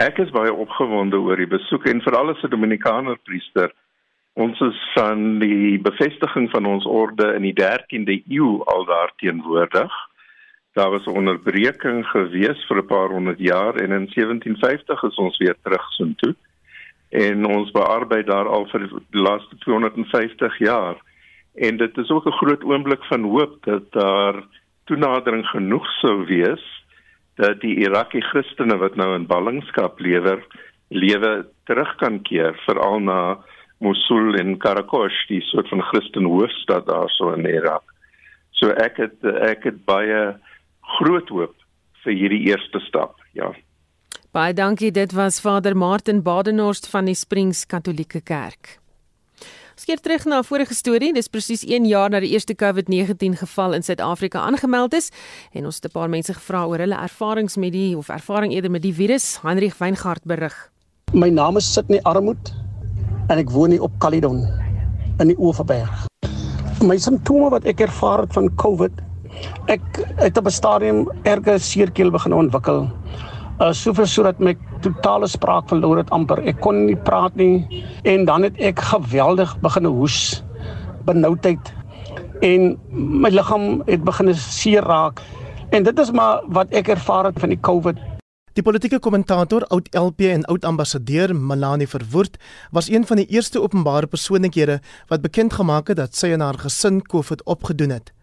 Ek 0.01 0.19
is 0.21 0.33
baie 0.33 0.53
opgewonde 0.53 1.17
oor 1.21 1.37
die 1.37 1.49
besoek 1.49 1.87
en 1.89 2.01
veral 2.05 2.33
as 2.33 2.43
'n 2.45 2.53
Dominikaner 2.53 3.17
priester. 3.25 3.73
Ons 4.33 4.61
is 4.61 4.77
van 4.93 5.39
die 5.39 5.77
bevestiging 5.81 6.49
van 6.49 6.65
ons 6.65 6.85
orde 6.85 7.33
in 7.37 7.45
die 7.45 7.53
13de 7.53 8.21
eeu 8.29 8.61
al 8.65 8.85
daar 8.85 9.13
teenwoordig. 9.21 9.93
Daar 10.73 10.89
was 10.89 11.05
'n 11.05 11.17
onderbreking 11.21 12.05
gewees 12.05 12.65
vir 12.67 12.77
'n 12.77 12.85
paar 12.85 13.09
honderd 13.09 13.39
jaar 13.39 13.75
en 13.75 13.91
in 13.91 14.07
1750 14.07 15.03
is 15.03 15.15
ons 15.15 15.37
weer 15.37 15.55
terug 15.63 15.91
soontoe. 15.91 16.35
En 17.09 17.45
ons 17.45 17.71
bearbeid 17.71 18.27
daar 18.27 18.47
al 18.47 18.65
vir 18.65 18.79
die 18.79 19.21
laaste 19.21 19.55
250 19.57 20.57
jaar. 20.57 20.95
En 21.53 21.77
dit 21.77 21.97
is 21.97 22.09
ook 22.09 22.25
'n 22.25 22.39
groot 22.41 22.63
oomblik 22.63 23.03
van 23.03 23.23
hoop 23.23 23.63
dat 23.63 23.91
daar 23.91 24.43
toenadering 24.83 25.45
genoeg 25.45 25.87
sou 26.01 26.25
wees 26.25 26.85
dat 27.35 27.61
die 27.61 27.75
Irakie 27.75 28.21
Christene 28.21 28.77
wat 28.77 28.95
nou 28.95 29.15
in 29.15 29.25
ballingskap 29.25 29.99
lewer, 29.99 30.43
lewe 30.87 31.45
terug 31.65 31.95
kan 31.95 32.21
keer 32.21 32.53
veral 32.65 32.99
na 32.99 33.37
Mosul 33.79 34.35
en 34.39 34.57
Karakosh, 34.57 35.27
die 35.27 35.41
soort 35.41 35.67
van 35.69 35.81
Christen 35.81 36.23
hoofstad 36.23 36.85
daarso 36.85 37.33
in 37.33 37.45
Irak. 37.45 37.83
So 38.51 38.69
ek 38.69 38.97
het 38.97 39.25
ek 39.25 39.63
het 39.63 39.85
baie 39.85 40.35
groot 40.99 41.29
hoop 41.29 41.55
vir 42.03 42.13
hierdie 42.13 42.41
eerste 42.51 42.79
stap. 42.79 43.15
Ja. 43.33 43.53
Baie 44.33 44.53
dankie. 44.53 44.91
Dit 44.91 45.13
was 45.13 45.39
Vader 45.41 45.77
Martin 45.77 46.21
Badenhorst 46.21 46.87
van 46.89 47.05
die 47.05 47.15
Springs 47.15 47.65
Katolieke 47.65 48.21
Kerk. 48.21 48.79
Skeer 49.75 49.97
terug 49.97 50.25
na 50.25 50.39
'n 50.39 50.43
vorige 50.43 50.73
storie. 50.73 51.13
Dis 51.13 51.27
presies 51.27 51.63
1 51.65 51.85
jaar 51.85 52.09
na 52.09 52.19
die 52.19 52.29
eerste 52.29 52.55
COVID-19 52.55 53.37
geval 53.37 53.73
in 53.73 53.83
Suid-Afrika 53.83 54.39
aangemeld 54.39 54.93
is 54.93 55.09
en 55.51 55.65
ons 55.65 55.75
het 55.75 55.85
'n 55.85 55.91
paar 55.91 56.09
mense 56.09 56.33
gevra 56.33 56.65
oor 56.65 56.77
hulle 56.77 56.95
ervarings 56.95 57.57
met 57.57 57.71
die 57.71 57.97
of 57.97 58.09
ervaring 58.09 58.53
eerder 58.53 58.71
met 58.71 58.81
die 58.81 58.93
virus. 58.93 59.39
Heinrich 59.41 59.77
Weingart 59.77 60.23
berig. 60.23 60.71
My 61.13 61.29
naam 61.29 61.57
is 61.57 61.73
Sydney 61.73 61.99
Armoed 62.01 62.53
en 63.27 63.37
ek 63.37 63.49
woon 63.49 63.71
hier 63.71 63.81
op 63.81 63.91
Caledon 63.97 64.47
in 65.19 65.27
die 65.27 65.37
Oeverberg. 65.39 66.07
My 66.81 66.97
simptome 66.97 67.49
wat 67.49 67.65
ek 67.65 67.79
ervaar 67.79 68.19
het 68.25 68.33
van 68.33 68.55
COVID, 68.55 68.91
ek 69.65 69.81
het 70.15 70.37
op 70.37 70.45
'n 70.45 70.51
stadium 70.51 71.07
erge 71.23 71.57
seerkeel 71.59 72.11
begin 72.11 72.33
ontwikkel. 72.33 72.89
Uh 73.59 73.71
soveel 73.71 74.05
sodat 74.05 74.39
my 74.39 74.57
totale 74.81 75.27
spraak 75.27 75.67
verloor 75.67 75.97
het 75.97 76.09
amper. 76.09 76.39
Ek 76.47 76.59
kon 76.59 76.85
nie 76.85 76.95
praat 76.95 77.35
nie 77.35 77.83
en 78.03 78.25
dan 78.25 78.43
het 78.43 78.57
ek 78.57 78.79
geweldig 78.79 79.59
begin 79.61 79.85
hoes, 79.85 80.43
benoudheid 81.05 81.73
en 82.41 82.73
my 82.91 83.29
liggaam 83.29 83.83
het 83.85 84.03
begin 84.03 84.35
seer 84.35 84.83
raak. 84.83 85.21
En 85.69 85.83
dit 85.83 85.99
is 85.99 86.11
maar 86.11 86.41
wat 86.47 86.73
ek 86.75 86.87
ervaar 86.87 87.25
het 87.25 87.39
van 87.39 87.49
die 87.49 87.59
COVID. 87.59 87.97
Die 88.53 88.61
politieke 88.61 88.99
kommentator, 88.99 89.63
oud 89.73 89.87
LP 89.97 90.27
en 90.29 90.43
oud 90.45 90.65
ambassadeur 90.65 91.31
Malani 91.35 91.87
Verwoerd, 91.87 92.37
was 92.71 92.89
een 92.89 93.05
van 93.05 93.17
die 93.17 93.25
eerste 93.25 93.61
openbare 93.61 94.07
persoonlikhede 94.07 94.79
wat 95.09 95.21
bekend 95.21 95.53
gemaak 95.53 95.87
het 95.87 95.97
dat 95.97 96.15
sy 96.15 96.35
en 96.35 96.43
haar 96.45 96.59
gesin 96.61 97.01
COVID 97.01 97.41
opgedoen 97.49 97.89
het. 97.89 98.13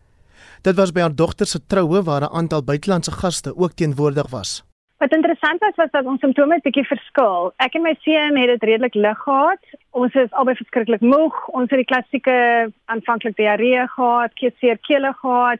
Dit 0.62 0.76
was 0.76 0.90
by 0.92 1.00
haar 1.00 1.14
dogter 1.16 1.46
se 1.46 1.58
troue 1.66 2.02
waar 2.02 2.22
'n 2.22 2.34
aantal 2.38 2.64
buitelandse 2.64 3.12
gaste 3.12 3.56
ook 3.56 3.72
teenwoordig 3.72 4.30
was. 4.30 4.64
Wat 4.98 5.12
interessant 5.12 5.60
was 5.60 5.74
was 5.74 5.90
dat 5.90 6.04
ons 6.04 6.20
simptome 6.20 6.54
'n 6.56 6.60
bietjie 6.62 6.86
verskil. 6.86 7.52
Ek 7.56 7.74
en 7.74 7.82
my 7.82 7.96
seun 8.00 8.36
het 8.36 8.46
dit 8.46 8.62
redelik 8.62 8.94
lig 8.94 9.18
gehad. 9.18 9.62
Ons 9.90 10.14
is 10.14 10.32
albei 10.32 10.54
verskriklik 10.54 11.00
moeg. 11.00 11.48
Ons 11.48 11.70
het 11.70 11.78
die 11.78 11.92
klassieke 11.92 12.72
aanvanklike 12.84 13.42
diarree 13.42 13.86
gehad, 13.88 14.32
keelseer 14.34 14.78
kele 14.78 15.12
gehad, 15.12 15.58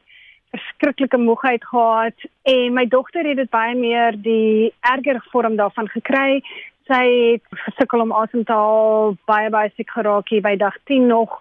verskriklike 0.51 1.17
moegheid 1.17 1.65
gehad 1.65 2.15
en 2.43 2.73
my 2.73 2.87
dogter 2.87 3.25
het 3.25 3.37
dit 3.37 3.51
baie 3.51 3.75
meer 3.75 4.23
die 4.23 4.75
erger 4.81 5.27
vorm 5.31 5.57
daarvan 5.57 5.89
gekry. 5.89 6.43
Sy 6.87 7.05
het 7.33 7.43
gesukkel 7.51 8.01
om 8.01 8.13
asem 8.13 8.45
te 8.45 8.53
haal, 8.53 9.17
baie 9.25 9.51
baie 9.51 9.71
siek 9.77 9.91
geraak 9.91 10.29
hier 10.29 10.43
by 10.43 10.57
dag 10.57 10.77
10 10.85 11.07
nog 11.07 11.39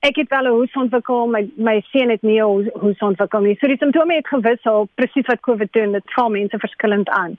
ek 0.00 0.16
het 0.16 0.28
wel 0.28 0.46
'n 0.46 0.56
hoes 0.58 0.72
ontwikkel, 0.72 1.26
my 1.26 1.50
my 1.56 1.80
seun 1.90 2.10
het 2.10 2.22
nie 2.22 2.40
'n 2.40 2.70
hoes 2.80 2.98
ontwikkel 2.98 3.40
nie. 3.40 3.56
So 3.60 3.66
die 3.66 3.76
simptome 3.76 4.14
het 4.14 4.28
gewissel, 4.28 4.88
presies 4.94 5.26
wat 5.26 5.40
COVID 5.40 5.72
doen, 5.72 5.92
dit 5.92 6.12
val 6.12 6.30
mense 6.30 6.58
verskillend 6.58 7.08
aan. 7.08 7.36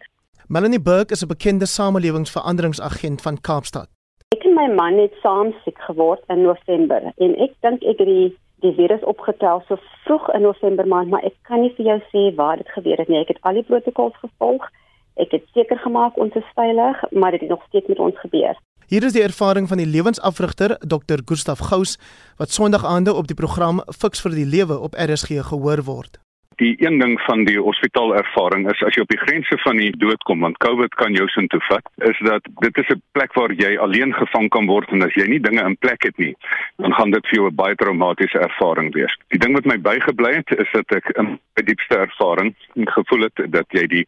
Melanie 0.47 0.81
Burke 0.81 1.11
is 1.11 1.23
'n 1.23 1.27
bekende 1.27 1.65
samelewingsveranderingsagent 1.65 3.21
van 3.21 3.41
Kaapstad. 3.41 3.87
Ek 4.35 4.43
en 4.43 4.53
my 4.53 4.67
man 4.73 4.97
het 4.97 5.13
saam 5.21 5.53
siek 5.63 5.79
geword 5.79 6.23
in 6.27 6.41
November 6.41 7.01
en 7.17 7.35
ek 7.37 7.53
dink 7.61 7.83
ek 7.83 7.97
het 7.97 8.07
die 8.07 8.37
die 8.61 8.73
virus 8.73 9.03
opgetel 9.03 9.61
so 9.67 9.77
vroeg 10.03 10.29
in 10.33 10.41
November 10.41 10.87
maand, 10.87 11.09
maar 11.09 11.23
ek 11.23 11.35
kan 11.41 11.61
nie 11.61 11.73
vir 11.77 11.85
jou 11.85 11.99
sê 12.11 12.35
waar 12.35 12.57
dit 12.57 12.69
gebeur 12.69 12.97
het 12.97 13.07
nie. 13.07 13.19
Ek 13.19 13.27
het 13.27 13.41
al 13.41 13.53
die 13.53 13.63
protokolle 13.63 14.13
gevolg. 14.13 14.65
Ek 15.15 15.31
het 15.31 15.43
seker 15.53 15.77
gemaak 15.77 16.17
ons 16.17 16.33
is 16.35 16.53
veilig, 16.55 17.03
maar 17.11 17.31
dit 17.31 17.41
het 17.41 17.49
nog 17.49 17.63
steeds 17.67 17.87
met 17.87 17.99
ons 17.99 18.19
gebeur. 18.19 18.57
Hier 18.87 19.03
is 19.03 19.11
die 19.11 19.21
ervaring 19.21 19.65
van 19.67 19.81
die 19.81 19.85
lewensafrigter 19.85 20.77
Dr. 20.79 21.19
Gustaf 21.25 21.59
Gous 21.59 21.97
wat 22.37 22.51
Sondag 22.51 22.85
aande 22.85 23.13
op 23.13 23.27
die 23.27 23.35
program 23.35 23.81
Fix 23.91 24.23
vir 24.23 24.31
die 24.31 24.47
Lewe 24.47 24.77
op 24.79 24.95
RSG 24.95 25.43
gehoor 25.49 25.83
word 25.83 26.21
die 26.61 26.75
een 26.81 26.99
ding 26.99 27.15
van 27.21 27.45
die 27.45 27.59
hospitaalervaring 27.61 28.67
is 28.71 28.83
as 28.85 28.95
jy 28.95 29.05
op 29.05 29.13
die 29.13 29.23
grense 29.25 29.57
van 29.63 29.77
die 29.77 29.91
dood 29.97 30.23
kom 30.29 30.45
want 30.45 30.57
COVID 30.63 30.95
kan 30.95 31.13
jou 31.13 31.27
sin 31.33 31.47
toe 31.53 31.61
vat 31.69 31.85
is 32.09 32.17
dat 32.25 32.43
dit 32.65 32.77
is 32.77 32.89
'n 32.95 33.01
plek 33.11 33.33
waar 33.33 33.51
jy 33.51 33.77
alleen 33.77 34.13
gevang 34.13 34.49
kan 34.49 34.65
word 34.67 34.89
en 34.91 35.03
as 35.03 35.13
jy 35.15 35.27
nie 35.27 35.39
dinge 35.39 35.63
in 35.63 35.77
plek 35.77 36.03
het 36.03 36.17
nie 36.17 36.35
dan 36.77 36.93
gaan 36.93 37.11
dit 37.11 37.27
vir 37.27 37.35
jou 37.39 37.47
'n 37.49 37.55
baie 37.55 37.75
traumatiese 37.75 38.39
ervaring 38.39 38.93
wees. 38.93 39.13
Die 39.33 39.39
ding 39.39 39.53
wat 39.53 39.65
my 39.65 39.77
bygebly 39.77 40.33
het 40.33 40.49
is 40.59 40.69
dat 40.71 40.91
ek 40.91 41.05
my 41.17 41.63
diepste 41.63 41.97
ervaring 41.97 42.55
gevoel 42.75 43.21
het 43.27 43.51
dat 43.51 43.65
jy 43.69 43.87
die 43.87 44.05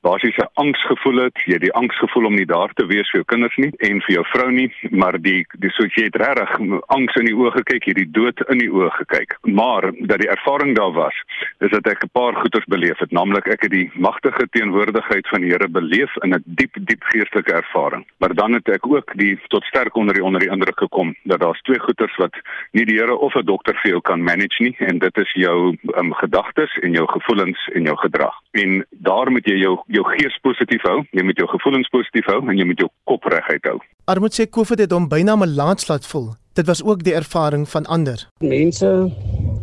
basiese 0.00 0.48
angs 0.54 0.82
gevoel 0.86 1.24
het, 1.24 1.36
jy 1.44 1.58
die 1.58 1.72
angs 1.72 1.98
gevoel 1.98 2.26
om 2.26 2.34
nie 2.34 2.46
daar 2.46 2.72
te 2.74 2.86
wees 2.86 3.10
vir 3.10 3.20
jou 3.20 3.28
kinders 3.32 3.56
nie 3.56 3.72
en 3.78 4.00
vir 4.06 4.14
jou 4.14 4.24
vrou 4.32 4.50
nie, 4.50 4.68
maar 4.90 5.18
die 5.18 5.44
die 5.64 5.72
soos 5.76 5.94
jy 5.94 6.04
het 6.08 6.16
regtig 6.16 6.80
angs 6.96 7.16
in 7.20 7.28
die 7.28 7.36
oë 7.36 7.52
gekyk, 7.58 7.86
jy 7.86 7.94
die 8.00 8.10
dood 8.10 8.40
in 8.48 8.58
die 8.58 8.70
oë 8.70 8.90
gekyk. 9.00 9.36
Maar 9.42 9.90
dat 10.00 10.22
die 10.24 10.30
ervaring 10.30 10.76
daar 10.76 10.92
was, 10.92 11.16
is 11.60 11.70
dat 11.70 11.89
ek 11.90 12.04
'n 12.04 12.12
paar 12.12 12.34
goeters 12.34 12.64
beleef 12.64 12.98
het, 12.98 13.10
naamlik 13.10 13.46
ek 13.46 13.62
het 13.66 13.70
die 13.70 13.90
magtige 13.94 14.46
teenwoordigheid 14.50 15.28
van 15.28 15.40
die 15.40 15.50
Here 15.50 15.68
beleef 15.68 16.12
in 16.22 16.34
'n 16.34 16.42
diep 16.46 16.74
diep 16.74 17.02
geestelike 17.02 17.52
ervaring. 17.52 18.06
Maar 18.18 18.34
dan 18.34 18.52
het 18.52 18.68
ek 18.68 18.86
ook 18.86 19.12
die 19.16 19.38
tot 19.48 19.64
sterk 19.64 19.96
onder 19.96 20.14
die 20.14 20.24
onder 20.24 20.40
die 20.40 20.50
indruk 20.50 20.78
gekom 20.78 21.14
dat 21.24 21.40
daar's 21.40 21.62
twee 21.62 21.78
goeters 21.78 22.16
wat 22.16 22.34
nie 22.72 22.84
die 22.84 22.98
Here 22.98 23.16
of 23.16 23.34
'n 23.34 23.44
dokter 23.44 23.74
vir 23.82 23.90
jou 23.90 24.00
kan 24.00 24.22
manage 24.22 24.62
nie 24.62 24.74
en 24.78 24.98
dit 24.98 25.16
is 25.18 25.32
jou 25.32 25.76
um, 25.96 26.14
gedagtes 26.14 26.78
en 26.82 26.92
jou 26.92 27.06
gevoelens 27.06 27.68
en 27.74 27.82
jou 27.82 27.96
gedrag. 27.96 28.34
En 28.50 28.86
daar 28.90 29.30
moet 29.30 29.44
jy 29.44 29.56
jou 29.56 29.78
jou 29.86 30.04
gees 30.16 30.38
positief 30.42 30.82
hou, 30.82 31.04
jy 31.10 31.22
moet 31.22 31.36
jou 31.36 31.48
gevoelens 31.48 31.88
positief 31.88 32.26
hou 32.26 32.48
en 32.48 32.56
jy 32.56 32.64
moet 32.64 32.78
jou 32.78 32.88
kop 33.04 33.24
reguit 33.24 33.64
hou. 33.64 33.78
Armoed 34.04 34.34
sê 34.34 34.50
COVID 34.50 34.78
het 34.78 34.92
hom 34.92 35.08
byna 35.08 35.34
'n 35.36 35.54
laat 35.54 35.88
laat 35.88 36.06
voel. 36.06 36.34
Dit 36.54 36.66
was 36.66 36.82
ook 36.82 37.02
die 37.02 37.14
ervaring 37.14 37.68
van 37.68 37.86
ander. 37.86 38.28
Mense 38.38 39.10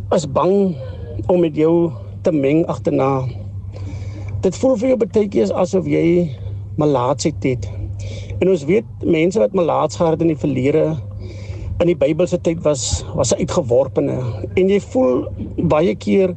is 0.09 0.31
bang 0.31 0.75
om 1.27 1.39
met 1.39 1.55
jou 1.55 1.91
te 2.27 2.33
meng 2.35 2.65
agterna. 2.67 3.23
Dit 4.43 4.57
voel 4.59 4.75
vir 4.79 4.91
jou 4.91 4.97
baie 4.99 5.27
keer 5.31 5.51
asof 5.55 5.85
jy 5.87 6.27
malaatsheid 6.79 7.45
het. 7.47 7.67
En 8.41 8.51
ons 8.51 8.65
weet 8.67 9.05
mense 9.07 9.39
wat 9.39 9.55
malaats 9.55 9.95
gehad 9.99 10.21
in 10.21 10.33
die 10.33 10.41
verlede 10.41 10.89
in 11.77 11.91
die 11.91 11.97
Bybelse 11.97 12.39
tyd 12.41 12.63
was 12.65 12.83
was 13.15 13.35
uitgeworpene 13.37 14.17
en 14.57 14.69
jy 14.71 14.79
voel 14.89 15.27
baie 15.71 15.93
keer 15.95 16.33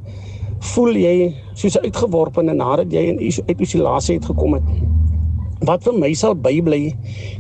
voel 0.74 0.99
jy 1.01 1.30
soos 1.59 1.78
uitgeworpene 1.80 2.55
nadat 2.55 2.93
jy 2.93 3.07
in 3.14 3.20
isolasie 3.24 4.18
het 4.18 4.28
gekom 4.28 4.59
het. 4.59 4.66
Wat 5.66 5.84
vir 5.84 5.97
my 5.97 6.12
sal 6.16 6.36
bybly 6.36 6.93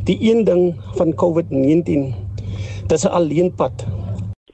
die 0.08 0.16
een 0.24 0.46
ding 0.48 0.72
van 0.96 1.12
COVID-19 1.22 2.10
dis 2.90 3.04
'n 3.04 3.14
alleenpad. 3.20 3.86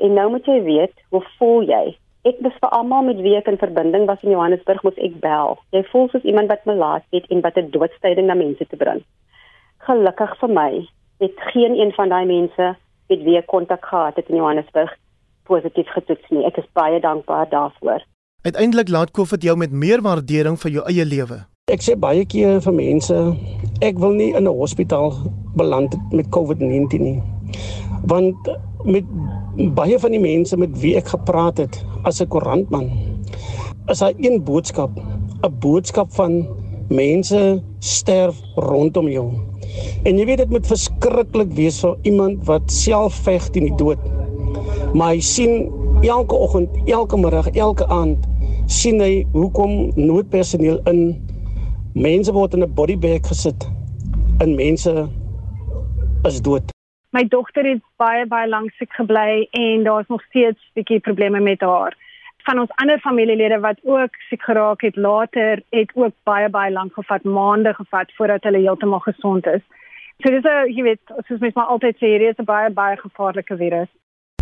En 0.04 0.12
nou 0.12 0.30
moet 0.30 0.44
jy 0.44 0.62
weet, 0.62 0.92
hoe 1.10 1.22
voel 1.38 1.62
jy? 1.62 1.96
Ek 2.26 2.40
was 2.42 2.56
vir 2.62 2.72
almal 2.74 3.04
met 3.06 3.20
wie 3.22 3.36
ek 3.38 3.48
in 3.50 3.58
verbinding 3.60 4.06
was 4.10 4.22
in 4.26 4.34
Johannesburg 4.34 4.82
moes 4.82 4.98
ek 5.08 5.20
bel. 5.22 5.58
Jy 5.76 5.82
voel 5.92 6.08
soos 6.10 6.26
iemand 6.26 6.50
wat 6.50 6.66
melaat 6.66 7.06
het 7.14 7.26
en 7.30 7.42
wat 7.44 7.58
'n 7.58 7.70
doodstyding 7.70 8.26
na 8.26 8.34
mense 8.34 8.66
te 8.66 8.76
bring. 8.76 9.04
Gelukkig 9.86 10.32
vir 10.40 10.50
my 10.50 10.70
het 11.22 11.36
geen 11.52 11.78
een 11.78 11.92
van 11.92 12.08
daai 12.08 12.26
mense 12.26 12.76
met 13.08 13.22
wie 13.22 13.36
ek 13.38 13.46
kontak 13.46 13.84
gehad 13.84 14.16
het 14.16 14.28
in 14.28 14.36
Johannesburg 14.36 14.90
positief 15.44 15.88
getoets 15.94 16.30
nie. 16.30 16.44
Ek 16.44 16.56
is 16.56 16.72
baie 16.72 17.00
dankbaar 17.00 17.48
daarvoor. 17.48 18.02
Uiteindelik 18.42 18.88
laat 18.88 19.10
COVID 19.10 19.42
jou 19.42 19.56
met 19.56 19.72
meer 19.72 20.02
waardering 20.02 20.58
vir 20.58 20.70
jou 20.70 20.84
eie 20.86 21.04
lewe. 21.04 21.46
Ek 21.66 21.82
sê 21.82 21.96
baie 21.98 22.24
keer 22.24 22.60
vir 22.60 22.72
mense, 22.72 23.14
ek 23.82 23.98
wil 23.98 24.12
nie 24.14 24.34
in 24.34 24.46
'n 24.46 24.58
hospitaal 24.58 25.12
beland 25.56 25.96
met 26.12 26.26
COVID-19 26.30 27.00
nie. 27.00 27.22
Want 28.06 28.36
met 28.86 29.04
baie 29.74 29.98
van 29.98 30.14
die 30.14 30.22
mense 30.22 30.56
met 30.56 30.80
wie 30.80 30.94
ek 30.96 31.08
gepraat 31.14 31.58
het 31.58 31.84
as 32.04 32.20
'n 32.22 32.28
koerantman 32.28 32.90
is 33.86 33.98
daar 33.98 34.12
een 34.18 34.42
boodskap, 34.44 34.90
'n 35.42 35.58
boodskap 35.58 36.12
van 36.12 36.46
mense 36.88 37.62
sterf 37.78 38.40
rondom 38.54 39.08
jou. 39.08 39.30
En 40.02 40.18
jy 40.18 40.24
weet 40.24 40.38
dit 40.38 40.50
moet 40.50 40.66
verskriklik 40.66 41.52
wees 41.52 41.80
vir 41.80 41.96
iemand 42.02 42.44
wat 42.46 42.72
self 42.72 43.14
veg 43.14 43.48
teen 43.50 43.64
die 43.64 43.76
dood. 43.76 43.98
Maar 44.94 45.14
hy 45.14 45.20
sien 45.20 45.70
elke 46.00 46.34
oggend, 46.34 46.68
elke 46.84 47.16
middag, 47.16 47.48
elke 47.48 47.86
aand 47.86 48.18
sien 48.66 49.00
hy 49.00 49.26
hoekom 49.32 49.92
noodpersoneel 49.94 50.80
in 50.84 51.02
mense 51.94 52.32
word 52.32 52.54
in 52.54 52.62
'n 52.62 52.74
bodybag 52.74 53.26
gesit 53.26 53.68
en 54.38 54.54
mense 54.54 55.08
is 56.24 56.42
dood. 56.42 56.75
My 57.16 57.22
dogter 57.32 57.64
het 57.64 57.80
baie 57.96 58.26
baie 58.28 58.48
lank 58.48 58.74
siek 58.76 58.92
gebly 58.92 59.46
en 59.56 59.84
daar's 59.86 60.08
nog 60.12 60.22
steeds 60.28 60.60
'n 60.60 60.72
bietjie 60.74 61.00
probleme 61.00 61.40
met 61.40 61.60
haar. 61.60 61.96
Van 62.44 62.58
ons 62.58 62.74
ander 62.82 62.98
familielede 62.98 63.58
wat 63.60 63.78
ook 63.84 64.12
siek 64.28 64.42
geraak 64.42 64.80
het 64.80 64.96
later, 64.96 65.62
het 65.70 65.90
ook 65.94 66.12
baie 66.22 66.48
baie 66.48 66.72
lank 66.72 66.92
gevat, 66.92 67.24
maande 67.24 67.74
gevat 67.74 68.12
voordat 68.16 68.42
hulle 68.42 68.58
heeltemal 68.58 68.98
gesond 68.98 69.46
is. 69.46 69.62
So 70.18 70.30
dis 70.30 70.44
'n, 70.44 70.72
jy 70.76 70.82
weet, 70.82 71.00
soos 71.26 71.38
mens 71.38 71.54
maar 71.54 71.72
altyd 71.72 71.96
sê, 71.96 72.06
hierdie 72.06 72.28
is 72.28 72.38
'n 72.38 72.44
baie 72.44 72.70
baie 72.70 72.96
gevaarlike 72.96 73.56
virus. 73.56 73.88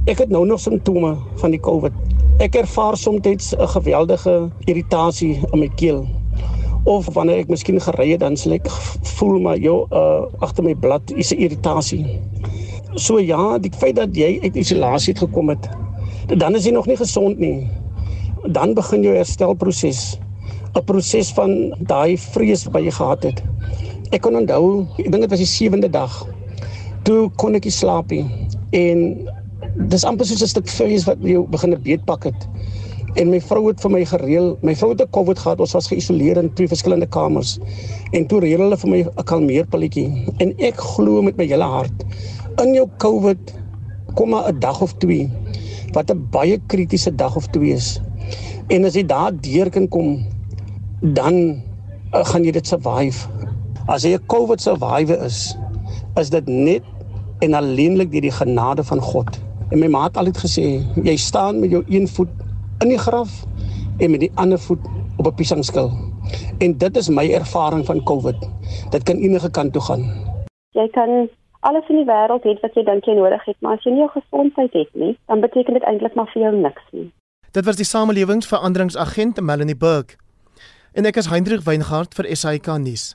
Ek 0.07 0.18
het 0.18 0.29
nou 0.29 0.47
nog 0.47 0.61
simptome 0.61 1.16
van 1.35 1.51
die 1.51 1.61
COVID. 1.61 1.93
Ek 2.39 2.55
ervaar 2.55 2.97
soms 2.97 3.55
'n 3.55 3.68
geweldige 3.68 4.51
irritasie 4.64 5.41
in 5.53 5.59
my 5.59 5.68
keel 5.77 6.07
of 6.85 7.09
wanneer 7.16 7.41
ek 7.41 7.49
miskien 7.49 7.81
gery 7.81 8.11
het 8.12 8.20
dan 8.20 8.37
sal 8.37 8.53
ek 8.59 8.68
voel 9.16 9.39
maar 9.41 9.57
jou 9.61 9.85
uh 9.91 10.27
agter 10.45 10.64
my 10.64 10.75
blad 10.75 11.12
is 11.16 11.33
'n 11.33 11.41
irritasie. 11.41 12.20
So 12.95 13.18
ja, 13.18 13.59
die 13.59 13.72
feit 13.74 13.97
dat 13.99 14.14
jy 14.14 14.36
uit 14.45 14.55
isolasie 14.55 15.11
het 15.11 15.24
gekom 15.24 15.49
het, 15.51 15.66
dan 16.38 16.55
is 16.55 16.66
jy 16.68 16.70
nog 16.76 16.86
nie 16.86 16.95
gesond 16.95 17.40
nie. 17.42 17.66
Dan 18.55 18.74
begin 18.78 19.03
jou 19.03 19.14
herstelproses. 19.16 20.14
'n 20.74 20.82
Proses 20.86 21.32
van 21.34 21.74
daai 21.86 22.16
vrees 22.18 22.64
wat 22.70 22.82
jy 22.82 22.90
gehad 22.95 23.22
het. 23.22 23.42
Ek 24.11 24.22
kon 24.22 24.36
onthou, 24.36 24.86
ek 24.99 25.11
dink 25.11 25.22
dit 25.22 25.30
was 25.30 25.42
die 25.42 25.47
sewende 25.47 25.90
dag. 25.90 26.12
Toe 27.03 27.30
kon 27.36 27.55
ek 27.55 27.64
nie 27.64 27.74
slaap 27.74 28.11
nie 28.11 28.24
en 28.74 29.28
dis 29.90 30.05
amper 30.05 30.26
soos 30.26 30.42
'n 30.42 30.51
stuk 30.55 30.68
vlees 30.68 31.07
wat 31.07 31.18
jou 31.22 31.47
begin 31.47 31.74
beetpak 31.82 32.24
het. 32.24 32.49
En 33.14 33.30
my 33.30 33.40
vrou 33.40 33.68
het 33.68 33.80
vir 33.80 33.90
my 33.90 34.05
gereël, 34.05 34.59
my 34.62 34.74
vrou 34.74 34.90
het 34.90 35.03
'n 35.03 35.11
COVID 35.11 35.38
gehad, 35.38 35.61
ons 35.61 35.74
was 35.74 35.86
geïsoleer 35.86 36.36
in 36.36 36.55
twee 36.55 36.68
verskillende 36.68 37.07
kamers. 37.07 37.59
En 38.12 38.26
toe 38.26 38.40
reël 38.40 38.61
hulle 38.61 38.76
vir 38.76 38.90
my 38.90 39.01
'n 39.03 39.24
kalmeerpilletjie 39.24 40.26
en 40.38 40.55
ek 40.59 40.76
glo 40.76 41.22
met 41.22 41.36
my 41.36 41.47
hele 41.47 41.64
hart 41.64 42.05
in 42.62 42.74
jou 42.76 42.86
COVID 43.02 43.55
kom 44.14 44.30
maar 44.30 44.52
'n 44.52 44.59
dag 44.59 44.80
of 44.80 44.92
twee 45.02 45.30
wat 45.92 46.11
'n 46.11 46.26
baie 46.30 46.59
kritiese 46.66 47.14
dag 47.14 47.36
of 47.36 47.46
twee 47.46 47.72
is. 47.72 48.00
En 48.68 48.84
as 48.84 48.94
jy 48.94 49.07
daar 49.07 49.32
deur 49.40 49.70
kan 49.70 49.88
kom, 49.88 50.26
dan 51.00 51.62
uh, 52.14 52.24
gaan 52.24 52.44
jy 52.44 52.50
dit 52.50 52.66
survive. 52.66 53.28
As 53.86 54.02
jy 54.02 54.14
'n 54.14 54.26
COVID 54.26 54.61
survivor 54.61 55.24
is, 55.24 55.57
is 56.16 56.30
dit 56.30 56.46
net 56.46 56.82
en 57.38 57.55
alleenlik 57.55 58.11
deur 58.11 58.20
die 58.20 58.30
genade 58.30 58.84
van 58.84 59.00
God. 59.00 59.40
En 59.70 59.78
my 59.78 59.86
maat 59.86 60.14
het 60.14 60.16
altyd 60.16 60.38
gesê, 60.38 60.66
jy 61.05 61.16
staan 61.16 61.61
met 61.61 61.70
jou 61.70 61.84
een 61.88 62.09
voet 62.09 62.30
in 62.80 62.88
die 62.88 62.98
graf 62.98 63.44
en 63.98 64.11
met 64.11 64.20
die 64.20 64.32
ander 64.34 64.59
voet 64.59 64.80
op 65.16 65.26
'n 65.26 65.34
piesangskil. 65.34 65.90
En 66.59 66.78
dit 66.78 66.96
is 66.96 67.09
my 67.09 67.30
ervaring 67.30 67.84
van 67.86 68.02
COVID. 68.02 68.36
Dit 68.90 69.02
kan 69.02 69.16
enige 69.16 69.50
kant 69.50 69.72
toe 69.72 69.82
gaan. 69.82 70.05
Jy 70.70 70.88
kan 70.90 71.28
alles 71.69 71.89
in 71.89 72.01
die 72.03 72.09
wêreld 72.09 72.45
hê 72.47 72.55
wat 72.62 72.77
jy 72.77 72.85
dink 72.85 73.09
jy 73.09 73.17
nodig 73.19 73.45
het, 73.49 73.57
maar 73.65 73.79
as 73.79 73.85
jy 73.87 73.95
nie 73.95 74.05
jou 74.05 74.11
gesondheid 74.15 74.77
het 74.77 74.93
nie, 75.01 75.15
dan 75.31 75.41
beteken 75.45 75.79
dit 75.79 75.87
eintlik 75.89 76.15
maar 76.19 76.31
vir 76.33 76.47
jou 76.47 76.55
niks 76.57 76.87
nie. 76.93 77.09
Dit 77.57 77.65
was 77.65 77.79
die 77.81 77.89
samelewingsveranderingsagent 77.89 79.41
Melanie 79.41 79.79
Burke. 79.79 80.19
En 80.93 81.07
ek 81.07 81.17
is 81.23 81.31
Hendrik 81.31 81.65
Weingart 81.67 82.15
vir 82.15 82.29
SAK 82.37 82.77
nuus. 82.83 83.15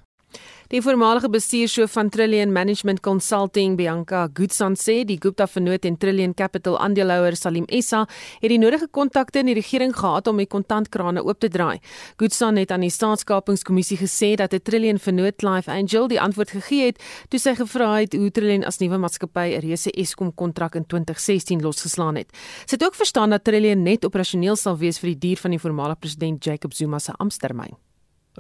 Die 0.70 0.84
voormalige 0.86 1.32
bestuurshoof 1.34 1.96
van 1.98 2.10
Trillion 2.14 2.52
Management 2.54 3.00
Consulting, 3.02 3.74
Bianca 3.78 4.28
Goodson 4.38 4.76
sê 4.78 5.00
die 5.02 5.16
Gupta 5.18 5.48
Vennoot 5.50 5.86
en 5.90 5.96
Trillion 5.98 6.36
Capital 6.38 6.78
aandeelhouer 6.78 7.34
Salim 7.34 7.66
Essa 7.74 8.04
het 8.36 8.54
die 8.54 8.60
nodige 8.62 8.86
kontakte 8.94 9.42
in 9.42 9.50
die 9.50 9.56
regering 9.58 9.96
gehad 9.98 10.30
om 10.30 10.38
die 10.38 10.46
kontantkrane 10.46 11.24
oop 11.26 11.42
te 11.42 11.50
draai. 11.50 11.80
Goodson 12.22 12.62
het 12.62 12.70
aan 12.70 12.86
die 12.86 12.92
Staatskapingskommissie 12.94 13.98
gesê 13.98 14.36
dat 14.38 14.54
'n 14.54 14.62
Trillion 14.62 15.00
Vennoot 15.00 15.42
Life 15.42 15.72
Angel 15.72 16.08
die 16.08 16.22
antwoord 16.22 16.52
gegee 16.52 16.86
het 16.86 17.02
toe 17.30 17.40
sy 17.40 17.56
gevra 17.56 18.02
het 18.02 18.14
hoe 18.14 18.30
Trillion 18.30 18.64
as 18.64 18.78
nuwe 18.78 18.98
maatskappy 18.98 19.58
'n 19.58 19.62
reuse 19.62 19.92
Eskom 19.92 20.36
kontrak 20.36 20.76
in 20.76 20.86
2016 20.86 21.62
losgeslaan 21.62 22.16
het. 22.16 22.30
Sy 22.68 22.76
het 22.76 22.84
ook 22.84 22.96
verstaan 22.96 23.30
dat 23.30 23.44
Trillion 23.44 23.82
net 23.84 24.06
operasioneel 24.06 24.56
sal 24.56 24.78
wees 24.78 25.00
vir 25.00 25.16
die 25.16 25.30
duur 25.30 25.38
van 25.38 25.52
die 25.52 25.60
voormalige 25.60 26.00
president 26.00 26.44
Jacob 26.44 26.74
Zuma 26.74 27.00
se 27.00 27.12
amptetermyn. 27.18 27.89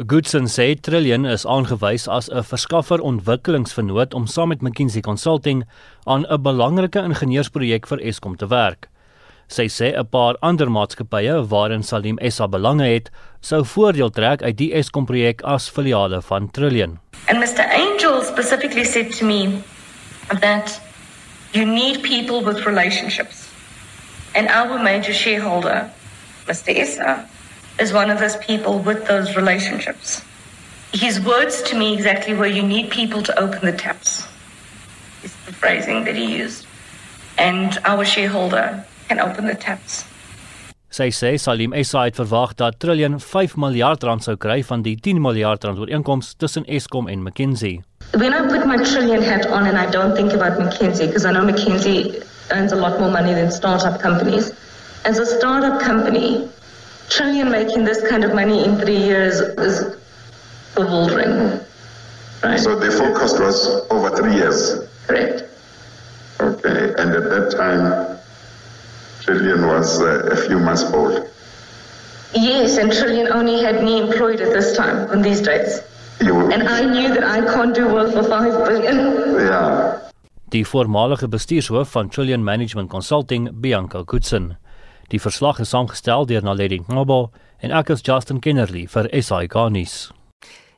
Goodson 0.07 0.47
sê 0.47 0.79
Trillion 0.79 1.25
is 1.25 1.43
aangewys 1.43 2.07
as 2.07 2.29
'n 2.29 2.43
verskaffer 2.43 3.01
ontwikkelingsvernoot 3.03 4.13
om 4.13 4.27
saam 4.27 4.47
met 4.47 4.61
McKinsey 4.61 5.01
Consulting 5.01 5.65
aan 6.05 6.25
'n 6.25 6.41
belangrike 6.41 7.03
ingenieursprojek 7.03 7.87
vir 7.87 7.99
Eskom 7.99 8.37
te 8.37 8.47
werk. 8.47 8.87
Sy 9.49 9.67
sê 9.67 9.91
'n 9.97 10.07
paar 10.07 10.37
ander 10.41 10.71
maatskappye 10.71 11.43
waarin 11.49 11.83
Salim 11.83 12.17
Essa 12.19 12.47
belange 12.47 12.87
het, 12.87 13.11
sou 13.41 13.65
voordeel 13.65 14.09
trek 14.09 14.41
uit 14.41 14.57
die 14.57 14.73
Eskom 14.73 15.05
projek 15.05 15.41
as 15.41 15.69
filiale 15.69 16.21
van 16.21 16.49
Trillion. 16.51 16.99
And 17.27 17.39
Mr 17.39 17.67
Angel 17.67 18.23
specifically 18.23 18.85
said 18.85 19.11
to 19.17 19.25
me 19.25 19.61
that 20.39 20.79
you 21.51 21.65
need 21.65 22.03
people 22.03 22.41
with 22.41 22.65
relationships. 22.65 23.49
And 24.33 24.47
our 24.47 24.79
major 24.81 25.13
shareholder, 25.13 25.89
Mr 26.47 26.73
Essa, 26.73 27.27
is 27.79 27.93
one 27.93 28.09
of 28.09 28.19
those 28.19 28.37
people 28.37 28.79
with 28.79 29.07
those 29.07 29.35
relationships. 29.35 30.21
His 30.91 31.19
words 31.19 31.61
to 31.63 31.77
me 31.77 31.93
exactly 31.93 32.33
were 32.33 32.47
you 32.47 32.63
need 32.63 32.89
people 32.89 33.21
to 33.23 33.39
open 33.39 33.65
the 33.65 33.71
taps. 33.71 34.27
Is 35.23 35.35
the 35.45 35.53
phrasing 35.53 36.03
that 36.05 36.15
he 36.15 36.25
used. 36.37 36.65
And 37.37 37.77
our 37.85 38.03
shareholder 38.05 38.85
can 39.07 39.19
open 39.19 39.45
the 39.45 39.55
taps. 39.55 40.05
Sy 40.89 41.11
sê 41.13 41.35
Salim 41.37 41.75
SA 41.85 42.07
het 42.07 42.17
verwag 42.17 42.55
dat 42.57 42.79
Trillion 42.81 43.19
5 43.21 43.55
miljard 43.61 44.01
rand 44.03 44.25
sou 44.25 44.33
kry 44.41 44.63
van 44.65 44.81
die 44.81 44.95
10 44.97 45.19
miljard 45.21 45.63
rand 45.63 45.77
ooreenkoms 45.77 46.33
tussen 46.41 46.65
Eskom 46.65 47.07
en 47.07 47.21
McKinsey. 47.21 47.83
When 48.17 48.33
I 48.33 48.41
put 48.49 48.65
my 48.65 48.77
Trillion 48.81 49.21
hat 49.21 49.45
on 49.45 49.67
and 49.69 49.77
I 49.77 49.85
don't 49.91 50.15
think 50.15 50.33
about 50.33 50.57
McKinsey 50.57 51.05
because 51.05 51.25
I 51.29 51.31
know 51.31 51.45
McKinsey 51.45 52.25
earns 52.49 52.73
a 52.73 52.75
lot 52.75 52.99
more 52.99 53.11
money 53.11 53.35
than 53.35 53.51
startup 53.51 54.01
companies. 54.01 54.51
As 55.05 55.19
a 55.19 55.27
startup 55.27 55.79
company, 55.79 56.49
trillion 57.09 57.49
making 57.51 57.83
this 57.83 58.07
kind 58.07 58.23
of 58.23 58.33
money 58.33 58.63
in 58.63 58.77
three 58.77 58.97
years 58.97 59.39
is 59.39 59.97
bewildering. 60.75 61.59
Right? 62.43 62.59
So 62.59 62.79
the 62.79 62.91
forecast 62.91 63.39
was 63.39 63.85
over 63.89 64.15
three 64.15 64.35
years. 64.35 64.87
Correct. 65.07 65.43
Okay, 66.39 66.93
and 66.97 67.11
at 67.11 67.29
that 67.29 67.51
time, 67.57 68.17
Trillion 69.21 69.67
was 69.67 70.01
uh, 70.01 70.29
a 70.31 70.37
few 70.47 70.57
months 70.59 70.83
old. 70.93 71.27
Yes, 72.33 72.77
and 72.77 72.91
Trillion 72.93 73.27
only 73.33 73.61
had 73.61 73.83
me 73.83 73.99
employed 73.99 74.39
at 74.39 74.53
this 74.53 74.77
time 74.77 75.09
on 75.09 75.21
these 75.21 75.41
dates. 75.41 75.81
You, 76.21 76.51
and 76.51 76.63
I 76.63 76.85
knew 76.85 77.13
that 77.13 77.23
I 77.23 77.41
can't 77.41 77.75
do 77.75 77.91
work 77.91 78.13
for 78.13 78.23
5 78.23 78.67
billion. 78.67 78.97
Yeah. 79.35 79.97
Die 80.49 80.65
voormalige 80.65 81.27
bestuurshoof 81.27 81.91
van 81.91 82.09
Trillion 82.09 82.43
Management 82.43 82.89
Consulting, 82.89 83.49
Bianca 83.53 84.03
Goodson. 84.05 84.57
Die 85.09 85.19
verslag 85.19 85.57
is 85.59 85.71
saamgestel 85.73 86.27
deur 86.29 86.43
Naledi 86.45 86.77
Knobo 86.85 87.31
en 87.65 87.71
ek 87.73 87.89
is 87.95 88.03
Justin 88.05 88.37
Kennerly 88.45 88.85
vir 88.93 89.07
SAK 89.09 89.55
nuus. 89.73 90.11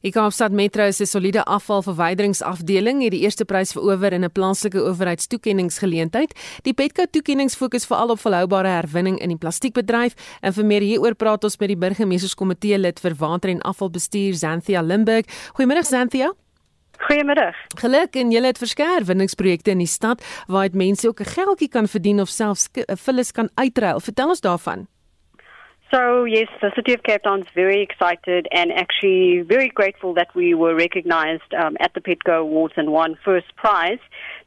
Die 0.02 0.10
Kaapstad 0.16 0.56
Metro 0.56 0.88
se 0.96 1.06
soliede 1.06 1.44
afvalverwyderingsafdeling 1.44 3.04
het 3.04 3.12
die 3.14 3.20
eerste 3.26 3.46
prys 3.46 3.76
verower 3.76 4.14
in 4.14 4.24
'n 4.24 4.32
plaaslike 4.32 4.80
owerheidstoekenningsgeleentheid. 4.80 6.34
Die 6.64 6.74
Petco 6.74 7.06
toekenning 7.12 7.52
fokus 7.52 7.86
veral 7.86 8.10
op 8.10 8.20
volhoubare 8.20 8.68
herwinning 8.68 9.20
in 9.20 9.30
die 9.30 9.38
plastiekbedryf 9.38 10.16
en 10.42 10.54
vir 10.54 10.66
meer 10.66 10.82
hieroor 10.82 11.16
praat 11.16 11.44
ons 11.44 11.58
met 11.58 11.68
die 11.68 11.78
burgemeesterskomitee 11.78 12.78
lid 12.78 13.00
vir 13.00 13.16
water 13.16 13.50
en 13.50 13.62
afvalbestuur 13.62 14.34
Xanthia 14.34 14.82
Limburg. 14.82 15.26
Goeiemôre 15.54 15.84
Xanthia. 15.84 16.32
Goeiemiddag. 17.08 17.56
Geluk 17.82 18.16
en 18.16 18.32
julle 18.32 18.52
het 18.52 18.62
verskeie 18.62 19.00
herwinningsprojekte 19.00 19.74
in 19.74 19.82
die 19.82 19.90
stad 19.90 20.22
waar 20.48 20.70
dit 20.70 20.78
mense 20.78 21.08
ook 21.08 21.20
'n 21.20 21.34
geldjie 21.36 21.70
kan 21.70 21.88
verdien 21.88 22.22
of 22.22 22.30
selfs 22.30 22.70
'n 22.74 22.98
vullis 22.98 23.32
kan 23.32 23.50
uitruil. 23.56 24.00
Vertel 24.00 24.30
ons 24.30 24.42
daarvan. 24.42 24.88
So 25.94 26.24
yes, 26.24 26.48
the 26.62 26.72
city 26.74 26.94
of 26.94 27.02
Cape 27.04 27.24
Town 27.24 27.42
is 27.42 27.52
very 27.54 27.82
excited 27.82 28.48
and 28.52 28.72
actually 28.72 29.44
very 29.44 29.70
grateful 29.74 30.14
that 30.14 30.34
we 30.34 30.54
were 30.54 30.74
recognized 30.74 31.54
um, 31.54 31.76
at 31.82 31.94
the 31.94 32.00
Petco 32.00 32.40
Awards 32.40 32.76
and 32.78 32.92
won 32.92 33.18
first 33.26 33.54
prize. 33.58 34.00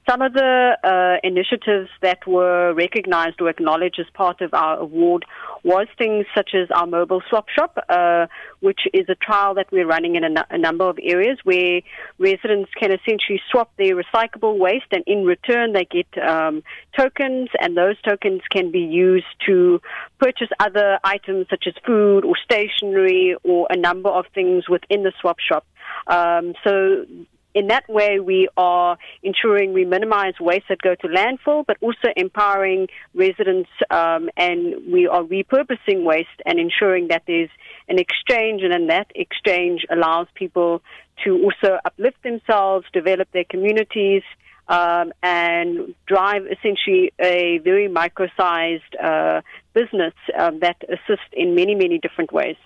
Some 0.09 0.21
of 0.21 0.35
the 0.35 0.77
uh, 0.85 1.27
initiatives 1.27 1.89
that 2.03 2.27
were 2.27 2.75
recognized 2.75 3.41
or 3.41 3.49
acknowledged 3.49 3.99
as 3.99 4.07
part 4.13 4.43
of 4.43 4.53
our 4.53 4.79
award 4.79 5.25
was 5.63 5.87
things 5.97 6.27
such 6.35 6.51
as 6.55 6.69
our 6.71 6.87
mobile 6.87 7.23
swap 7.31 7.49
shop, 7.49 7.79
uh, 7.89 8.27
which 8.61 8.81
is 8.93 9.07
a 9.09 9.15
trial 9.15 9.55
that 9.55 9.73
we're 9.73 9.87
running 9.87 10.17
in 10.17 10.25
a, 10.25 10.47
a, 10.51 10.59
number 10.59 10.85
of 10.85 10.99
areas 11.03 11.39
where 11.45 11.81
residents 12.19 12.71
can 12.79 12.93
essentially 12.93 13.41
swap 13.51 13.73
their 13.79 13.97
recyclable 13.97 14.59
waste 14.59 14.85
and 14.93 15.03
in 15.07 15.25
return 15.25 15.73
they 15.73 15.87
get 15.87 16.07
um, 16.23 16.63
tokens 16.99 17.49
and 17.59 17.75
those 17.75 17.97
tokens 18.03 18.43
can 18.51 18.71
be 18.71 18.81
used 18.81 19.27
to 19.47 19.81
purchase 20.19 20.49
other 20.61 20.99
items 21.03 21.47
such 21.49 21.65
as 21.67 21.73
food 21.87 22.27
or 22.27 22.35
stationery 22.45 23.37
or 23.43 23.67
a 23.71 23.77
number 23.77 24.11
of 24.11 24.27
things 24.35 24.69
within 24.69 25.03
the 25.03 25.13
swap 25.19 25.39
shop. 25.41 25.67
Um, 26.09 26.53
so 26.63 27.07
in 27.55 27.69
that 27.69 27.89
way, 27.89 28.19
we 28.19 28.49
are 28.57 28.99
ensuring 29.23 29.73
we 29.73 29.85
minimize 29.85 30.35
waste 30.41 30.67
that 30.69 30.83
go 30.83 30.95
to 30.97 31.07
landfill, 31.07 31.65
but 31.65 31.77
also 31.81 32.09
empowering 32.17 32.89
residents 33.15 33.71
um, 33.91 34.29
and 34.37 34.93
we 34.93 35.07
are 35.07 35.23
repurposing 35.23 36.03
waste 36.05 36.29
and 36.45 36.59
ensuring 36.59 37.09
that 37.09 37.23
there's 37.27 37.51
an 37.89 37.99
exchange, 37.99 38.63
and 38.63 38.73
then 38.73 38.89
that 38.89 39.07
exchange 39.15 39.87
allows 39.91 40.27
people 40.35 40.83
to 41.25 41.45
also 41.45 41.79
uplift 41.85 42.23
themselves, 42.25 42.87
develop 42.93 43.31
their 43.33 43.45
communities, 43.45 44.23
um, 44.69 45.13
and 45.23 45.95
drive 46.07 46.43
essentially 46.47 47.13
a 47.21 47.59
very 47.59 47.87
micro-sized 47.87 48.97
uh, 49.03 49.43
business 49.75 50.15
um, 50.39 50.61
that 50.61 50.77
assists 50.89 51.27
in 51.33 51.55
many, 51.55 51.75
many 51.75 51.99
different 51.99 52.33
ways. 52.33 52.57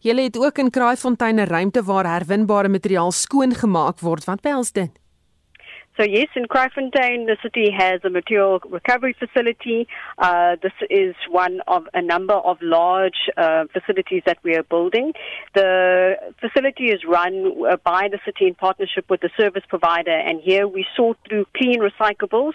Julle 0.00 0.22
het 0.22 0.38
ook 0.38 0.58
in 0.58 0.70
Kraaifontein 0.70 1.40
'n 1.40 1.46
ruimte 1.46 1.82
waar 1.82 2.06
herwinbare 2.06 2.68
materiaal 2.68 3.12
skoon 3.12 3.54
gemaak 3.54 4.00
word. 4.00 4.24
Wat 4.24 4.40
behels 4.40 4.72
dit? 4.72 4.90
So 5.96 6.02
yes, 6.02 6.26
in 6.34 6.48
Kraaifontein, 6.48 7.26
the 7.26 7.36
city 7.40 7.70
has 7.70 8.00
a 8.02 8.10
material 8.10 8.58
recovery 8.68 9.14
facility. 9.16 9.86
Uh, 10.18 10.56
this 10.60 10.72
is 10.90 11.14
one 11.30 11.60
of 11.68 11.84
a 11.94 12.02
number 12.02 12.34
of 12.34 12.58
large 12.60 13.30
uh, 13.36 13.66
facilities 13.72 14.22
that 14.26 14.38
we 14.42 14.56
are 14.56 14.64
building. 14.64 15.12
The 15.54 16.16
facility 16.40 16.86
is 16.86 17.04
run 17.04 17.54
uh, 17.70 17.76
by 17.76 18.08
the 18.10 18.18
city 18.24 18.48
in 18.48 18.56
partnership 18.56 19.04
with 19.08 19.20
the 19.20 19.30
service 19.36 19.62
provider, 19.68 20.18
and 20.18 20.40
here 20.40 20.66
we 20.66 20.84
sort 20.96 21.16
through 21.28 21.46
clean 21.56 21.80
recyclables 21.80 22.54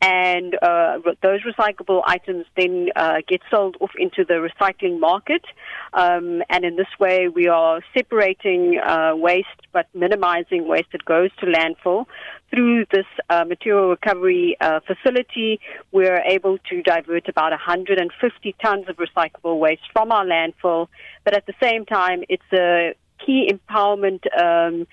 and 0.00 0.56
uh, 0.62 0.98
those 1.22 1.40
recyclable 1.42 2.02
items 2.04 2.46
then 2.56 2.88
uh, 2.94 3.16
get 3.26 3.40
sold 3.50 3.76
off 3.80 3.90
into 3.98 4.24
the 4.24 4.34
recycling 4.34 5.00
market. 5.00 5.44
Um, 5.92 6.42
and 6.48 6.64
in 6.64 6.76
this 6.76 6.88
way, 7.00 7.28
we 7.28 7.48
are 7.48 7.80
separating 7.94 8.78
uh, 8.78 9.12
waste 9.16 9.48
but 9.72 9.86
minimizing 9.94 10.68
waste 10.68 10.88
that 10.92 11.04
goes 11.04 11.30
to 11.40 11.46
landfill. 11.46 12.06
Through 12.50 12.86
this 12.92 13.06
uh, 13.28 13.44
material 13.44 13.90
recovery 13.90 14.56
uh, 14.60 14.80
facility, 14.86 15.60
we're 15.92 16.22
able 16.24 16.58
to 16.70 16.82
divert 16.82 17.28
about 17.28 17.50
150 17.50 18.56
tons 18.62 18.86
of 18.88 18.96
recyclable 18.96 19.58
waste 19.58 19.82
from 19.92 20.12
our 20.12 20.24
landfill. 20.24 20.88
But 21.24 21.34
at 21.34 21.46
the 21.46 21.54
same 21.62 21.84
time, 21.84 22.22
it's 22.28 22.52
a 22.52 22.94
key 23.24 23.52
empowerment. 23.52 24.24
Um, 24.40 24.86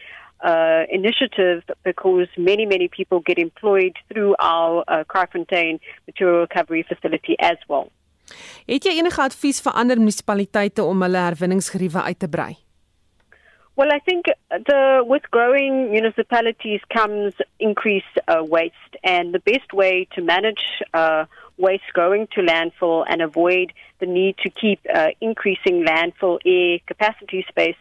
uh, 0.44 0.84
initiative 0.90 1.64
because 1.84 2.28
many, 2.38 2.66
many 2.66 2.88
people 2.88 3.20
get 3.20 3.38
employed 3.38 3.96
through 4.10 4.36
our 4.40 4.84
uh, 4.88 5.04
Kraaifontein 5.04 5.80
material 6.08 6.42
recovery 6.42 6.84
facility 6.84 7.36
as 7.40 7.58
well. 7.68 7.90
Het 8.66 8.86
jy 8.88 8.98
enige 8.98 9.22
advies 9.22 9.62
vir 9.62 9.76
ander 9.78 10.00
munisipaliteite 10.02 10.84
om 10.84 11.04
hulle 11.06 11.26
herwinningsgeriewe 11.28 12.02
uit 12.02 12.20
te 12.20 12.30
brei? 12.30 12.54
Well, 13.78 13.92
I 13.92 14.00
think 14.00 14.26
the 14.50 15.04
with 15.06 15.30
growing 15.32 15.92
municipalities 15.92 16.80
comes 16.88 17.34
increased 17.60 18.18
uh, 18.28 18.42
waste, 18.42 18.96
and 19.04 19.34
the 19.34 19.40
best 19.40 19.74
way 19.74 20.08
to 20.16 20.22
manage 20.22 20.64
uh, 20.94 21.26
waste 21.58 21.92
going 21.94 22.28
to 22.36 22.42
landfill 22.42 23.06
and 23.10 23.22
avoid 23.22 23.74
the 24.00 24.06
need 24.06 24.38
to 24.40 24.50
keep 24.50 24.80
uh, 24.94 25.10
increasing 25.20 25.84
landfill 25.84 26.40
air 26.46 26.80
capacity 26.88 27.46
space 27.50 27.76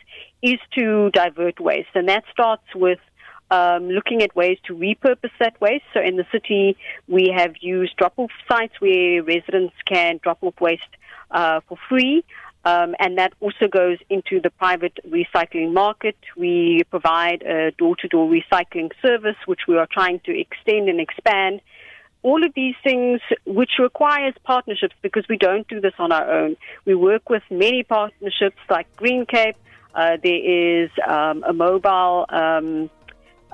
is 0.51 0.61
to 0.78 1.11
divert 1.11 1.59
waste, 1.68 1.95
and 1.95 2.07
that 2.12 2.24
starts 2.30 2.68
with 2.74 3.03
um, 3.51 3.82
looking 3.88 4.20
at 4.26 4.30
ways 4.42 4.59
to 4.66 4.74
repurpose 4.74 5.34
that 5.38 5.55
waste. 5.61 5.88
So 5.95 6.01
in 6.01 6.16
the 6.16 6.26
city, 6.30 6.76
we 7.09 7.24
have 7.40 7.53
used 7.61 7.92
drop-off 7.97 8.32
sites 8.49 8.74
where 8.84 9.22
residents 9.22 9.76
can 9.92 10.12
drop 10.22 10.38
off 10.42 10.61
waste 10.61 10.92
uh, 11.30 11.61
for 11.66 11.78
free. 11.88 12.24
Um, 12.66 12.95
and 12.99 13.18
that 13.18 13.32
also 13.40 13.66
goes 13.68 13.99
into 14.09 14.40
the 14.40 14.51
private 14.51 14.97
recycling 15.18 15.70
market. 15.72 16.16
We 16.36 16.82
provide 16.90 17.42
a 17.42 17.72
door-to-door 17.72 18.26
recycling 18.38 18.90
service, 19.03 19.36
which 19.51 19.62
we 19.68 19.76
are 19.76 19.88
trying 19.99 20.20
to 20.26 20.32
extend 20.45 20.88
and 20.88 20.99
expand. 20.99 21.61
All 22.22 22.42
of 22.42 22.53
these 22.55 22.76
things, 22.82 23.20
which 23.45 23.72
requires 23.78 24.34
partnerships 24.45 24.97
because 25.03 25.26
we 25.28 25.36
don't 25.36 25.68
do 25.68 25.78
this 25.86 25.92
on 25.99 26.11
our 26.11 26.26
own. 26.38 26.57
We 26.86 26.95
work 26.95 27.28
with 27.28 27.42
many 27.51 27.82
partnerships 27.82 28.62
like 28.70 28.86
Green 28.97 29.26
Cape, 29.26 29.59
there 29.95 30.18
is 30.24 30.90
um, 31.07 31.45
a 31.47 31.53
mobile 31.53 32.26
um, 32.28 32.90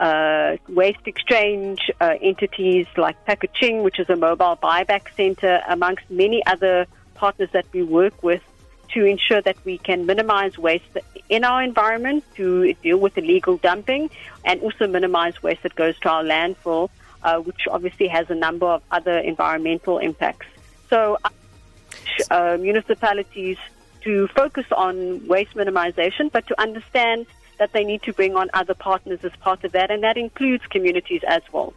uh, 0.01 0.57
waste 0.69 1.07
exchange 1.07 1.91
uh, 2.01 2.15
entities 2.23 2.87
like 2.97 3.23
Packaging, 3.27 3.83
which 3.83 4.01
is 4.01 4.09
a 4.09 4.17
mobile 4.17 4.57
buyback 4.57 5.15
center, 5.15 5.63
amongst 5.69 6.11
many 6.11 6.45
other 6.47 6.87
partners 7.15 7.51
that 7.53 7.67
we 7.73 7.83
work 7.83 8.23
with 8.23 8.43
to 8.95 9.05
ensure 9.05 9.43
that 9.43 9.57
we 9.65 9.79
can 9.79 10.07
minimize 10.07 10.57
waste 10.59 10.97
in 11.29 11.45
our 11.45 11.63
environment 11.63 12.25
to 12.35 12.73
deal 12.83 12.97
with 12.97 13.17
illegal 13.17 13.59
dumping 13.59 14.11
and 14.45 14.61
also 14.63 14.87
minimize 14.87 15.41
waste 15.43 15.63
that 15.63 15.75
goes 15.75 15.97
to 16.01 16.09
our 16.09 16.25
landfill, 16.25 16.89
uh, 17.23 17.39
which 17.39 17.69
obviously 17.71 18.09
has 18.09 18.29
a 18.31 18.35
number 18.35 18.67
of 18.67 18.83
other 18.91 19.19
environmental 19.19 19.99
impacts. 19.99 20.47
So, 20.89 21.19
uh, 22.31 22.57
municipalities 22.59 23.59
to 24.03 24.29
focus 24.29 24.67
on 24.71 25.21
waste 25.27 25.55
minimization, 25.55 26.31
but 26.33 26.47
to 26.47 26.55
understand 26.61 27.27
that 27.59 27.73
they 27.73 27.85
need 27.85 28.03
to 28.03 28.13
bring 28.13 28.37
on 28.37 28.49
other 28.55 28.75
partners 28.75 29.21
as 29.25 29.33
part 29.41 29.65
of 29.65 29.73
that, 29.73 29.91
and 29.91 30.03
that 30.03 30.17
includes 30.17 30.65
communities 30.67 31.23
as 31.27 31.43
well. 31.53 31.73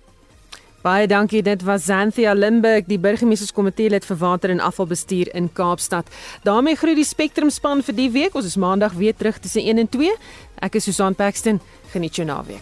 Baie 0.84 1.08
dankie. 1.08 1.42
Dit 1.42 1.64
was 1.64 1.86
Xanthia 1.86 2.34
Limburg, 2.36 2.90
die 2.92 3.00
burgemeesterskomitee 3.00 3.88
lid 3.90 4.04
vir 4.04 4.18
water 4.20 4.52
en 4.52 4.60
afvalbestuur 4.60 5.32
in 5.32 5.48
Kaapstad. 5.54 6.10
daarmee 6.44 6.76
groet 6.76 7.00
die 7.00 7.08
Spectrum 7.08 7.50
span 7.50 7.84
vir 7.84 7.96
die 7.96 8.12
week. 8.12 8.36
Ons 8.36 8.46
is 8.46 8.60
maandag 8.60 8.94
weer 8.94 9.16
terug 9.16 9.40
tussen 9.40 9.64
1 9.64 9.78
en 9.78 9.90
2. 9.90 10.12
Ek 10.60 10.76
is 10.76 10.84
Susan 10.84 11.16
Paxton. 11.16 11.62
Geniet 11.92 12.16
jou 12.16 12.28
naweek. 12.28 12.62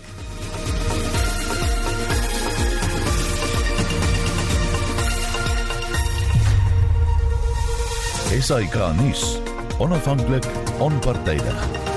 SAK 8.41 8.78
nuus 9.01 9.41
onafhanklik, 9.82 10.46
onpartydig. 10.80 11.91